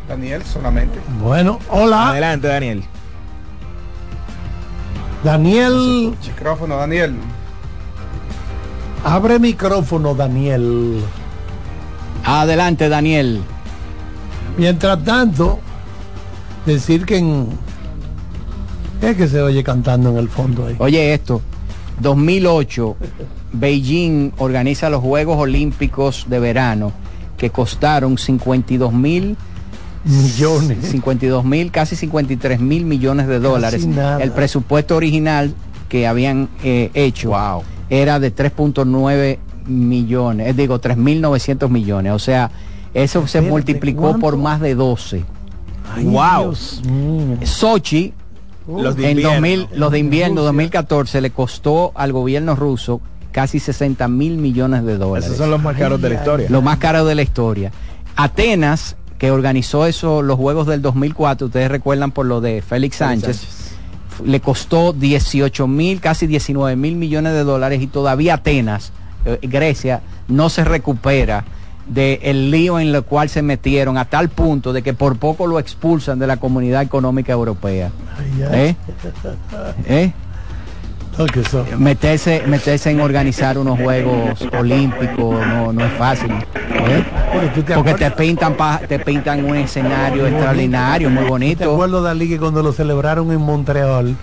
[0.08, 0.98] Daniel solamente.
[1.22, 2.08] Bueno, hola.
[2.10, 2.82] Adelante, Daniel.
[5.22, 7.14] Daniel, Micrófono, Daniel.
[9.04, 11.02] abre micrófono, Daniel.
[12.24, 13.42] Adelante, Daniel.
[14.56, 15.60] Mientras tanto,
[16.66, 17.48] decir que en...
[19.02, 20.76] Es que se oye cantando en el fondo ahí.
[20.78, 21.40] Oye esto,
[22.00, 22.96] 2008,
[23.52, 26.92] Beijing organiza los Juegos Olímpicos de verano
[27.36, 29.36] que costaron 52 mil
[30.04, 30.78] millones.
[30.90, 33.86] 52 mil, casi 53 mil millones de dólares.
[34.20, 35.54] El presupuesto original
[35.88, 37.32] que habían eh, hecho
[37.88, 42.12] era de 3.9 millones, eh, digo 3.900 millones.
[42.12, 42.50] O sea,
[42.94, 44.20] eso se multiplicó ¿cuánto?
[44.20, 45.24] por más de 12.
[45.94, 46.42] Ay, wow.
[46.42, 47.38] Dios mío.
[47.44, 48.14] Sochi,
[48.66, 49.34] Los de en invierno.
[49.34, 53.00] 2000, los de invierno 2014 le costó al gobierno ruso
[53.32, 55.26] casi 60 mil millones de dólares.
[55.26, 56.46] Esos son los más caros de la historia.
[56.50, 57.72] Lo más caro de la historia.
[58.16, 63.42] Atenas, que organizó eso, los Juegos del 2004, ustedes recuerdan por lo de Félix Sánchez,
[64.24, 68.92] le costó 18 mil, casi 19 mil millones de dólares y todavía Atenas,
[69.24, 71.44] eh, Grecia, no se recupera
[71.86, 75.58] del lío en el cual se metieron a tal punto de que por poco lo
[75.58, 77.90] expulsan de la comunidad económica europea.
[78.52, 78.74] ¿Eh?
[79.88, 80.12] ¿Eh?
[81.78, 86.30] Meterse, meterse en organizar unos Juegos Olímpicos no, no es fácil.
[86.32, 87.04] ¿eh?
[87.74, 91.72] Porque te pintan pa- te pintan un escenario extraordinario, muy ¿Te bonito.
[91.74, 94.16] acuerdo, Dalí, que cuando lo celebraron en Montreal?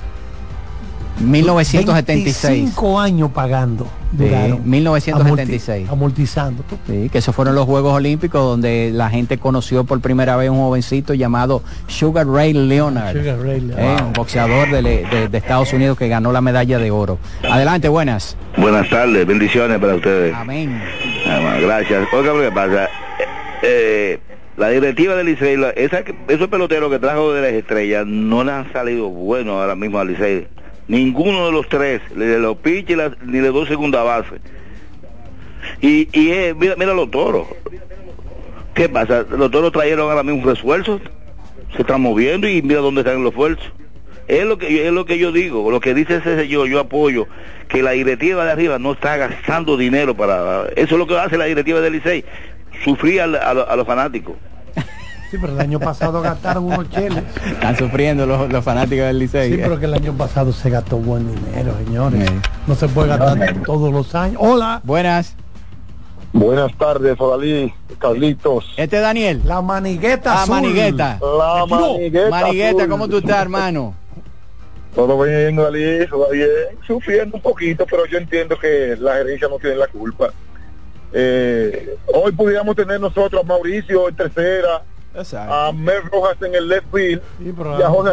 [1.20, 2.52] 1976.
[2.54, 3.86] 25 años pagando.
[4.12, 4.62] Sí, duraron.
[4.70, 5.88] 1976.
[5.88, 6.64] Amorti- amortizando.
[6.88, 10.58] Sí, que esos fueron los Juegos Olímpicos donde la gente conoció por primera vez un
[10.58, 14.00] jovencito llamado Sugar Ray Leonard, Sugar Ray Leonard.
[14.00, 17.18] eh, un boxeador de, de- de Estados Unidos que ganó la medalla de oro.
[17.50, 18.38] Adelante, buenas.
[18.58, 20.34] Buenas tardes, bendiciones para ustedes.
[20.34, 20.82] Amén.
[21.28, 22.08] Ah, gracias.
[22.14, 22.86] Oiga lo que pasa.
[22.86, 22.90] Eh,
[23.64, 24.20] eh,
[24.56, 28.44] la directiva del Licey, la- esa, que- esos peloteros que trajo de las estrellas no
[28.44, 30.48] le han salido buenos ahora mismo al Licey.
[30.88, 32.90] Ninguno de los tres, ni de los pitch
[33.26, 34.36] ni de dos segunda base.
[35.82, 37.48] Y, y eh, mira, mira los toros.
[38.74, 39.26] ¿Qué pasa?
[39.30, 41.02] Los toros trajeron ahora mismo un refuerzo,
[41.76, 43.72] se están moviendo y mira dónde están los esfuerzos.
[44.28, 47.28] Es lo que es lo que yo digo, lo que dice ese señor, yo apoyo
[47.70, 51.38] que la directiva de arriba no está gastando dinero para eso es lo que hace
[51.38, 52.26] la directiva del Licey,
[52.84, 54.36] sufrir a, lo- a los fanáticos.
[55.30, 57.24] Sí, pero el año pasado gastaron unos cheles.
[57.46, 59.52] Están sufriendo los, los fanáticos del Licey.
[59.52, 62.32] Sí, pero que el año pasado se gastó buen dinero, señores.
[62.66, 64.38] No se puede gastar todos los años.
[64.40, 64.80] Hola.
[64.84, 65.36] Buenas.
[66.34, 68.74] Buenas tardes, Odalí, Carlitos.
[68.78, 69.42] Este es Daniel.
[69.46, 70.56] La manigueta Ah, azul.
[70.56, 71.20] manigueta.
[71.22, 72.30] La manigueta.
[72.30, 72.90] Manigueta, azul.
[72.90, 73.96] ¿cómo tú estás, hermano?
[74.96, 76.48] Todo bien, Odalí, todo bien.
[76.86, 80.30] Sufriendo un poquito, pero yo entiendo que la gerencia no tiene la culpa.
[81.14, 84.84] Eh, hoy pudiéramos tener nosotros a Mauricio en tercera,
[85.34, 88.12] a Mer Rojas en el left field y a Jorge,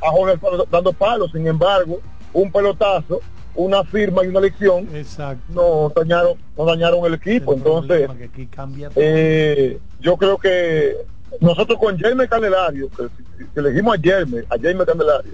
[0.00, 0.38] a Jorge
[0.70, 1.32] dando palos.
[1.32, 2.00] Sin embargo,
[2.32, 3.20] un pelotazo,
[3.54, 4.88] una firma y una elección
[5.48, 7.54] no dañaron, no dañaron el equipo.
[7.54, 8.08] Entonces,
[8.94, 10.96] eh, yo creo que
[11.40, 13.08] nosotros con Jaime Candelario, que,
[13.60, 15.32] elegimos a Jaime, a Jaime Candelario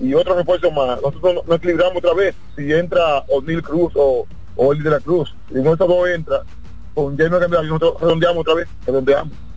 [0.00, 2.34] y otro refuerzo más, nosotros nos equilibramos otra vez.
[2.56, 4.26] Si entra O'Neill Cruz o,
[4.56, 6.42] o Eli de la Cruz, si esos dos entra
[6.94, 9.49] con Jaime Candelario, nosotros redondeamos otra vez, redondeamos.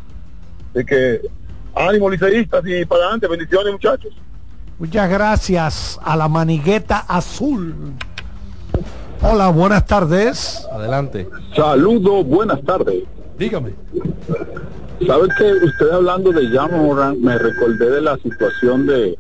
[0.74, 1.22] Así que
[1.76, 4.14] ánimo liceístas y para adelante, bendiciones muchachos.
[4.80, 7.76] Muchas gracias a la manigueta azul.
[9.22, 10.68] Hola, buenas tardes.
[10.72, 11.30] Adelante.
[11.56, 13.04] Saludos, buenas tardes.
[13.38, 13.74] Dígame.
[15.06, 19.18] ¿Sabe que usted hablando de Jan Moran me recordé de la situación de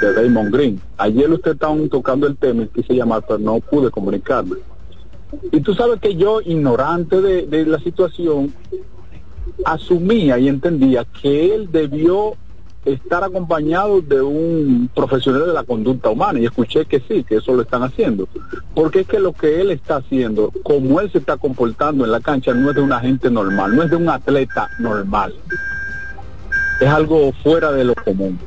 [0.00, 0.80] de Raymond Green?
[0.98, 4.56] Ayer usted estaba tocando el tema y quise llamar, pero no pude comunicarme.
[5.52, 8.52] Y tú sabes que yo, ignorante de, de la situación,
[9.64, 12.34] asumía y entendía que él debió
[12.84, 17.52] estar acompañado de un profesional de la conducta humana y escuché que sí, que eso
[17.54, 18.28] lo están haciendo.
[18.74, 22.20] Porque es que lo que él está haciendo, como él se está comportando en la
[22.20, 25.34] cancha, no es de una gente normal, no es de un atleta normal.
[26.80, 28.38] Es algo fuera de lo común.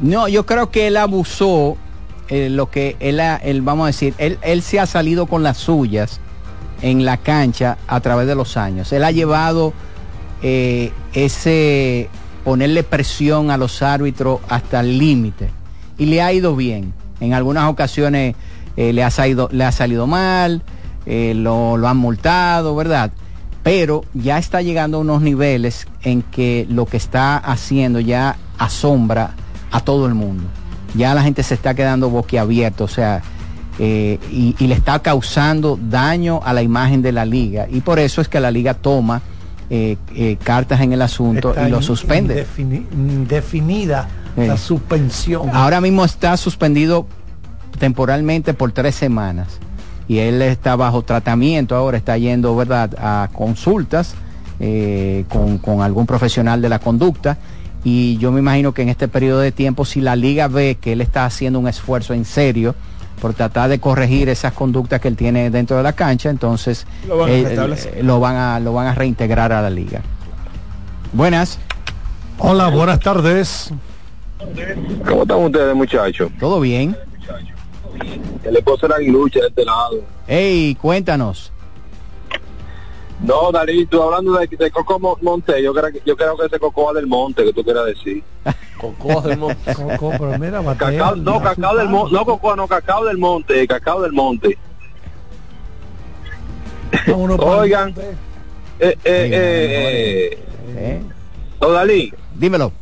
[0.00, 1.76] No, yo creo que él abusó,
[2.28, 5.58] eh, lo que él, él, vamos a decir, él, él se ha salido con las
[5.58, 6.20] suyas
[6.82, 8.92] en la cancha a través de los años.
[8.92, 9.72] Él ha llevado
[10.42, 12.08] eh, ese
[12.44, 15.50] ponerle presión a los árbitros hasta el límite
[15.96, 16.92] y le ha ido bien.
[17.20, 18.34] En algunas ocasiones
[18.76, 19.48] eh, le, ha salido,
[20.06, 20.62] mal,
[21.06, 23.10] eh, lo, lo han multado, ¿verdad?
[23.62, 29.30] Pero ya está llegando a unos niveles en que lo que está haciendo ya asombra
[29.70, 30.44] a todo el mundo.
[30.94, 33.22] Ya la gente se está quedando boquiabierta, o sea,
[33.78, 37.66] eh, y, y le está causando daño a la imagen de la liga.
[37.70, 39.20] Y por eso es que la liga toma
[39.70, 42.44] eh, eh, cartas en el asunto Está y lo suspende.
[42.56, 45.50] indefini- indefinida la suspensión.
[45.52, 47.06] Ahora mismo está suspendido
[47.78, 49.58] temporalmente por tres semanas
[50.06, 54.14] y él está bajo tratamiento ahora, está yendo, ¿verdad?, a consultas
[55.28, 57.36] con, con algún profesional de la conducta
[57.82, 60.92] y yo me imagino que en este periodo de tiempo, si la liga ve que
[60.92, 62.74] él está haciendo un esfuerzo en serio
[63.24, 67.16] por tratar de corregir esas conductas que él tiene dentro de la cancha, entonces Lo
[67.16, 67.56] van a eh,
[67.94, 70.02] eh, lo van a, lo van a reintegrar a la liga.
[71.14, 71.58] Buenas.
[72.36, 73.72] Hola, buenas tardes.
[75.08, 76.30] ¿Cómo están ustedes, muchachos?
[76.38, 76.94] ¿Todo bien?
[78.42, 80.02] El esposo era lucha de este lado.
[80.26, 81.50] Hey, cuéntanos.
[83.24, 86.46] No, Dalí, tú hablando de, de Coco Mo- Monte, yo creo, que- yo creo que
[86.46, 88.22] ese Cocoa del Monte que tú quieras decir.
[88.78, 89.74] Cocoa del Monte.
[89.74, 93.66] Coco, pero mira, batea, Cacao, no, cacao del monte, no Cocoa, no, cacao del monte,
[93.66, 94.58] cacao del monte.
[97.38, 98.14] Oigan, eh,
[98.78, 100.38] eh, eh,
[100.76, 101.02] eh,
[101.60, 102.12] don Dalí.
[102.34, 102.72] Dímelo.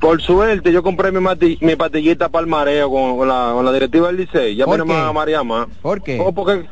[0.00, 3.64] Por suerte, yo compré mi, mati- mi patillita para el mareo con, con la, con
[3.64, 4.56] la directiva del Licey.
[4.56, 4.92] Ya me ¿Por no qué?
[4.92, 5.66] me van a marear más.
[5.82, 6.18] ¿Por qué?
[6.20, 6.66] Oh, porque,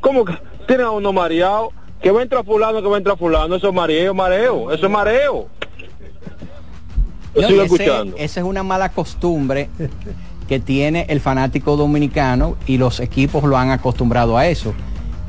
[0.00, 0.34] ¿cómo que
[0.66, 1.70] tienen a uno mareado?
[2.00, 3.54] Que va a entrar fulano, que va a entrar fulano.
[3.56, 4.72] Eso es mareo, mareo.
[4.72, 5.46] Eso es mareo.
[7.34, 8.16] Yo No, sigo ese- escuchando.
[8.18, 9.70] Esa es una mala costumbre
[10.48, 14.74] que tiene el fanático dominicano y los equipos lo han acostumbrado a eso.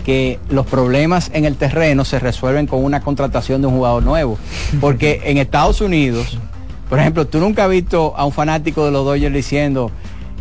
[0.05, 4.37] Que los problemas en el terreno se resuelven con una contratación de un jugador nuevo.
[4.81, 6.37] Porque en Estados Unidos,
[6.89, 9.91] por ejemplo, tú nunca has visto a un fanático de los Dodgers diciendo,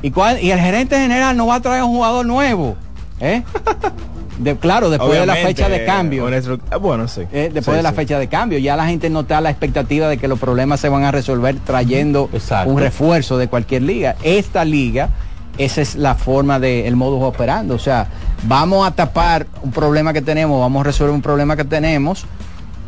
[0.03, 2.75] ¿y, cuál- y el gerente general no va a traer un jugador nuevo?
[3.21, 3.43] ¿Eh?
[4.43, 6.27] De- claro, después de la fecha de cambio.
[6.71, 7.23] ah, Bueno, sí.
[7.33, 7.97] Eh, después Sí, de la sí.
[7.97, 8.59] fecha de cambio.
[8.59, 11.11] Ya la gente no está a la expectativa de que los problemas se van a
[11.11, 12.29] resolver trayendo
[12.67, 14.17] un refuerzo de cualquier liga.
[14.23, 15.11] Esta liga,
[15.59, 17.75] esa es la forma del modus operando.
[17.75, 18.09] O sea,
[18.45, 22.25] vamos a tapar un problema que tenemos, vamos a resolver un problema que tenemos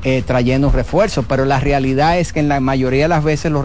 [0.03, 1.23] eh, trayendo un refuerzo.
[1.23, 3.65] Pero la realidad es que en la mayoría de las veces los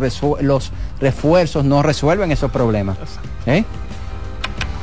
[1.01, 2.97] refuerzos no resuelven esos problemas.
[3.45, 3.63] ¿Eh?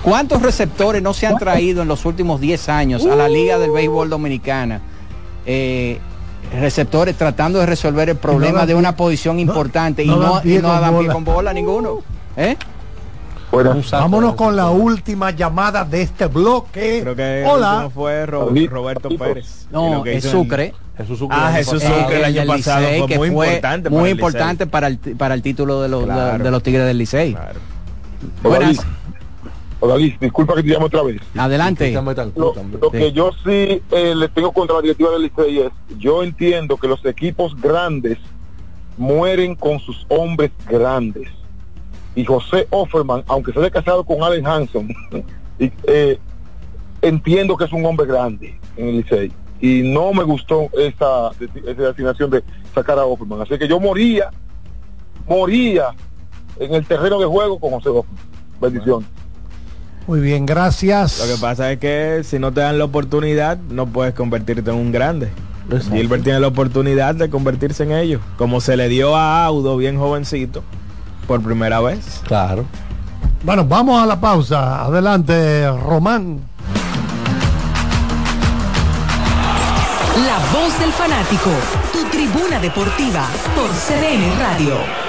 [0.07, 3.73] ¿Cuántos receptores no se han traído en los últimos 10 años a la Liga del
[3.73, 4.81] Béisbol Dominicana?
[5.45, 5.99] Eh,
[6.61, 10.41] receptores tratando de resolver el problema dan de una posición importante y no dan no,
[10.43, 11.13] pie y no con dan pie bola.
[11.13, 11.99] con bola ninguno.
[12.37, 12.57] ¿Eh?
[13.91, 17.01] Vámonos con la última llamada de este bloque.
[17.03, 17.91] Creo que Hola.
[17.93, 19.67] fue Ro- Roberto Pérez.
[19.73, 20.73] No, es Sucre.
[20.99, 21.37] Jesús Sucre.
[21.37, 23.91] Ah, Jesús Sucre el año pasado Licey, fue que muy importante.
[23.91, 26.45] Muy para el importante para el, para el título de los, de- Claro.
[26.45, 27.37] de los Tigres del Licey.
[28.45, 28.79] Buenas.
[28.79, 28.87] Hola,
[29.95, 31.21] Liz, disculpa que te llamo otra vez.
[31.37, 31.93] Adelante.
[32.35, 36.25] Lo, lo que yo sí eh, le tengo contra la directiva del Licey es, yo
[36.25, 38.19] entiendo que los equipos grandes
[38.97, 41.29] mueren con sus hombres grandes.
[42.15, 44.89] Y José Offerman, aunque se haya casado con Allen Hanson,
[45.59, 46.19] y, eh,
[47.03, 49.31] entiendo que es un hombre grande en el Licey
[49.61, 51.31] y no me gustó esa,
[51.67, 52.43] esa asignación de
[52.75, 53.41] sacar a Offerman.
[53.41, 54.31] Así que yo moría,
[55.27, 55.91] moría
[56.59, 58.27] en el terreno de juego con José Offerman.
[58.61, 59.07] Bendición.
[60.07, 61.19] Muy bien, gracias.
[61.19, 64.77] Lo que pasa es que si no te dan la oportunidad, no puedes convertirte en
[64.77, 65.31] un grande.
[65.91, 69.99] Gilbert tiene la oportunidad de convertirse en ello, como se le dio a Audo, bien
[69.99, 70.63] jovencito,
[71.27, 72.23] por primera vez.
[72.27, 72.65] Claro.
[73.43, 74.85] Bueno, vamos a la pausa.
[74.85, 76.41] Adelante, Román.
[80.25, 81.51] La voz del fanático,
[81.93, 85.06] tu tribuna deportiva por CDN Radio.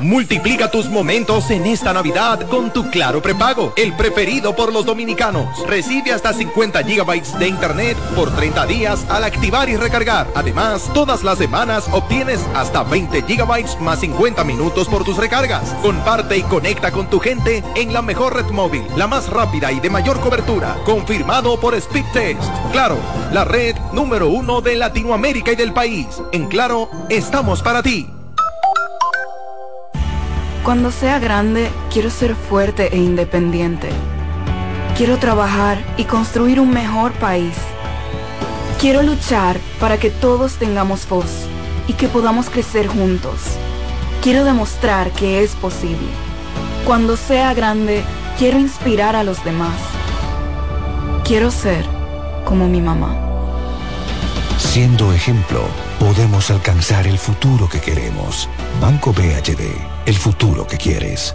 [0.00, 5.66] Multiplica tus momentos en esta Navidad con tu Claro prepago, el preferido por los dominicanos.
[5.66, 10.28] Recibe hasta 50 gigabytes de internet por 30 días al activar y recargar.
[10.36, 15.74] Además, todas las semanas obtienes hasta 20 gigabytes más 50 minutos por tus recargas.
[15.82, 19.80] Comparte y conecta con tu gente en la mejor red móvil, la más rápida y
[19.80, 22.40] de mayor cobertura, confirmado por Speedtest.
[22.70, 22.98] Claro,
[23.32, 26.06] la red número uno de Latinoamérica y del país.
[26.30, 28.08] En Claro, estamos para ti.
[30.64, 33.88] Cuando sea grande, quiero ser fuerte e independiente.
[34.96, 37.54] Quiero trabajar y construir un mejor país.
[38.80, 41.46] Quiero luchar para que todos tengamos voz
[41.86, 43.56] y que podamos crecer juntos.
[44.22, 46.08] Quiero demostrar que es posible.
[46.84, 48.02] Cuando sea grande,
[48.38, 49.76] quiero inspirar a los demás.
[51.24, 51.84] Quiero ser
[52.44, 53.27] como mi mamá.
[54.58, 55.60] Siendo ejemplo,
[56.00, 58.48] podemos alcanzar el futuro que queremos.
[58.80, 59.62] Banco BHD,
[60.06, 61.34] el futuro que quieres.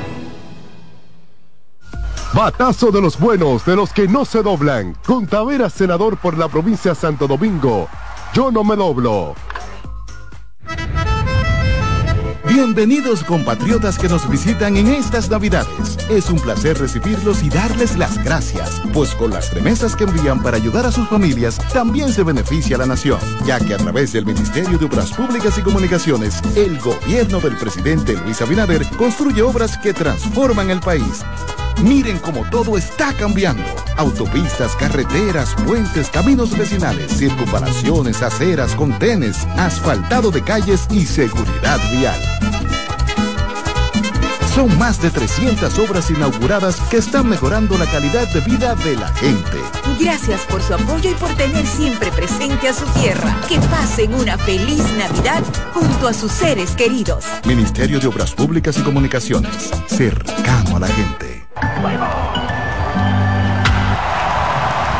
[2.33, 4.95] Batazo de los buenos, de los que no se doblan.
[5.05, 7.89] Con Taveras, senador por la provincia de Santo Domingo.
[8.33, 9.35] Yo no me doblo.
[12.47, 15.97] Bienvenidos compatriotas que nos visitan en estas Navidades.
[16.09, 20.57] Es un placer recibirlos y darles las gracias, pues con las remesas que envían para
[20.57, 24.77] ayudar a sus familias también se beneficia la nación, ya que a través del Ministerio
[24.77, 30.69] de Obras Públicas y Comunicaciones, el gobierno del presidente Luis Abinader construye obras que transforman
[30.69, 31.25] el país.
[31.83, 33.63] Miren cómo todo está cambiando.
[33.97, 42.19] Autopistas, carreteras, puentes, caminos vecinales, circunvalaciones, aceras, contenes, asfaltado de calles y seguridad vial.
[44.53, 49.07] Son más de 300 obras inauguradas que están mejorando la calidad de vida de la
[49.13, 49.57] gente.
[49.97, 53.33] Gracias por su apoyo y por tener siempre presente a su tierra.
[53.47, 55.41] Que pasen una feliz Navidad
[55.73, 57.23] junto a sus seres queridos.
[57.45, 61.40] Ministerio de Obras Públicas y Comunicaciones, cercano a la gente.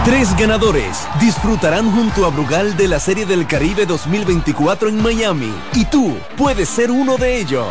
[0.04, 5.86] Tres ganadores disfrutarán junto a Brugal de la Serie del Caribe 2024 en Miami y
[5.86, 7.68] tú puedes ser uno de ellos.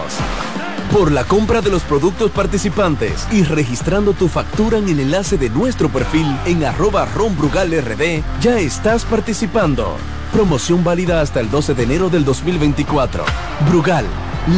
[0.93, 5.51] Por la compra de los productos participantes y registrando tu factura en el enlace de
[5.51, 9.97] nuestro perfil en arroba ronbrugalrd, ya estás participando.
[10.33, 13.25] Promoción válida hasta el 12 de enero del 2024.
[13.69, 14.07] Brugal,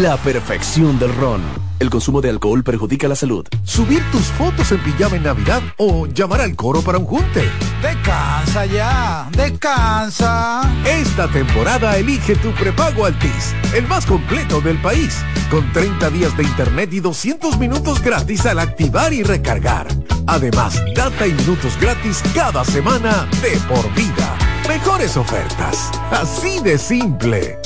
[0.01, 1.62] la perfección del ron.
[1.83, 3.45] El consumo de alcohol perjudica la salud.
[3.65, 7.43] Subir tus fotos en pijama en Navidad o llamar al coro para un junte.
[7.83, 10.63] Descansa ya, descansa.
[10.87, 16.45] Esta temporada elige tu prepago Altis, el más completo del país, con 30 días de
[16.45, 19.89] internet y 200 minutos gratis al activar y recargar.
[20.29, 24.39] Además, data y minutos gratis cada semana de por vida.
[24.69, 27.59] Mejores ofertas, así de simple.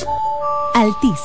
[0.73, 1.19] Altis.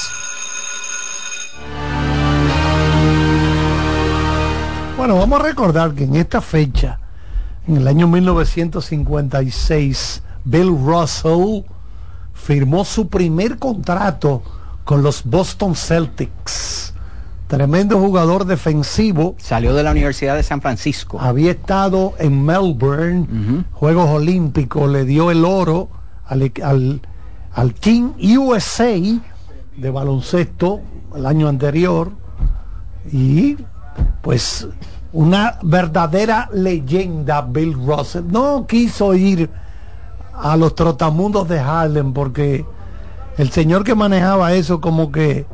[4.97, 6.99] Bueno, vamos a recordar que en esta fecha,
[7.67, 11.65] en el año 1956, Bill Russell
[12.43, 14.43] firmó su primer contrato
[14.85, 16.93] con los Boston Celtics.
[17.47, 19.37] Tremendo jugador defensivo.
[19.39, 21.21] Salió de la Universidad de San Francisco.
[21.21, 25.89] Había estado en Melbourne, Juegos Olímpicos, le dio el oro
[26.27, 27.01] al, al,
[27.53, 28.99] al Team USA
[29.77, 30.81] de baloncesto
[31.15, 32.11] el año anterior.
[33.13, 33.57] Y
[34.23, 34.67] pues
[35.13, 38.25] una verdadera leyenda Bill Russell.
[38.27, 39.49] No quiso ir
[40.35, 42.65] a los trotamundos de Harlem porque
[43.39, 45.47] el señor que manejaba eso como que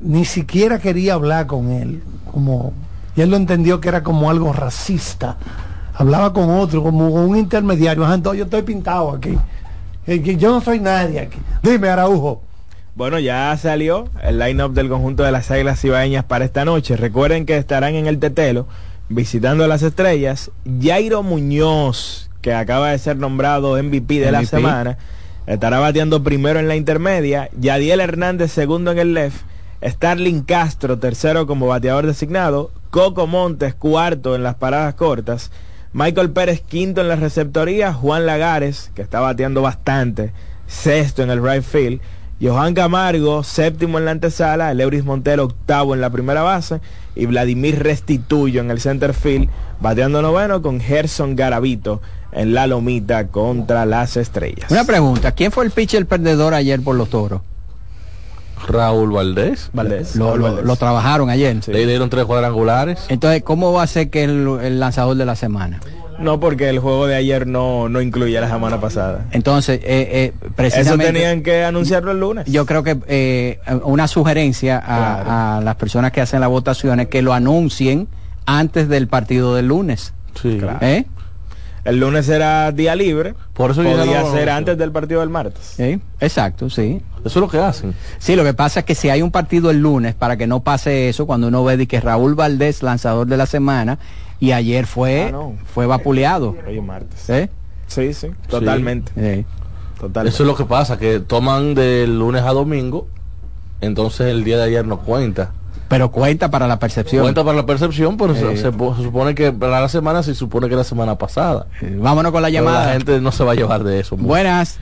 [0.00, 2.72] ni siquiera quería hablar con él, como
[3.16, 5.36] y él lo entendió que era como algo racista.
[5.94, 8.06] Hablaba con otro, como un intermediario.
[8.34, 9.36] yo estoy pintado aquí.
[10.06, 11.38] Yo no soy nadie aquí.
[11.62, 12.42] Dime, Araujo.
[12.94, 16.96] Bueno, ya salió el line-up del conjunto de las Águilas Cibaeñas para esta noche.
[16.96, 18.66] Recuerden que estarán en el Tetelo
[19.08, 20.50] visitando a las estrellas.
[20.80, 24.98] Jairo Muñoz, que acaba de ser nombrado MVP de la semana,
[25.46, 27.50] estará bateando primero en la intermedia.
[27.58, 29.42] Yadiel Hernández, segundo en el left.
[29.82, 32.70] Starling Castro, tercero como bateador designado.
[32.90, 35.50] Coco Montes, cuarto en las paradas cortas.
[35.92, 37.92] Michael Pérez, quinto en la receptoría.
[37.92, 40.32] Juan Lagares, que está bateando bastante,
[40.66, 42.00] sexto en el right field.
[42.42, 46.80] Johan Camargo, séptimo en la antesala, Leuris Montero, octavo en la primera base,
[47.14, 52.00] y Vladimir Restituyo en el center field, bateando noveno con Gerson Garavito
[52.32, 54.70] en la lomita contra las estrellas.
[54.70, 57.42] Una pregunta, ¿quién fue el pitcher perdedor ayer por los toros?
[58.68, 59.70] Raúl Valdés.
[59.72, 60.16] Valdés.
[60.16, 61.56] Lo, trabajaron ayer.
[61.66, 63.06] Le dieron tres cuadrangulares.
[63.08, 65.80] Entonces, ¿cómo va a ser que el lanzador de la semana?
[66.20, 69.24] No, porque el juego de ayer no, no incluye la semana pasada.
[69.32, 71.04] Entonces, eh, eh, precisamente...
[71.04, 72.44] Eso tenían que anunciarlo el lunes.
[72.46, 77.22] Yo creo que eh, una sugerencia a, las personas que hacen la votación es que
[77.22, 78.06] lo anuncien
[78.44, 80.12] antes del partido del lunes.
[80.40, 80.58] Sí.
[80.58, 80.78] Claro.
[81.84, 81.90] ¿Eh?
[81.90, 85.74] El lunes era día libre, por eso podía ser antes del partido del martes.
[85.76, 86.00] ¿Sí?
[86.20, 87.02] Exacto, sí.
[87.20, 87.94] Eso es lo que hacen.
[88.18, 90.60] Sí, lo que pasa es que si hay un partido el lunes, para que no
[90.60, 93.98] pase eso, cuando uno ve que Raúl Valdés, lanzador de la semana,
[94.38, 96.56] y ayer fue, ah, fue vapuleado.
[96.66, 97.28] Hoy martes.
[97.28, 97.50] ¿Eh?
[97.86, 99.12] Sí, sí, totalmente.
[100.24, 103.06] Eso es lo que pasa, que toman de lunes a domingo,
[103.80, 105.52] entonces el día de ayer no cuenta.
[105.90, 107.22] Pero cuenta para la percepción.
[107.22, 110.84] Cuenta para la percepción, pero se, supone que para la semana se supone que la
[110.84, 111.66] semana pasada.
[111.82, 112.86] vámonos con la llamada.
[112.86, 114.16] la gente no se va a llevar de eso.
[114.16, 114.78] Buenas.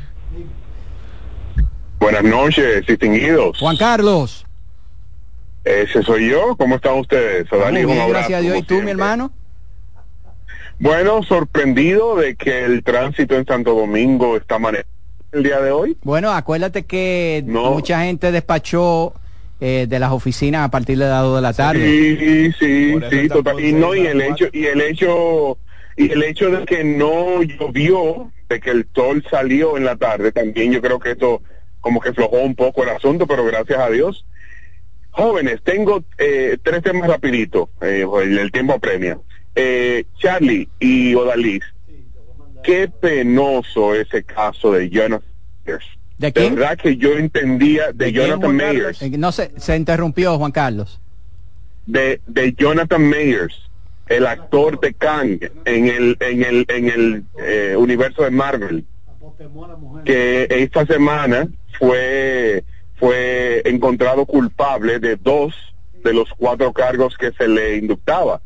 [1.98, 3.58] Buenas noches, distinguidos.
[3.58, 4.44] Juan Carlos.
[5.64, 6.54] Ese soy yo.
[6.58, 7.46] ¿Cómo están ustedes?
[7.50, 8.58] gracias a Dios.
[8.58, 9.32] ¿Y tú, mi hermano?
[10.78, 14.90] Bueno, sorprendido de que el tránsito en Santo Domingo está manejado
[15.32, 15.96] el día de hoy.
[16.02, 19.14] Bueno, acuérdate que mucha gente despachó
[19.60, 21.84] eh, de las oficinas a partir de las 2 de la tarde.
[21.84, 23.60] Sí, sí, sí, total.
[23.60, 25.58] Y no, y el hecho, y el hecho,
[25.96, 30.32] y el hecho de que no llovió, de que el sol salió en la tarde,
[30.32, 31.42] también yo creo que esto
[31.80, 34.24] como que flojó un poco el asunto, pero gracias a Dios.
[35.10, 39.18] Jóvenes, tengo eh, tres temas rapidito, eh, el tiempo apremia.
[39.54, 41.64] Eh, Charlie y Odalis,
[42.62, 45.26] qué penoso ese caso de Jonathan.
[46.18, 46.56] ¿De quién?
[46.56, 49.00] verdad que yo entendía de, Jonathan Mayers.
[49.02, 51.00] Eh, no se, se interrumpió Juan Carlos.
[51.86, 53.70] De, de Jonathan Mayers,
[54.08, 58.84] el actor de Kang en el en el en el eh, universo de Marvel,
[60.04, 62.64] que esta semana fue
[62.96, 65.54] fue encontrado culpable de dos
[66.02, 68.42] de los cuatro cargos que se le inductaba.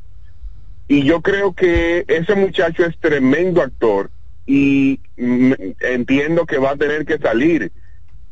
[0.88, 4.10] Y yo creo que ese muchacho es tremendo actor
[4.46, 7.72] y entiendo que va a tener que salir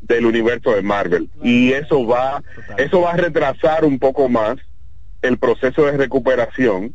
[0.01, 2.43] del universo de Marvel y eso va
[2.77, 4.57] eso va a retrasar un poco más
[5.21, 6.93] el proceso de recuperación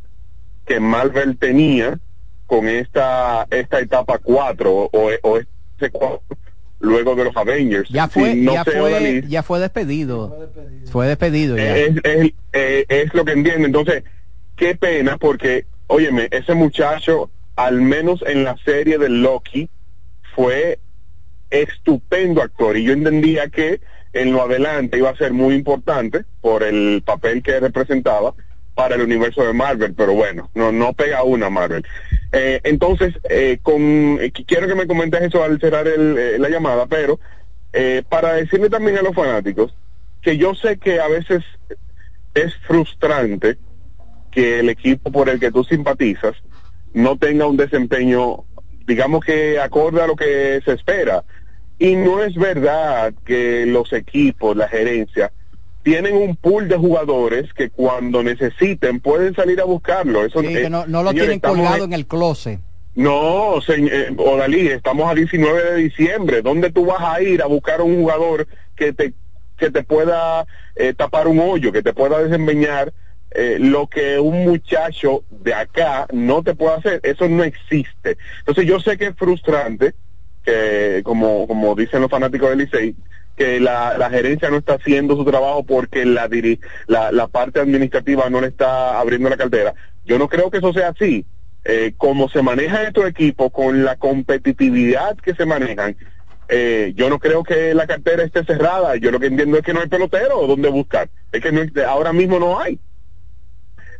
[0.66, 1.98] que Marvel tenía
[2.46, 4.90] con esta esta etapa 4 o,
[5.22, 6.20] o este 4
[6.80, 7.88] luego de los Avengers.
[7.88, 10.50] Ya fue, ya, fue ya fue despedido.
[10.90, 11.56] Fue despedido.
[11.56, 11.94] Es,
[12.52, 13.66] es, lo que entiendo.
[13.66, 14.04] Entonces,
[14.56, 19.68] qué pena porque, óyeme, ese muchacho, al menos en la serie de Loki,
[20.34, 20.78] fue
[21.50, 23.80] estupendo actor y yo entendía que
[24.12, 28.34] en lo adelante iba a ser muy importante por el papel que representaba
[28.74, 31.84] para el universo de Marvel, pero bueno, no no pega una Marvel.
[32.32, 36.86] Eh, entonces, eh, con eh, quiero que me comentes eso al cerrar el, la llamada,
[36.86, 37.18] pero
[37.72, 39.74] eh, para decirle también a los fanáticos
[40.22, 41.44] que yo sé que a veces
[42.34, 43.56] es frustrante
[44.30, 46.34] que el equipo por el que tú simpatizas
[46.96, 48.44] no tenga un desempeño,
[48.86, 51.24] digamos que acorde a lo que se espera.
[51.78, 55.30] Y no es verdad que los equipos, la gerencia,
[55.82, 60.24] tienen un pool de jugadores que cuando necesiten pueden salir a buscarlo.
[60.24, 62.60] Eso sí, que no, lo tienen colgado en el closet.
[62.94, 66.40] No, señor, eh, Odalí, estamos a 19 de diciembre.
[66.40, 69.12] ¿Dónde tú vas a ir a buscar un jugador que te,
[69.58, 70.46] que te pueda
[70.76, 72.94] eh, tapar un hoyo, que te pueda desempeñar
[73.36, 77.00] eh, lo que un muchacho de acá no te puede hacer?
[77.02, 78.16] Eso no existe.
[78.40, 79.94] Entonces yo sé que es frustrante,
[80.42, 82.96] que como, como dicen los fanáticos del Licey,
[83.36, 86.28] que la, la, gerencia no está haciendo su trabajo porque la,
[86.86, 89.74] la, la parte administrativa no le está abriendo la cartera.
[90.04, 91.26] Yo no creo que eso sea así
[91.68, 95.96] eh, como se maneja estos equipos, con la competitividad que se manejan,
[96.48, 98.94] eh, yo no creo que la cartera esté cerrada.
[98.96, 101.08] Yo lo que entiendo es que no hay pelotero donde buscar.
[101.32, 102.78] Es que no, ahora mismo no hay.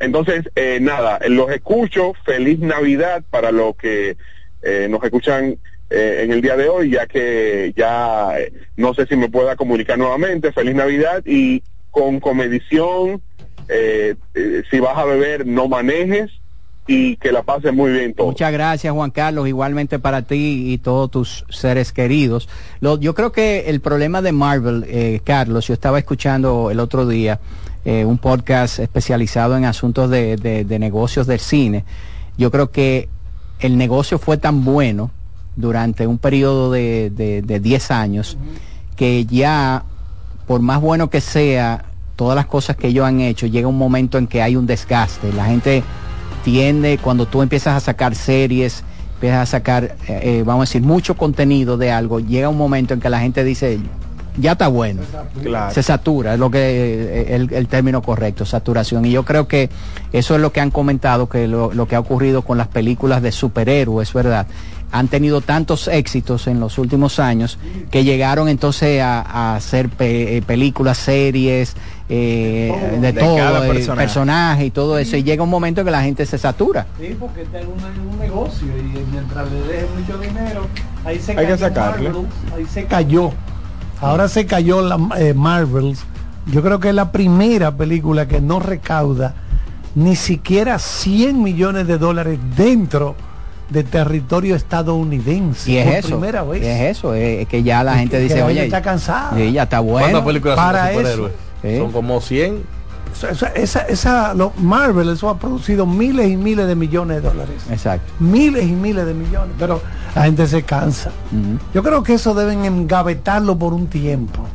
[0.00, 2.12] Entonces, eh, nada, los escucho.
[2.24, 4.16] Feliz Navidad para los que
[4.62, 5.58] eh, nos escuchan
[5.90, 8.34] eh, en el día de hoy, ya que ya
[8.76, 10.52] no sé si me pueda comunicar nuevamente.
[10.52, 13.22] Feliz Navidad y con comedición.
[13.68, 16.30] si vas a beber, no manejes
[16.86, 18.30] y que la pase muy bien todos.
[18.30, 22.48] Muchas gracias Juan Carlos, igualmente para ti y todos tus seres queridos.
[22.80, 27.40] yo creo que el problema de Marvel, eh, Carlos, yo estaba escuchando el otro día
[27.86, 31.84] eh, un podcast especializado en asuntos de, negocios del cine.
[32.36, 33.08] Yo creo que
[33.60, 35.10] el negocio fue tan bueno
[35.56, 38.36] durante un periodo de 10 años
[38.96, 39.84] que ya,
[40.46, 41.84] por más bueno que sea,
[42.16, 45.32] todas las cosas que ellos han hecho, llega un momento en que hay un desgaste.
[45.32, 45.84] La gente
[46.42, 48.82] tiende, cuando tú empiezas a sacar series,
[49.14, 52.94] empiezas a sacar, eh, eh, vamos a decir, mucho contenido de algo, llega un momento
[52.94, 53.78] en que la gente dice,
[54.38, 55.02] ya está bueno.
[55.72, 59.04] Se satura, es lo que eh, el, el, término correcto, saturación.
[59.04, 59.70] Y yo creo que
[60.12, 63.22] eso es lo que han comentado, que lo, lo que ha ocurrido con las películas
[63.22, 64.46] de superhéroes, ¿verdad?
[64.92, 67.58] han tenido tantos éxitos en los últimos años
[67.90, 71.74] que llegaron entonces a, hacer películas, series,
[72.08, 74.66] eh, de, todo, eh, personaje.
[74.66, 76.86] y todo eso, y llega un momento en que la gente se satura.
[77.00, 80.66] Sí, porque este es un, negocio y mientras le deje mucho dinero,
[81.04, 82.24] ahí se Hay cayó.
[82.56, 83.32] ahí se cayó.
[84.00, 86.04] Ahora se cayó la eh, Marvels.
[86.46, 89.34] Yo creo que es la primera película que no recauda
[89.94, 93.16] ni siquiera 100 millones de dólares dentro
[93.70, 95.70] de territorio estadounidense.
[95.70, 96.08] Y es eso.
[96.18, 96.62] Primera vez.
[96.62, 99.40] es eso, es que ya la gente dice, oye, está cansada.
[99.40, 100.24] Y ya está bueno.
[100.54, 101.30] Para eso
[101.62, 102.75] son como 100.
[103.54, 107.62] Esa, esa, Marvel, eso ha producido miles y miles de millones de dólares.
[107.70, 108.12] Exacto.
[108.20, 109.54] Miles y miles de millones.
[109.58, 109.80] Pero
[110.14, 111.10] la gente se cansa.
[111.74, 114.46] Yo creo que eso deben engavetarlo por un tiempo.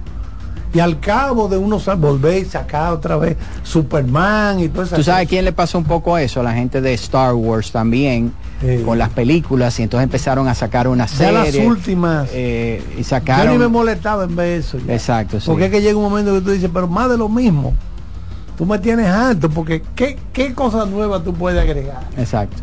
[0.74, 4.96] Y al cabo de unos años volver y sacar otra vez Superman y todo eso.
[4.96, 6.40] ¿Tú sabes quién le pasó un poco eso?
[6.40, 8.34] A la gente de Star Wars también,
[8.86, 11.52] con las películas, y entonces empezaron a sacar una serie.
[11.52, 12.30] las últimas.
[12.32, 13.48] Eh, y sacaron.
[13.48, 14.78] Yo ni me molestaba en ver eso.
[14.88, 17.76] Exacto, Porque es que llega un momento que tú dices, pero más de lo mismo.
[18.57, 22.02] Tú me tienes alto, porque ¿qué, qué cosa nueva tú puedes agregar?
[22.18, 22.57] Exacto.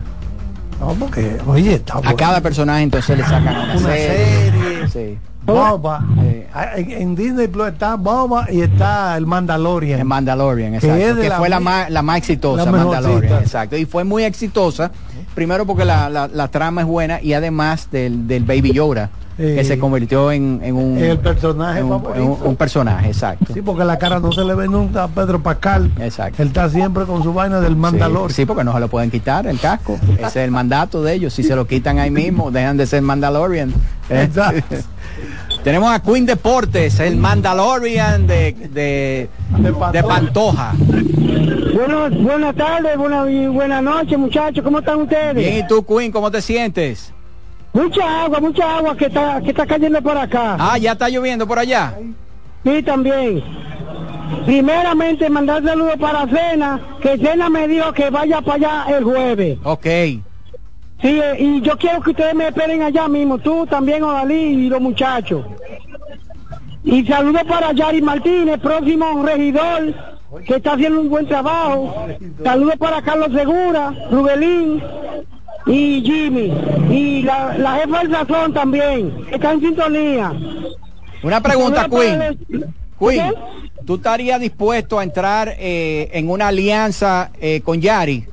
[0.80, 4.88] No, porque, oye, está A cada personaje entonces le sacan una, serie.
[4.92, 5.18] Sí.
[5.44, 6.04] Boba.
[6.52, 10.00] Ah, en, Disney Plus está Boba y está el Mandalorian.
[10.00, 11.20] El Mandalorian, exacto.
[11.20, 13.42] Que, fue la, más, la más exitosa, Mandalorian.
[13.42, 13.76] Exacto.
[13.76, 14.90] Y fue muy exitosa,
[15.34, 19.10] primero porque la, la, trama es buena y además del, del Baby Yoda.
[19.38, 23.54] Que se convirtió en, en un el personaje un, un, personaje exacto.
[23.54, 25.92] Sí porque la cara no se le ve nunca a Pedro Pascal.
[26.00, 26.42] Exacto.
[26.42, 29.46] Él está siempre con su vaina del Mandalorian sí, porque no se lo pueden quitar
[29.46, 29.96] el casco.
[30.14, 31.32] Ese es el mandato de ellos.
[31.34, 33.72] Si se lo quitan ahí mismo dejan de ser Mandalorian.
[34.10, 34.74] Exacto.
[35.62, 39.28] Tenemos a Queen Deportes, el Mandalorian de, de,
[39.92, 40.72] de Pantoja.
[41.74, 44.64] Bueno, buenas tardes, buenas buena noches, muchachos.
[44.64, 45.34] ¿Cómo están ustedes?
[45.34, 47.12] Bien, ¿y tú, Queen, cómo te sientes?
[47.78, 50.56] Mucha agua, mucha agua que está, que está cayendo por acá.
[50.58, 51.94] Ah, ya está lloviendo por allá.
[52.64, 53.40] Sí, también.
[54.44, 59.58] Primeramente, mandar saludos para Cena, que Cena me dijo que vaya para allá el jueves.
[59.62, 59.86] Ok.
[59.86, 60.22] Sí,
[61.02, 64.80] eh, y yo quiero que ustedes me esperen allá mismo, tú también, Odalí y los
[64.80, 65.46] muchachos.
[66.82, 69.94] Y saludo para Yari Martínez, próximo regidor,
[70.44, 72.08] que está haciendo un buen trabajo.
[72.42, 74.82] Saludos para Carlos Segura, Rubelín
[75.68, 76.52] y Jimmy.
[76.90, 80.32] Y la, la jefa del Sazón también, está en sintonía.
[81.22, 82.38] Una pregunta, Queen.
[82.98, 83.34] Queen,
[83.84, 88.24] ¿tú estarías dispuesto a entrar eh, en una alianza eh, con Yari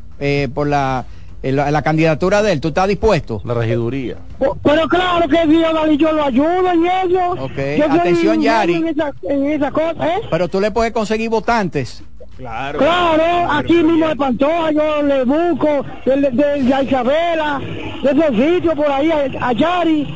[0.54, 1.06] por la
[1.52, 2.62] la, candidatura de él.
[2.62, 3.42] ¿Tú estás dispuesto?
[3.46, 4.16] La regiduría.
[4.40, 7.32] Pero claro que sí, yo lo ayudo en eso.
[7.44, 8.76] Ok, atención Yari.
[8.76, 10.22] En esa, en esa cosa, ¿eh?
[10.30, 12.04] Pero tú le puedes conseguir votantes.
[12.38, 12.80] Claro.
[12.80, 17.62] Claro, aquí mismo de Pantoja yo le busco, de, de, de Isabela,
[18.04, 19.10] de esos sitios por ahí,
[19.40, 20.14] a, Yari,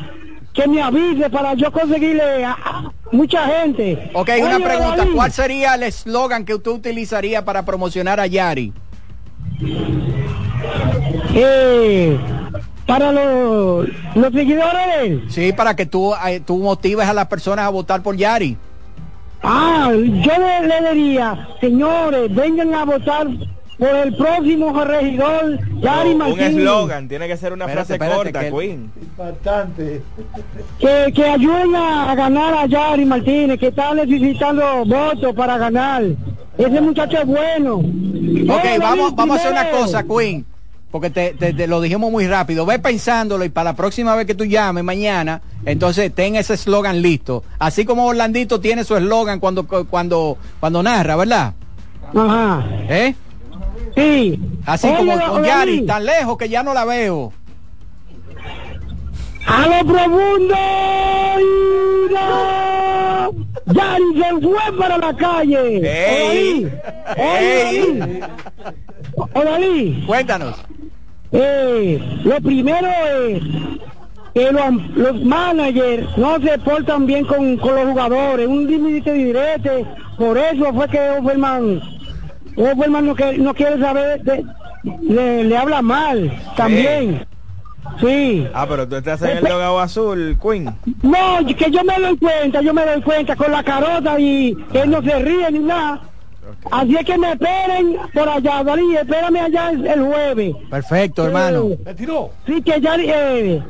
[0.52, 4.10] que me avise para yo conseguirle a, mucha gente.
[4.12, 8.72] Ok, una pregunta, ¿cuál sería el eslogan que usted utilizaría para promocionar a Yari?
[11.34, 12.18] Eh,
[12.86, 17.70] para los, los seguidores Sí, para que tú, eh, tú motives a las personas a
[17.70, 18.58] votar por Yari.
[19.42, 20.32] Ah, yo
[20.68, 23.26] le, diría, señores, vengan a votar
[23.78, 28.90] por el próximo regidor, Yari no, Un eslogan, tiene que ser una frase corta, Queen.
[29.16, 30.02] Bastante.
[30.78, 36.02] Que, que ayuden a, ganar a Yari Martínez, que está necesitando votos para ganar.
[36.58, 37.76] Ese muchacho es bueno.
[37.76, 40.44] Ok, vamos, vamos a hacer una cosa, Queen
[40.90, 42.66] porque te, lo dijimos muy rápido.
[42.66, 47.00] Ve pensándolo y para la próxima vez que tú llames mañana, entonces ten ese eslogan
[47.00, 47.44] listo.
[47.58, 51.54] Así como Orlandito tiene su eslogan cuando, cuando, cuando narra, ¿verdad?
[52.14, 52.64] Ajá.
[52.88, 53.14] ¿Eh?
[53.94, 54.40] Sí.
[54.66, 57.32] Así como con Yari, tan lejos que ya no la veo.
[59.46, 60.54] A lo profundo.
[63.66, 65.80] Yari se fue para la calle.
[65.84, 66.72] ¡Ey!
[67.16, 68.20] ¡Ey!
[69.34, 70.04] Odalí.
[70.06, 70.56] Cuéntanos.
[71.32, 73.42] Eh, lo primero es
[74.34, 79.70] que los, managers no se portan bien con, los jugadores, un límite directo,
[80.18, 81.80] por eso fue que Offerman,
[82.56, 84.22] Offerman no, que, no quiere saber,
[85.02, 87.26] le, habla mal también.
[88.00, 88.46] Sí.
[88.54, 90.72] Ah, pero tú estás en el logado azul, Queen.
[91.02, 94.82] No, que yo me doy cuenta, yo me doy cuenta con la carota y que
[94.82, 96.00] él no se ríe ni nada.
[96.70, 100.56] Así es que me esperen por allá, Dalí, espérame allá el, jueves.
[100.70, 101.70] Perfecto, hermano.
[101.84, 102.30] ¿Me tiró?
[102.46, 103.62] Sí, que ya, eh,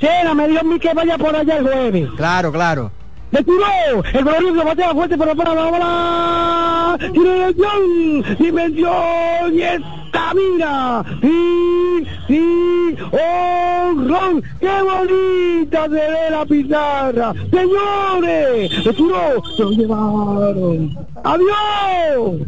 [0.00, 2.08] Cena me dio a mí que vaya por allá el jueves.
[2.16, 2.92] Claro, claro.
[3.32, 4.04] ¡Me tiró!
[4.12, 6.98] El glorioso batea fuerte, pero para la bola.
[7.12, 11.04] Dimensión, dimensión y estamina.
[11.20, 17.32] Sí, sí, oh, Ron, qué bonita se ve la pizarra.
[17.50, 20.96] Señores, me tiró, se lo llevaron.
[21.24, 22.40] ¡Adiós!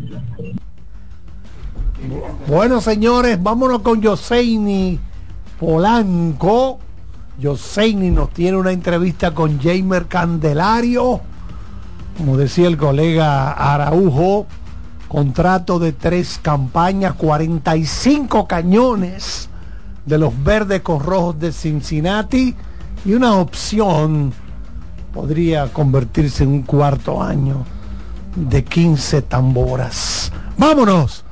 [2.47, 4.99] Bueno, señores, vámonos con Yoseini
[5.59, 6.79] Polanco.
[7.39, 11.20] Yoseini nos tiene una entrevista con Jamer Candelario.
[12.16, 14.47] Como decía el colega Araujo,
[15.06, 19.48] contrato de tres campañas, 45 cañones
[20.05, 22.56] de los verdes con rojos de Cincinnati
[23.05, 24.32] y una opción
[25.15, 27.65] podría convertirse en un cuarto año
[28.35, 30.32] de 15 tamboras.
[30.56, 31.24] ¡Vámonos!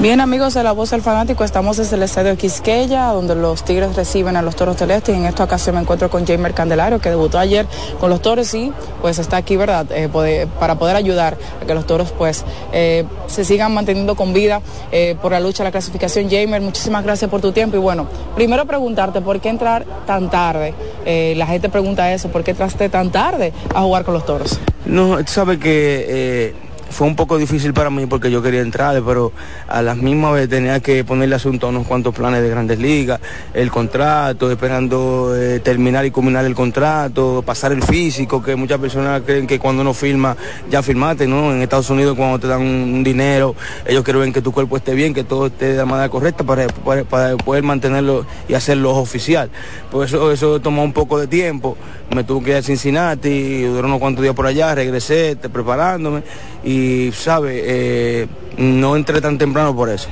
[0.00, 3.96] Bien amigos de La Voz del Fanático, estamos desde el estadio Quisqueya, donde los Tigres
[3.96, 7.38] reciben a los Toros Celestes en esta ocasión me encuentro con Jamer Candelario, que debutó
[7.38, 7.66] ayer
[8.00, 8.72] con los Toros y
[9.02, 13.44] pues está aquí, ¿verdad?, eh, para poder ayudar a que los Toros pues eh, se
[13.44, 16.30] sigan manteniendo con vida eh, por la lucha la clasificación.
[16.30, 20.72] Jamer, muchísimas gracias por tu tiempo y bueno, primero preguntarte por qué entrar tan tarde.
[21.04, 24.58] la gente pregunta eso, ¿por qué entraste tan tarde a jugar con los Toros?
[24.86, 29.32] No, tú sabes que fue un poco difícil para mí porque yo quería entrar, pero
[29.68, 33.20] a las mismas veces tenía que ponerle asunto a unos cuantos planes de grandes ligas,
[33.54, 39.22] el contrato, esperando eh, terminar y culminar el contrato, pasar el físico, que muchas personas
[39.24, 40.36] creen que cuando uno firma,
[40.68, 41.52] ya firmaste, ¿no?
[41.52, 43.54] En Estados Unidos cuando te dan un dinero,
[43.86, 46.66] ellos quieren que tu cuerpo esté bien, que todo esté de la manera correcta para,
[46.68, 49.48] para, poder mantenerlo y hacerlo oficial.
[49.90, 51.76] Por eso eso tomó un poco de tiempo,
[52.14, 56.22] me tuve que ir a Cincinnati, duró unos cuantos días por allá, regresé preparándome
[56.62, 57.62] y, ¿sabe?
[57.64, 58.26] Eh,
[58.58, 60.08] no entré tan temprano por eso.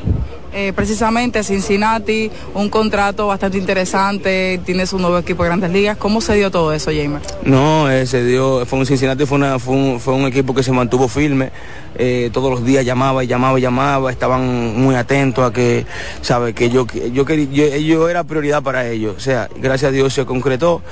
[0.61, 5.97] Eh, precisamente Cincinnati, un contrato bastante interesante, tienes un nuevo equipo de grandes ligas.
[5.97, 7.21] ¿Cómo se dio todo eso, Jamer?
[7.45, 9.77] No, eh, se dio, fue un Cincinnati, fue, una, fue,
[10.15, 11.53] un, equipo que se mantuvo firme,
[12.33, 15.87] todos los días llamaba y llamaba y llamaba, estaban muy atentos a que,
[16.23, 19.15] sabe, que yo, yo, yo, yo era prioridad para ellos.
[19.17, 20.83] O sea, gracias a Dios se concretó.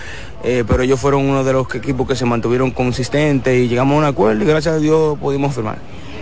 [0.44, 3.98] Eh, pero ellos fueron uno de los equipos que se mantuvieron consistentes y llegamos a
[3.98, 5.78] un acuerdo y gracias a Dios pudimos firmar.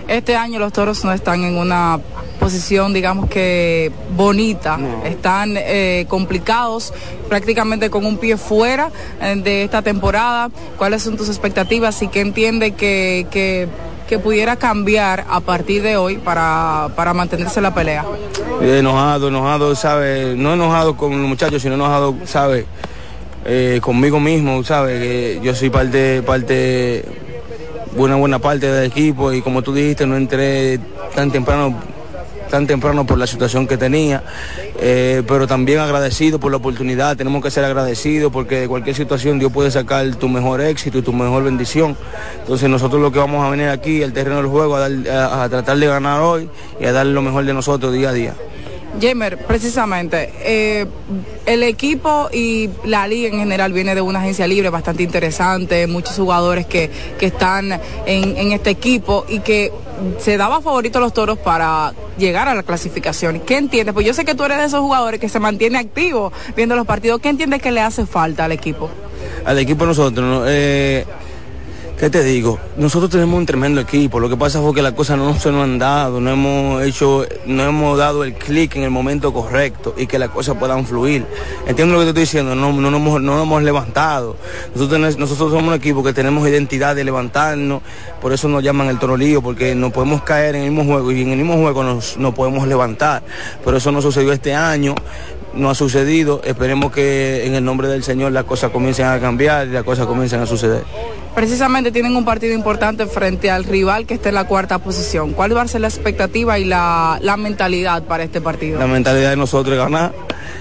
[0.07, 1.99] Este año los toros no están en una
[2.39, 6.93] posición, digamos que bonita, están eh, complicados,
[7.27, 10.51] prácticamente con un pie fuera eh, de esta temporada.
[10.77, 13.67] ¿Cuáles son tus expectativas y qué entiende que, que,
[14.19, 18.05] pudiera cambiar a partir de hoy para, para mantenerse la pelea?
[18.61, 20.35] enojado, enojado, ¿sabe?
[20.37, 22.65] No enojado con los muchachos, sino enojado, ¿sabe?
[23.43, 24.99] Eh, conmigo mismo, ¿sabes?
[24.99, 27.03] Que yo soy parte, parte
[27.95, 30.79] buena buena parte del equipo y como tú dijiste no entré
[31.15, 31.75] tan temprano
[32.49, 34.23] tan temprano por la situación que tenía,
[34.79, 39.39] eh, pero también agradecido por la oportunidad, tenemos que ser agradecidos porque de cualquier situación
[39.39, 41.97] Dios puede sacar tu mejor éxito y tu mejor bendición.
[42.41, 45.43] Entonces nosotros lo que vamos a venir aquí, al terreno del juego, a, dar- a-
[45.43, 46.47] a tratar de ganar hoy
[46.79, 48.33] y a dar lo mejor de nosotros día a día.
[49.01, 50.85] Jamer, precisamente, eh,
[51.45, 56.15] el equipo y la liga en general viene de una agencia libre bastante interesante, muchos
[56.15, 56.89] jugadores que,
[57.19, 57.71] que están
[58.05, 59.71] en, en este equipo y que
[60.19, 63.41] se daba favorito a los toros para llegar a la clasificación.
[63.41, 63.93] ¿Qué entiendes?
[63.93, 66.85] Pues yo sé que tú eres de esos jugadores que se mantiene activo viendo los
[66.85, 67.21] partidos.
[67.21, 68.89] ¿Qué entiendes que le hace falta al equipo?
[69.45, 70.43] al equipo nosotros, ¿no?
[70.47, 71.05] Eh,
[71.99, 72.59] ¿qué te digo?
[72.77, 75.63] Nosotros tenemos un tremendo equipo, lo que pasa fue que las cosas no se nos
[75.63, 80.07] han dado, no hemos hecho, no hemos dado el clic en el momento correcto y
[80.07, 81.25] que las cosas puedan fluir.
[81.67, 84.35] Entiendo lo que te estoy diciendo, no, no, nos hemos, no nos hemos levantado.
[84.75, 87.81] Nosotros, somos un equipo que tenemos identidad de levantarnos,
[88.21, 91.21] por eso nos llaman el torolío, porque nos podemos caer en el mismo juego y
[91.21, 93.23] en el mismo juego nos, nos podemos levantar.
[93.63, 94.95] Pero eso no sucedió este año
[95.55, 96.41] no ha sucedido.
[96.43, 100.05] Esperemos que en el nombre del Señor las cosas comiencen a cambiar y las cosas
[100.05, 100.83] comiencen a suceder.
[101.33, 105.33] Precisamente tienen un partido importante frente al rival que está en la cuarta posición.
[105.33, 108.79] ¿Cuál va a ser la expectativa y la, la mentalidad para este partido?
[108.79, 110.13] La mentalidad de nosotros es ganar.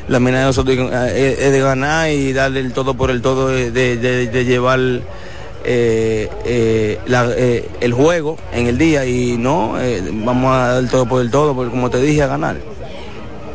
[0.09, 0.77] La mentalidad de nosotros
[1.15, 4.45] es es de ganar y darle el todo por el todo, de, de- de- de
[4.45, 4.81] llevar
[5.66, 9.75] eh, eh, la- eh, el juego en el día y no,
[10.25, 12.57] vamos a dar el todo por el todo, porque como te dije, a ganar.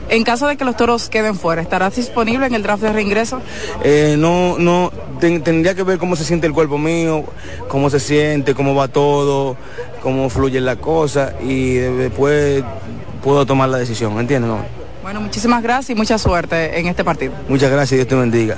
[0.09, 3.41] En caso de que los toros queden fuera, ¿estarás disponible en el draft de reingreso?
[3.83, 7.23] Eh, no, no, ten- tendría que ver cómo se siente el cuerpo mío,
[7.67, 9.55] cómo se siente, cómo va todo,
[10.01, 12.63] cómo fluye la cosa y después
[13.23, 14.49] puedo tomar la decisión, ¿me entiendes?
[14.49, 14.59] No?
[15.03, 17.33] Bueno, muchísimas gracias y mucha suerte en este partido.
[17.47, 18.57] Muchas gracias, Dios te bendiga.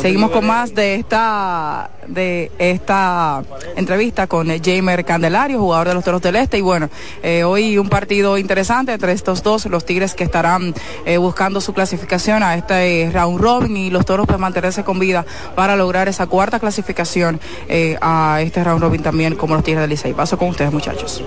[0.00, 3.42] Seguimos con más de esta de esta
[3.76, 6.58] entrevista con eh, Jamer Candelario, jugador de los Toros del Este.
[6.58, 6.90] Y bueno,
[7.22, 11.72] eh, hoy un partido interesante entre estos dos, los Tigres que estarán eh, buscando su
[11.72, 16.26] clasificación a este round robin y los Toros pues mantenerse con vida para lograr esa
[16.26, 20.12] cuarta clasificación eh, a este round robin también como los Tigres del Licey.
[20.12, 21.22] Paso con ustedes muchachos.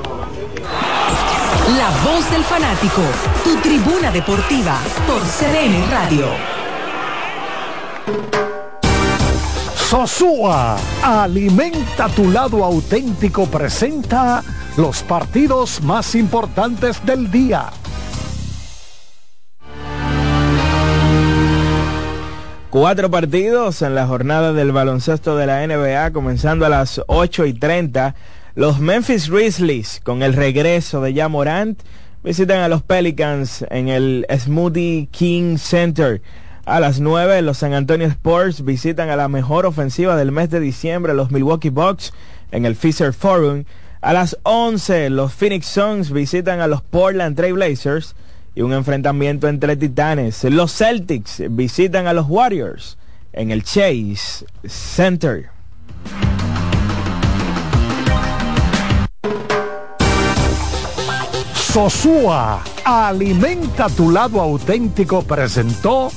[1.75, 3.01] La voz del fanático,
[3.43, 6.27] tu tribuna deportiva por CDN Radio.
[9.89, 14.43] Sosúa, alimenta tu lado auténtico, presenta
[14.75, 17.69] los partidos más importantes del día.
[22.69, 27.53] Cuatro partidos en la jornada del baloncesto de la NBA, comenzando a las 8 y
[27.53, 28.13] 30.
[28.55, 31.81] Los Memphis Grizzlies, con el regreso de Ja Morant,
[32.25, 36.21] visitan a los Pelicans en el Smoothie King Center.
[36.67, 40.59] A las 9, los San Antonio Spurs visitan a la mejor ofensiva del mes de
[40.59, 42.11] diciembre, los Milwaukee Bucks,
[42.51, 43.63] en el Fisher Forum.
[44.01, 48.17] A las 11, los Phoenix Suns visitan a los Portland Trail Blazers
[48.53, 50.43] y un enfrentamiento entre titanes.
[50.43, 52.97] Los Celtics visitan a los Warriors
[53.31, 55.49] en el Chase Center.
[61.53, 66.11] Sosúa, alimenta tu lado auténtico, presentó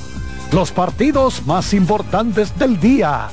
[0.52, 3.28] los partidos más importantes del día.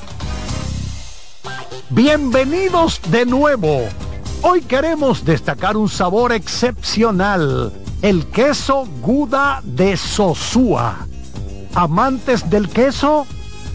[1.90, 3.80] Bienvenidos de nuevo.
[4.42, 7.72] Hoy queremos destacar un sabor excepcional,
[8.02, 11.06] el queso Guda de Sosúa.
[11.74, 13.26] Amantes del queso,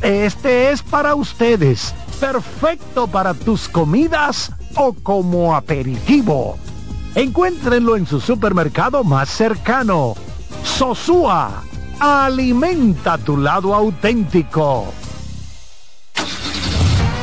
[0.02, 6.57] este es para ustedes, perfecto para tus comidas o como aperitivo.
[7.14, 10.15] Encuéntrenlo en su supermercado más cercano.
[10.64, 11.64] Sosúa,
[12.04, 15.03] alimenta tu lado auténtico.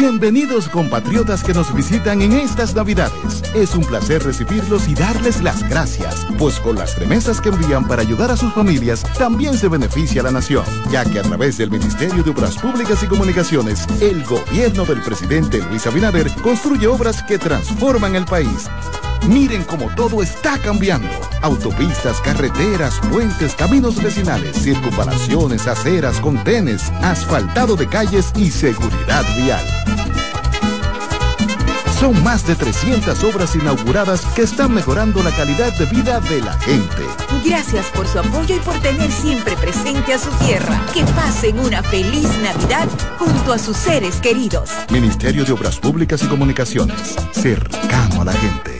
[0.00, 3.42] Bienvenidos compatriotas que nos visitan en estas Navidades.
[3.54, 8.00] Es un placer recibirlos y darles las gracias, pues con las remesas que envían para
[8.00, 12.22] ayudar a sus familias también se beneficia la nación, ya que a través del Ministerio
[12.22, 18.16] de Obras Públicas y Comunicaciones, el gobierno del presidente Luis Abinader construye obras que transforman
[18.16, 18.70] el país.
[19.28, 21.08] Miren cómo todo está cambiando.
[21.42, 29.64] Autopistas, carreteras, puentes, caminos vecinales, circunvalaciones, aceras, contenes, asfaltado de calles y seguridad vial.
[32.00, 36.54] Son más de 300 obras inauguradas que están mejorando la calidad de vida de la
[36.54, 37.02] gente.
[37.44, 40.80] Gracias por su apoyo y por tener siempre presente a su tierra.
[40.94, 42.88] Que pasen una feliz Navidad
[43.18, 44.70] junto a sus seres queridos.
[44.90, 47.16] Ministerio de Obras Públicas y Comunicaciones.
[47.32, 48.79] Cercano a la gente.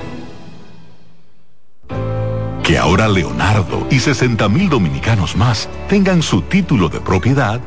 [2.71, 7.59] Que ahora Leonardo y 60 mil dominicanos más tengan su título de propiedad,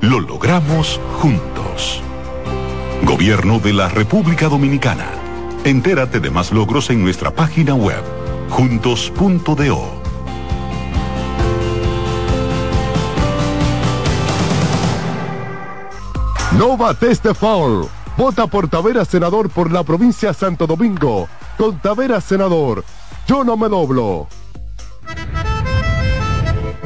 [0.00, 2.02] lo logramos juntos.
[3.04, 5.06] Gobierno de la República Dominicana.
[5.62, 8.02] Entérate de más logros en nuestra página web,
[8.50, 10.02] juntos.do.
[16.58, 17.22] No bates.
[18.16, 21.28] Vota por Tavera Senador por la provincia de Santo Domingo.
[21.56, 22.84] Con Tavera Senador.
[23.26, 24.28] Yo no me doblo.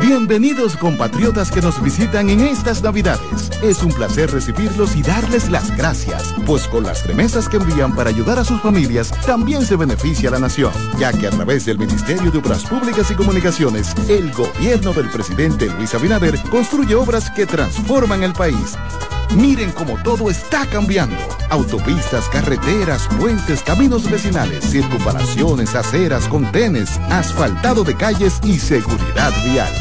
[0.00, 3.50] Bienvenidos compatriotas que nos visitan en estas Navidades.
[3.60, 8.10] Es un placer recibirlos y darles las gracias, pues con las remesas que envían para
[8.10, 12.30] ayudar a sus familias también se beneficia la nación, ya que a través del Ministerio
[12.30, 18.22] de Obras Públicas y Comunicaciones, el gobierno del presidente Luis Abinader construye obras que transforman
[18.22, 18.76] el país.
[19.36, 21.16] Miren cómo todo está cambiando.
[21.50, 29.72] Autopistas, carreteras, puentes, caminos vecinales, circunvalaciones, aceras, contenes, asfaltado de calles y seguridad vial.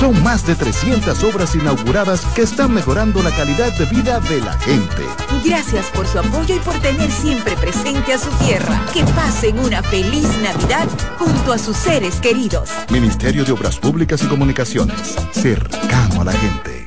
[0.00, 4.54] Son más de 300 obras inauguradas que están mejorando la calidad de vida de la
[4.54, 5.04] gente.
[5.44, 8.80] Gracias por su apoyo y por tener siempre presente a su tierra.
[8.94, 10.88] Que pasen una feliz Navidad
[11.18, 12.70] junto a sus seres queridos.
[12.90, 15.16] Ministerio de Obras Públicas y Comunicaciones.
[15.32, 16.79] Cercano a la gente.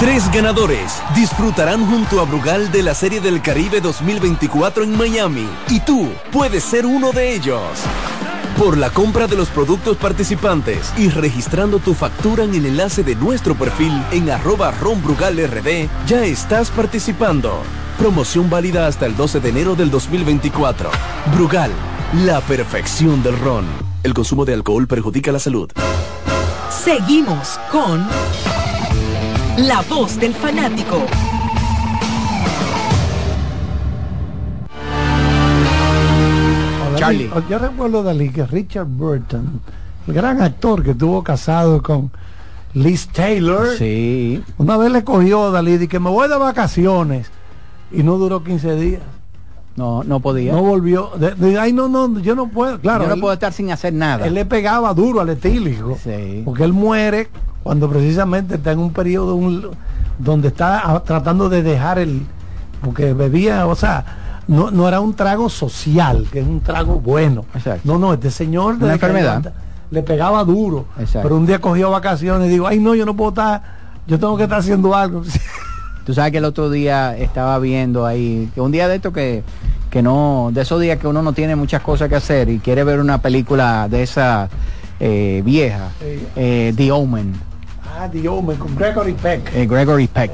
[0.00, 5.80] Tres ganadores disfrutarán junto a Brugal de la Serie del Caribe 2024 en Miami y
[5.80, 7.60] tú puedes ser uno de ellos.
[8.56, 13.14] Por la compra de los productos participantes y registrando tu factura en el enlace de
[13.14, 17.62] nuestro perfil en arroba ronbrugalrd, ya estás participando.
[17.98, 20.90] Promoción válida hasta el 12 de enero del 2024.
[21.34, 21.72] Brugal,
[22.24, 23.66] la perfección del ron.
[24.02, 25.70] El consumo de alcohol perjudica la salud.
[26.84, 28.06] Seguimos con
[29.58, 31.04] La Voz del Fanático.
[36.96, 37.30] Charlie.
[37.50, 39.60] Yo recuerdo Dalí que Richard Burton,
[40.06, 42.10] el gran actor que estuvo casado con
[42.72, 44.42] Liz Taylor, sí.
[44.56, 47.30] una vez le cogió a Dalí y que me voy de vacaciones
[47.92, 49.02] y no duró 15 días.
[49.76, 50.52] No, no podía.
[50.52, 51.10] No volvió.
[51.16, 52.80] De, de, ay, no, no, yo no puedo.
[52.80, 54.26] Claro, yo no él, puedo estar sin hacer nada.
[54.26, 55.96] Él le pegaba duro al etílico.
[56.02, 56.42] Sí.
[56.44, 57.28] Porque él muere
[57.62, 59.70] cuando precisamente está en un periodo un,
[60.18, 62.22] donde está tratando de dejar el.
[62.82, 67.44] Porque bebía, o sea, no, no era un trago social, que es un trago bueno.
[67.54, 67.82] Exacto.
[67.84, 69.42] No, no, este señor Una enfermedad.
[69.90, 70.86] Le, le pegaba duro.
[70.98, 71.20] Exacto.
[71.22, 73.62] Pero un día cogió vacaciones y digo, ay no, yo no puedo estar,
[74.06, 75.22] yo tengo que estar haciendo algo.
[76.04, 79.42] Tú sabes que el otro día estaba viendo ahí, que un día de esto que,
[79.90, 82.84] que no, de esos días que uno no tiene muchas cosas que hacer y quiere
[82.84, 84.48] ver una película de esa
[84.98, 85.88] eh, vieja,
[86.36, 87.32] eh, The Omen,
[87.98, 89.54] ah, Dios, me con Gregory Peck.
[89.54, 90.30] eh, Gregory Peck.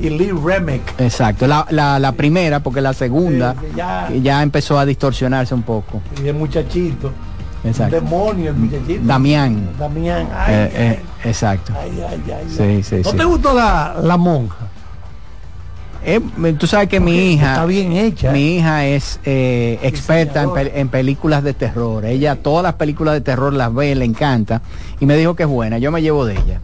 [0.00, 0.82] Y, Lee Remick.
[0.98, 6.00] Exacto, la, la, la primera, porque la segunda ya- ya empezó a distorsionarse un poco.
[6.24, 7.12] Y el muchachito.
[7.64, 7.98] Exacto.
[7.98, 9.00] Un demonio, el muchachito.
[9.04, 9.68] Damián.
[9.78, 10.28] Damián.
[10.34, 11.72] Ay, Eh, eh, exacto.
[11.78, 12.82] ay, ay, ay, Sí, ay.
[12.82, 13.16] sí, ¿No sí.
[13.16, 14.56] te gustó la, la monja?
[16.02, 16.18] Eh,
[16.58, 18.32] tú sabes que mi hija está bien hecha.
[18.32, 23.12] mi hija es eh, experta en, pel- en películas de terror ella todas las películas
[23.12, 24.62] de terror las ve le encanta
[24.98, 26.60] y me dijo que es buena yo me llevo de ella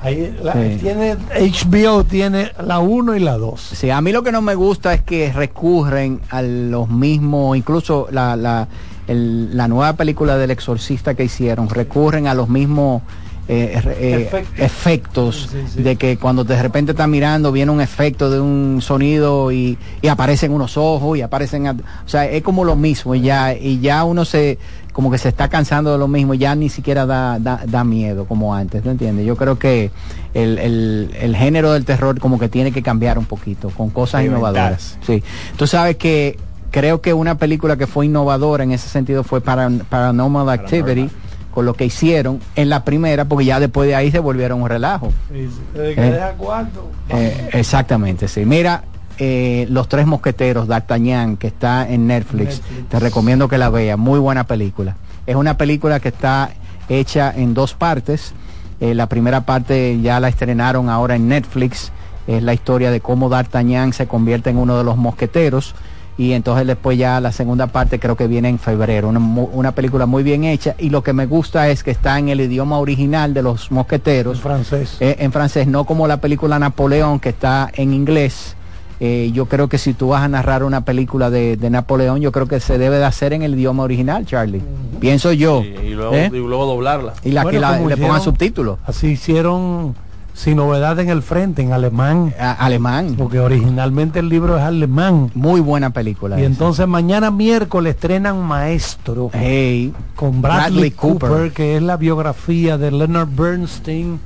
[0.00, 0.78] Ahí la- Sí.
[0.80, 3.60] tiene HBO tiene la 1 y la 2.
[3.60, 8.08] sí a mí lo que no me gusta es que recurren a los mismos incluso
[8.10, 8.68] la, la,
[9.12, 13.02] el- la nueva película del exorcista que hicieron recurren a los mismos
[13.48, 15.50] eh, eh, efectos.
[15.74, 20.08] de que cuando de repente está mirando viene un efecto de un sonido y, y
[20.08, 21.74] aparecen unos ojos y aparecen o
[22.06, 24.58] sea es como lo mismo y ya y ya uno se
[24.92, 28.26] como que se está cansando de lo mismo ya ni siquiera da, da, da miedo
[28.26, 29.26] como antes ¿no entiendes?
[29.26, 29.90] yo creo que
[30.34, 34.24] el, el, el, género del terror como que tiene que cambiar un poquito con cosas
[34.24, 35.20] innovadoras sí.
[35.56, 36.38] Tú sabes que
[36.72, 41.08] creo que una película que fue innovadora en ese sentido fue para Paranormal Activity
[41.52, 44.68] con lo que hicieron en la primera, porque ya después de ahí se volvieron un
[44.68, 45.12] relajo.
[45.30, 46.66] Sí, eh, deja
[47.10, 48.46] eh, exactamente, sí.
[48.46, 48.84] Mira,
[49.18, 52.62] eh, Los Tres Mosqueteros, D'Artagnan, que está en Netflix.
[52.88, 54.96] te recomiendo que la veas, muy buena película.
[55.26, 56.50] Es una película que está
[56.88, 58.32] hecha en dos partes.
[58.80, 61.92] la primera parte ya la estrenaron ahora en Netflix.
[62.26, 65.74] Es la historia de cómo D'Artagnan se convierte en uno de los mosqueteros
[66.18, 70.22] y entonces después ya la segunda parte creo que viene en febrero, una, película muy
[70.22, 73.42] bien hecha y lo que me gusta es que está en el idioma original de
[73.42, 74.36] los mosqueteros.
[74.36, 74.96] En francés.
[75.00, 78.56] Eh, en francés, no como la película Napoleón que está en inglés.
[79.00, 82.46] Eh, yo creo que si tú vas a narrar una película de, Napoleón, yo creo
[82.46, 84.62] que se debe de hacer en el idioma original, Charlie.
[85.00, 85.64] Pienso yo.
[85.64, 86.30] y, luego, ¿Eh?
[86.32, 87.14] y, luego, doblarla.
[87.24, 88.78] Y la que le pongan subtítulos.
[88.86, 89.96] Así hicieron
[90.34, 92.34] sin novedad en el frente, en alemán.
[92.38, 93.14] alemán.
[93.16, 95.30] Porque originalmente el libro es alemán.
[95.34, 96.40] Muy buena película.
[96.40, 99.30] Y entonces mañana miércoles estrenan Maestro.
[99.32, 104.20] Hey, con Bradley, Cooper, que es la biografía de Leonard Bernstein.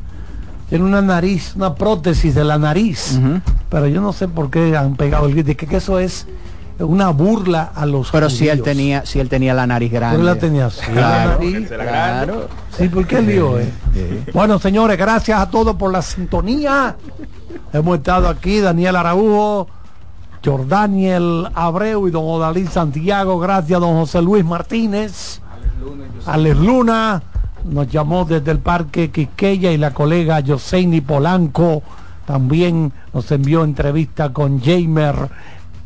[0.68, 3.20] Tiene una nariz, una prótesis de la nariz.
[3.68, 5.56] Pero yo no sé por qué han pegado el grito.
[5.56, 6.26] Que, que eso es
[6.78, 10.22] una burla a los pero si él tenía si él tenía la nariz grande.
[10.22, 10.84] la tenía así.
[10.92, 11.38] Claro,
[11.68, 12.48] claro.
[12.76, 13.70] sí ¿por qué lío eh?
[14.34, 16.96] bueno señores gracias a todos por la sintonía.
[17.72, 19.68] Hemos estado aquí Daniel Araújo
[20.44, 23.38] Jordaniel Abreu y don Odalí Santiago.
[23.38, 25.40] Gracias don José Luis Martínez.
[26.26, 27.22] Alex Luna.
[27.64, 31.82] Nos llamó desde el parque Quiqueya y la colega Joseini Polanco
[32.26, 35.14] también nos envió entrevista con Jamer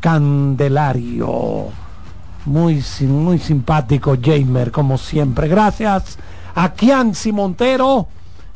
[0.01, 1.69] Candelario.
[2.47, 5.47] Muy, muy simpático Jamer, como siempre.
[5.47, 6.19] Gracias
[6.55, 8.09] a Kianci Montero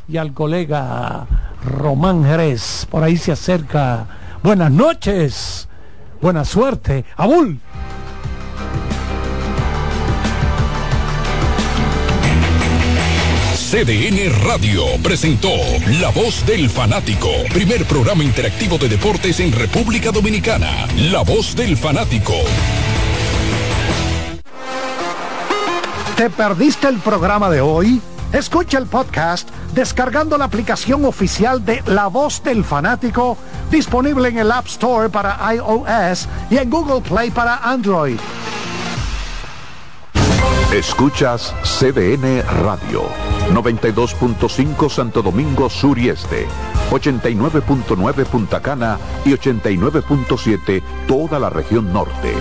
[0.08, 1.26] y al colega
[1.64, 2.86] Román Jerez.
[2.90, 4.06] Por ahí se acerca.
[4.42, 5.68] Buenas noches.
[6.20, 7.04] Buena suerte.
[7.16, 7.60] Abul.
[13.74, 15.48] CDN Radio presentó
[16.00, 20.86] La Voz del Fanático, primer programa interactivo de deportes en República Dominicana.
[21.10, 22.34] La Voz del Fanático.
[26.16, 28.00] ¿Te perdiste el programa de hoy?
[28.32, 33.36] Escucha el podcast descargando la aplicación oficial de La Voz del Fanático,
[33.72, 38.20] disponible en el App Store para iOS y en Google Play para Android.
[40.72, 43.02] Escuchas CDN Radio.
[43.52, 46.46] 92.5 Santo Domingo Sur y Este,
[46.90, 52.32] 89.9 Punta Cana y 89.7 toda la región norte.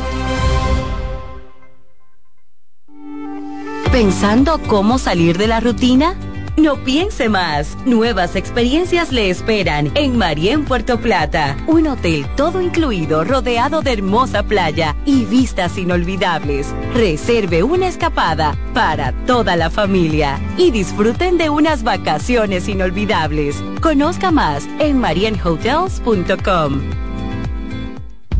[3.92, 6.16] ¿Pensando cómo salir de la rutina?
[6.56, 7.76] No piense más.
[7.86, 11.58] Nuevas experiencias le esperan en Marien Puerto Plata.
[11.66, 16.68] Un hotel todo incluido rodeado de hermosa playa y vistas inolvidables.
[16.94, 23.56] Reserve una escapada para toda la familia y disfruten de unas vacaciones inolvidables.
[23.82, 26.82] Conozca más en marienhotels.com.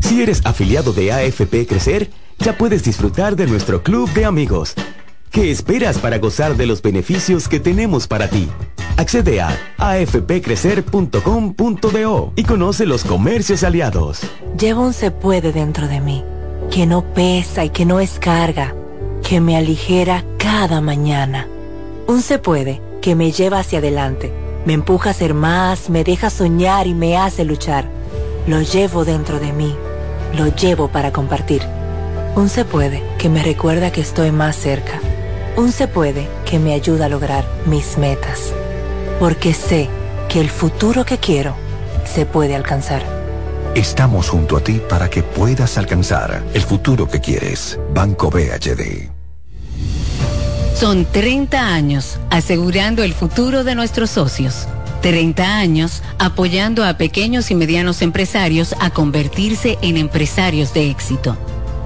[0.00, 4.76] Si eres afiliado de AFP Crecer, ya puedes disfrutar de nuestro club de amigos
[5.34, 8.48] ¿Qué esperas para gozar de los beneficios que tenemos para ti?
[8.96, 9.48] Accede a
[9.78, 14.20] afpcrecer.com.do y conoce los comercios aliados.
[14.56, 16.22] Llevo un se puede dentro de mí,
[16.70, 18.76] que no pesa y que no es carga,
[19.28, 21.48] que me aligera cada mañana.
[22.06, 24.32] Un se puede que me lleva hacia adelante,
[24.64, 27.90] me empuja a ser más, me deja soñar y me hace luchar.
[28.46, 29.74] Lo llevo dentro de mí,
[30.38, 31.62] lo llevo para compartir.
[32.36, 35.00] Un se puede que me recuerda que estoy más cerca
[35.56, 38.52] un se puede que me ayuda a lograr mis metas,
[39.20, 39.88] porque sé
[40.28, 41.54] que el futuro que quiero
[42.04, 43.02] se puede alcanzar.
[43.74, 47.78] Estamos junto a ti para que puedas alcanzar el futuro que quieres.
[47.92, 49.10] Banco BHD.
[50.76, 54.66] Son 30 años asegurando el futuro de nuestros socios.
[55.02, 61.36] 30 años apoyando a pequeños y medianos empresarios a convertirse en empresarios de éxito.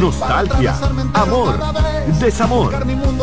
[0.00, 0.74] nostalgia,
[1.14, 1.58] amor,
[2.20, 2.74] desamor,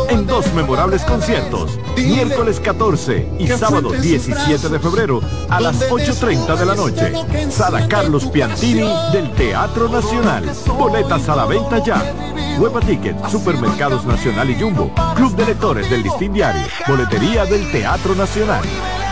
[0.08, 6.66] en dos memorables conciertos, miércoles 14 y sábado 17 de febrero a las 8.30 de
[6.66, 7.12] la noche.
[7.50, 10.50] Sala Carlos Piantini del Teatro Nacional.
[10.78, 12.14] Boletas a la venta ya.
[12.58, 18.14] Hueva Ticket, Supermercados Nacional y Jumbo, Club de Lectores del Listín Diario, Boletería del Teatro
[18.14, 18.62] Nacional.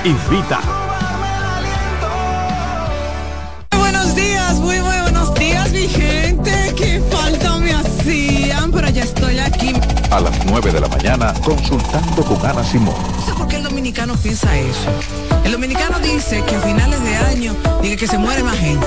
[0.05, 0.80] Invita.
[9.11, 9.73] Estoy aquí.
[10.11, 12.95] A las 9 de la mañana, consultando con Ana Simón.
[13.17, 14.91] No sé por qué el dominicano piensa eso.
[15.45, 18.87] El dominicano dice que a finales de año dice que se muere más gente.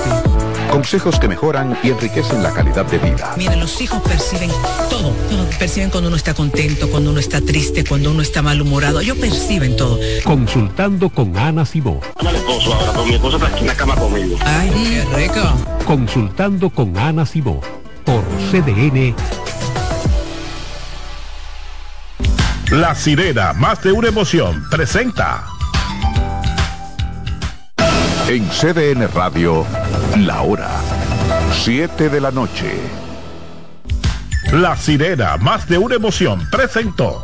[0.70, 3.34] Consejos que mejoran y enriquecen la calidad de vida.
[3.36, 4.50] Miren, los hijos perciben
[4.90, 5.46] todo, todo.
[5.58, 9.00] Perciben cuando uno está contento, cuando uno está triste, cuando uno está malhumorado.
[9.00, 9.98] Ellos perciben todo.
[10.24, 12.00] Consultando con Ana Simón.
[12.22, 14.36] Dale esposo ahora, con mi esposo está aquí en la cama conmigo.
[14.44, 15.40] Ay, qué rico.
[15.86, 17.60] Consultando con Ana Simón
[18.04, 19.14] por CDN.
[22.70, 25.44] La sirena, más de una emoción, presenta.
[28.26, 29.64] En CDN Radio,
[30.16, 30.70] la hora
[31.52, 32.80] 7 de la noche.
[34.52, 37.22] La sirena, más de una emoción, presentó.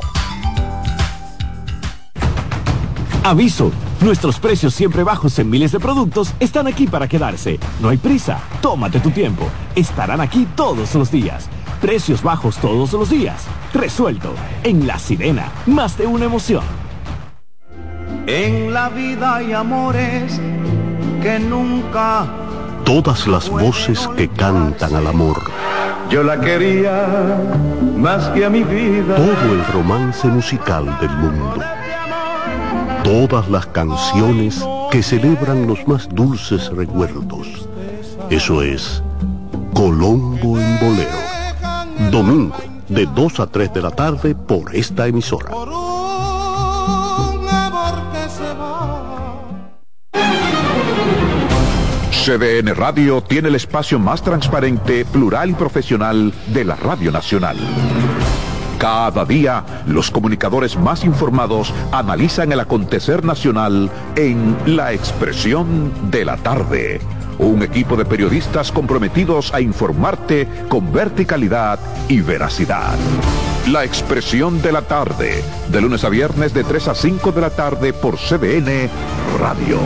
[3.25, 7.59] Aviso, nuestros precios siempre bajos en miles de productos están aquí para quedarse.
[7.81, 9.49] No hay prisa, tómate tu tiempo.
[9.75, 11.49] Estarán aquí todos los días.
[11.81, 13.47] Precios bajos todos los días.
[13.73, 14.35] Resuelto.
[14.65, 16.63] En La Sirena, más de una emoción.
[18.27, 20.39] En la vida hay amores
[21.23, 22.27] que nunca
[22.85, 25.37] Todas las voces que cantan al amor.
[26.11, 27.39] yo la quería
[27.97, 29.17] más que a mi vida.
[29.17, 31.63] Todo el romance musical del mundo.
[33.05, 37.69] Todas las canciones que celebran los más dulces recuerdos.
[38.29, 39.03] Eso es
[39.73, 41.30] Colombo en Bolero.
[42.09, 42.57] Domingo,
[42.89, 45.51] de 2 a 3 de la tarde por esta emisora.
[52.25, 57.57] CDN Radio tiene el espacio más transparente, plural y profesional de la Radio Nacional.
[58.79, 66.39] Cada día, los comunicadores más informados analizan el acontecer nacional en La Expresión de la
[66.39, 67.01] Tarde.
[67.41, 72.99] Un equipo de periodistas comprometidos a informarte con verticalidad y veracidad.
[73.69, 77.49] La Expresión de la Tarde, de lunes a viernes de 3 a 5 de la
[77.49, 78.91] tarde por CDN
[79.39, 79.79] Radio.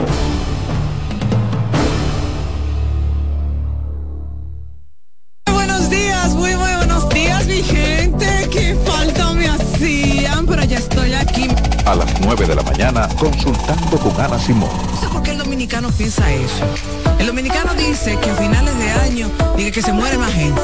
[5.53, 8.49] Buenos días, muy buenos días, mi gente.
[8.51, 11.47] Qué falta me hacían, pero ya estoy aquí.
[11.87, 14.71] A las 9 de la mañana, consultando con Ana Simón.
[14.93, 16.65] No sé por qué el dominicano piensa eso.
[17.19, 20.61] El dominicano dice que a finales de año dice que se muere más gente.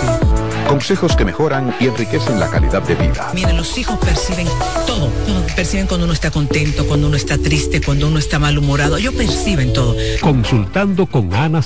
[0.69, 3.31] Consejos que mejoran y enriquecen la calidad de vida.
[3.35, 4.47] Miren, los hijos perciben
[4.87, 5.47] todo, todo.
[5.57, 8.97] Perciben cuando uno está contento, cuando uno está triste, cuando uno está malhumorado.
[8.97, 9.97] Ellos perciben todo.
[10.21, 11.61] Consultando con Ana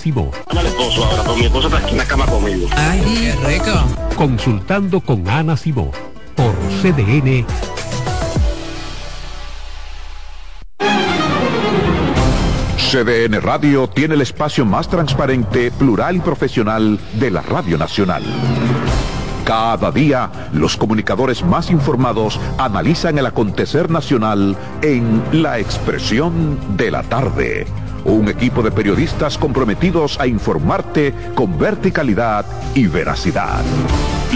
[0.66, 2.68] esposo ahora, con mi esposo está aquí en la cama conmigo.
[2.76, 3.84] Ay, qué rico.
[4.16, 5.90] Consultando con Ana Simón
[6.34, 7.46] por CDN.
[12.94, 18.22] CDN Radio tiene el espacio más transparente, plural y profesional de la Radio Nacional.
[19.44, 27.02] Cada día, los comunicadores más informados analizan el acontecer nacional en La Expresión de la
[27.02, 27.66] Tarde.
[28.04, 32.46] Un equipo de periodistas comprometidos a informarte con verticalidad
[32.76, 33.64] y veracidad.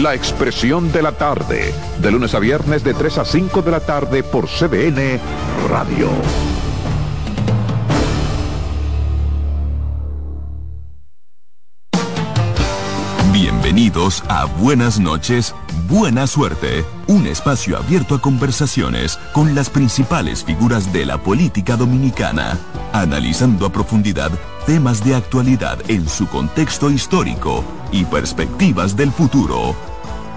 [0.02, 3.78] La Expresión de la Tarde, de lunes a viernes de 3 a 5 de la
[3.78, 5.20] tarde por CDN
[5.70, 6.08] Radio.
[14.28, 15.54] A Buenas noches,
[15.86, 22.58] Buena Suerte, un espacio abierto a conversaciones con las principales figuras de la política dominicana,
[22.94, 24.30] analizando a profundidad
[24.64, 27.62] temas de actualidad en su contexto histórico
[27.92, 29.74] y perspectivas del futuro.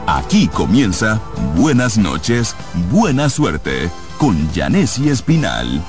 [0.06, 1.22] Aquí comienza
[1.56, 2.58] Buenas noches,
[2.92, 5.82] buena suerte con Janessi Espinal.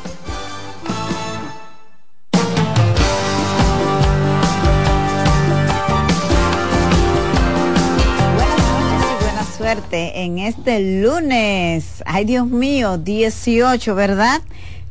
[10.24, 12.02] En este lunes.
[12.04, 14.42] Ay, Dios mío, 18, ¿verdad?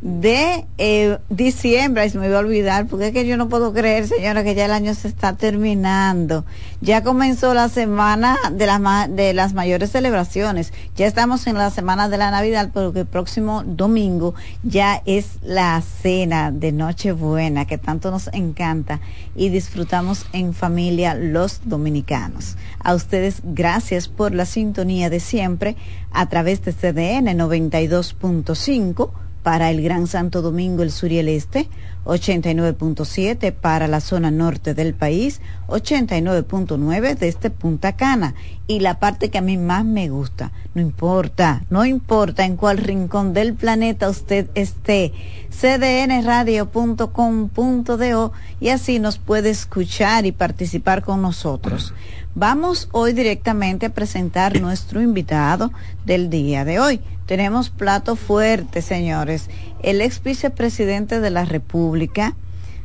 [0.02, 4.07] De eh, diciembre, se me iba a olvidar, porque es que yo no puedo creer,
[4.07, 6.44] señora, que ya el año se está terminando.
[6.82, 10.73] Ya comenzó la semana de las, de las mayores celebraciones.
[10.95, 14.34] Ya estamos en la semana de la Navidad, porque el próximo domingo
[14.64, 19.02] ya es la cena de Nochebuena, que tanto nos encanta
[19.36, 22.57] y disfrutamos en familia los dominicanos.
[22.80, 25.76] A ustedes, gracias por la sintonía de siempre
[26.11, 29.11] a través de CDN 92.5
[29.43, 31.68] para el Gran Santo Domingo, el sur y el este,
[32.05, 38.35] 89.7 para la zona norte del país, 89.9 desde Punta Cana.
[38.68, 42.77] Y la parte que a mí más me gusta, no importa, no importa en cuál
[42.77, 45.11] rincón del planeta usted esté,
[45.51, 48.31] cdnradio.com.do
[48.61, 51.93] y así nos puede escuchar y participar con nosotros.
[52.34, 55.72] Vamos hoy directamente a presentar nuestro invitado
[56.06, 57.02] del día de hoy.
[57.26, 59.49] Tenemos plato fuerte, señores.
[59.84, 62.34] El ex vicepresidente de la República,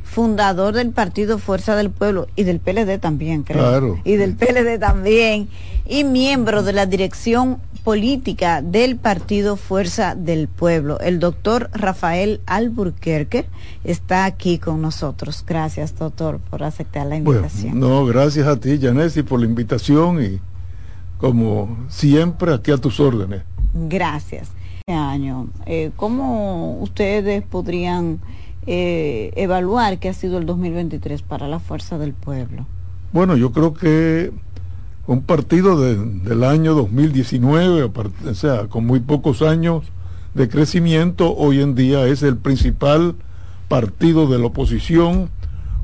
[0.03, 3.59] fundador del partido Fuerza del Pueblo y del PLD también, creo.
[3.59, 4.01] Claro.
[4.03, 5.47] Y del PLD también.
[5.87, 10.99] Y miembro de la dirección política del partido Fuerza del Pueblo.
[10.99, 13.45] El doctor Rafael Alburquerque
[13.85, 15.45] está aquí con nosotros.
[15.47, 17.79] Gracias, doctor, por aceptar la invitación.
[17.79, 20.41] no, gracias a ti, Janesi, por la invitación y
[21.17, 23.43] como siempre aquí a tus órdenes.
[23.73, 24.49] Gracias.
[24.85, 28.19] Este año, eh, ¿cómo ustedes podrían
[28.65, 32.65] eh, evaluar qué ha sido el 2023 para la Fuerza del Pueblo?
[33.13, 34.33] Bueno, yo creo que
[35.07, 39.85] un partido del año 2019, o sea, con muy pocos años
[40.33, 43.15] de crecimiento, hoy en día es el principal
[43.69, 45.29] partido de la oposición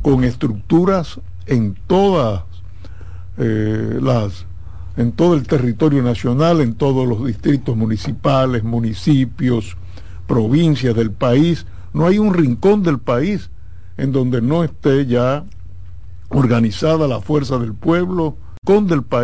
[0.02, 2.44] con estructuras en todas
[3.38, 4.46] eh, las
[4.96, 9.76] en todo el territorio nacional, en todos los distritos municipales, municipios,
[10.28, 11.66] provincias del país.
[11.94, 13.50] No hay un rincón del país
[13.98, 15.46] en donde no esté ya
[16.30, 19.22] organizada la fuerza del pueblo, con del país.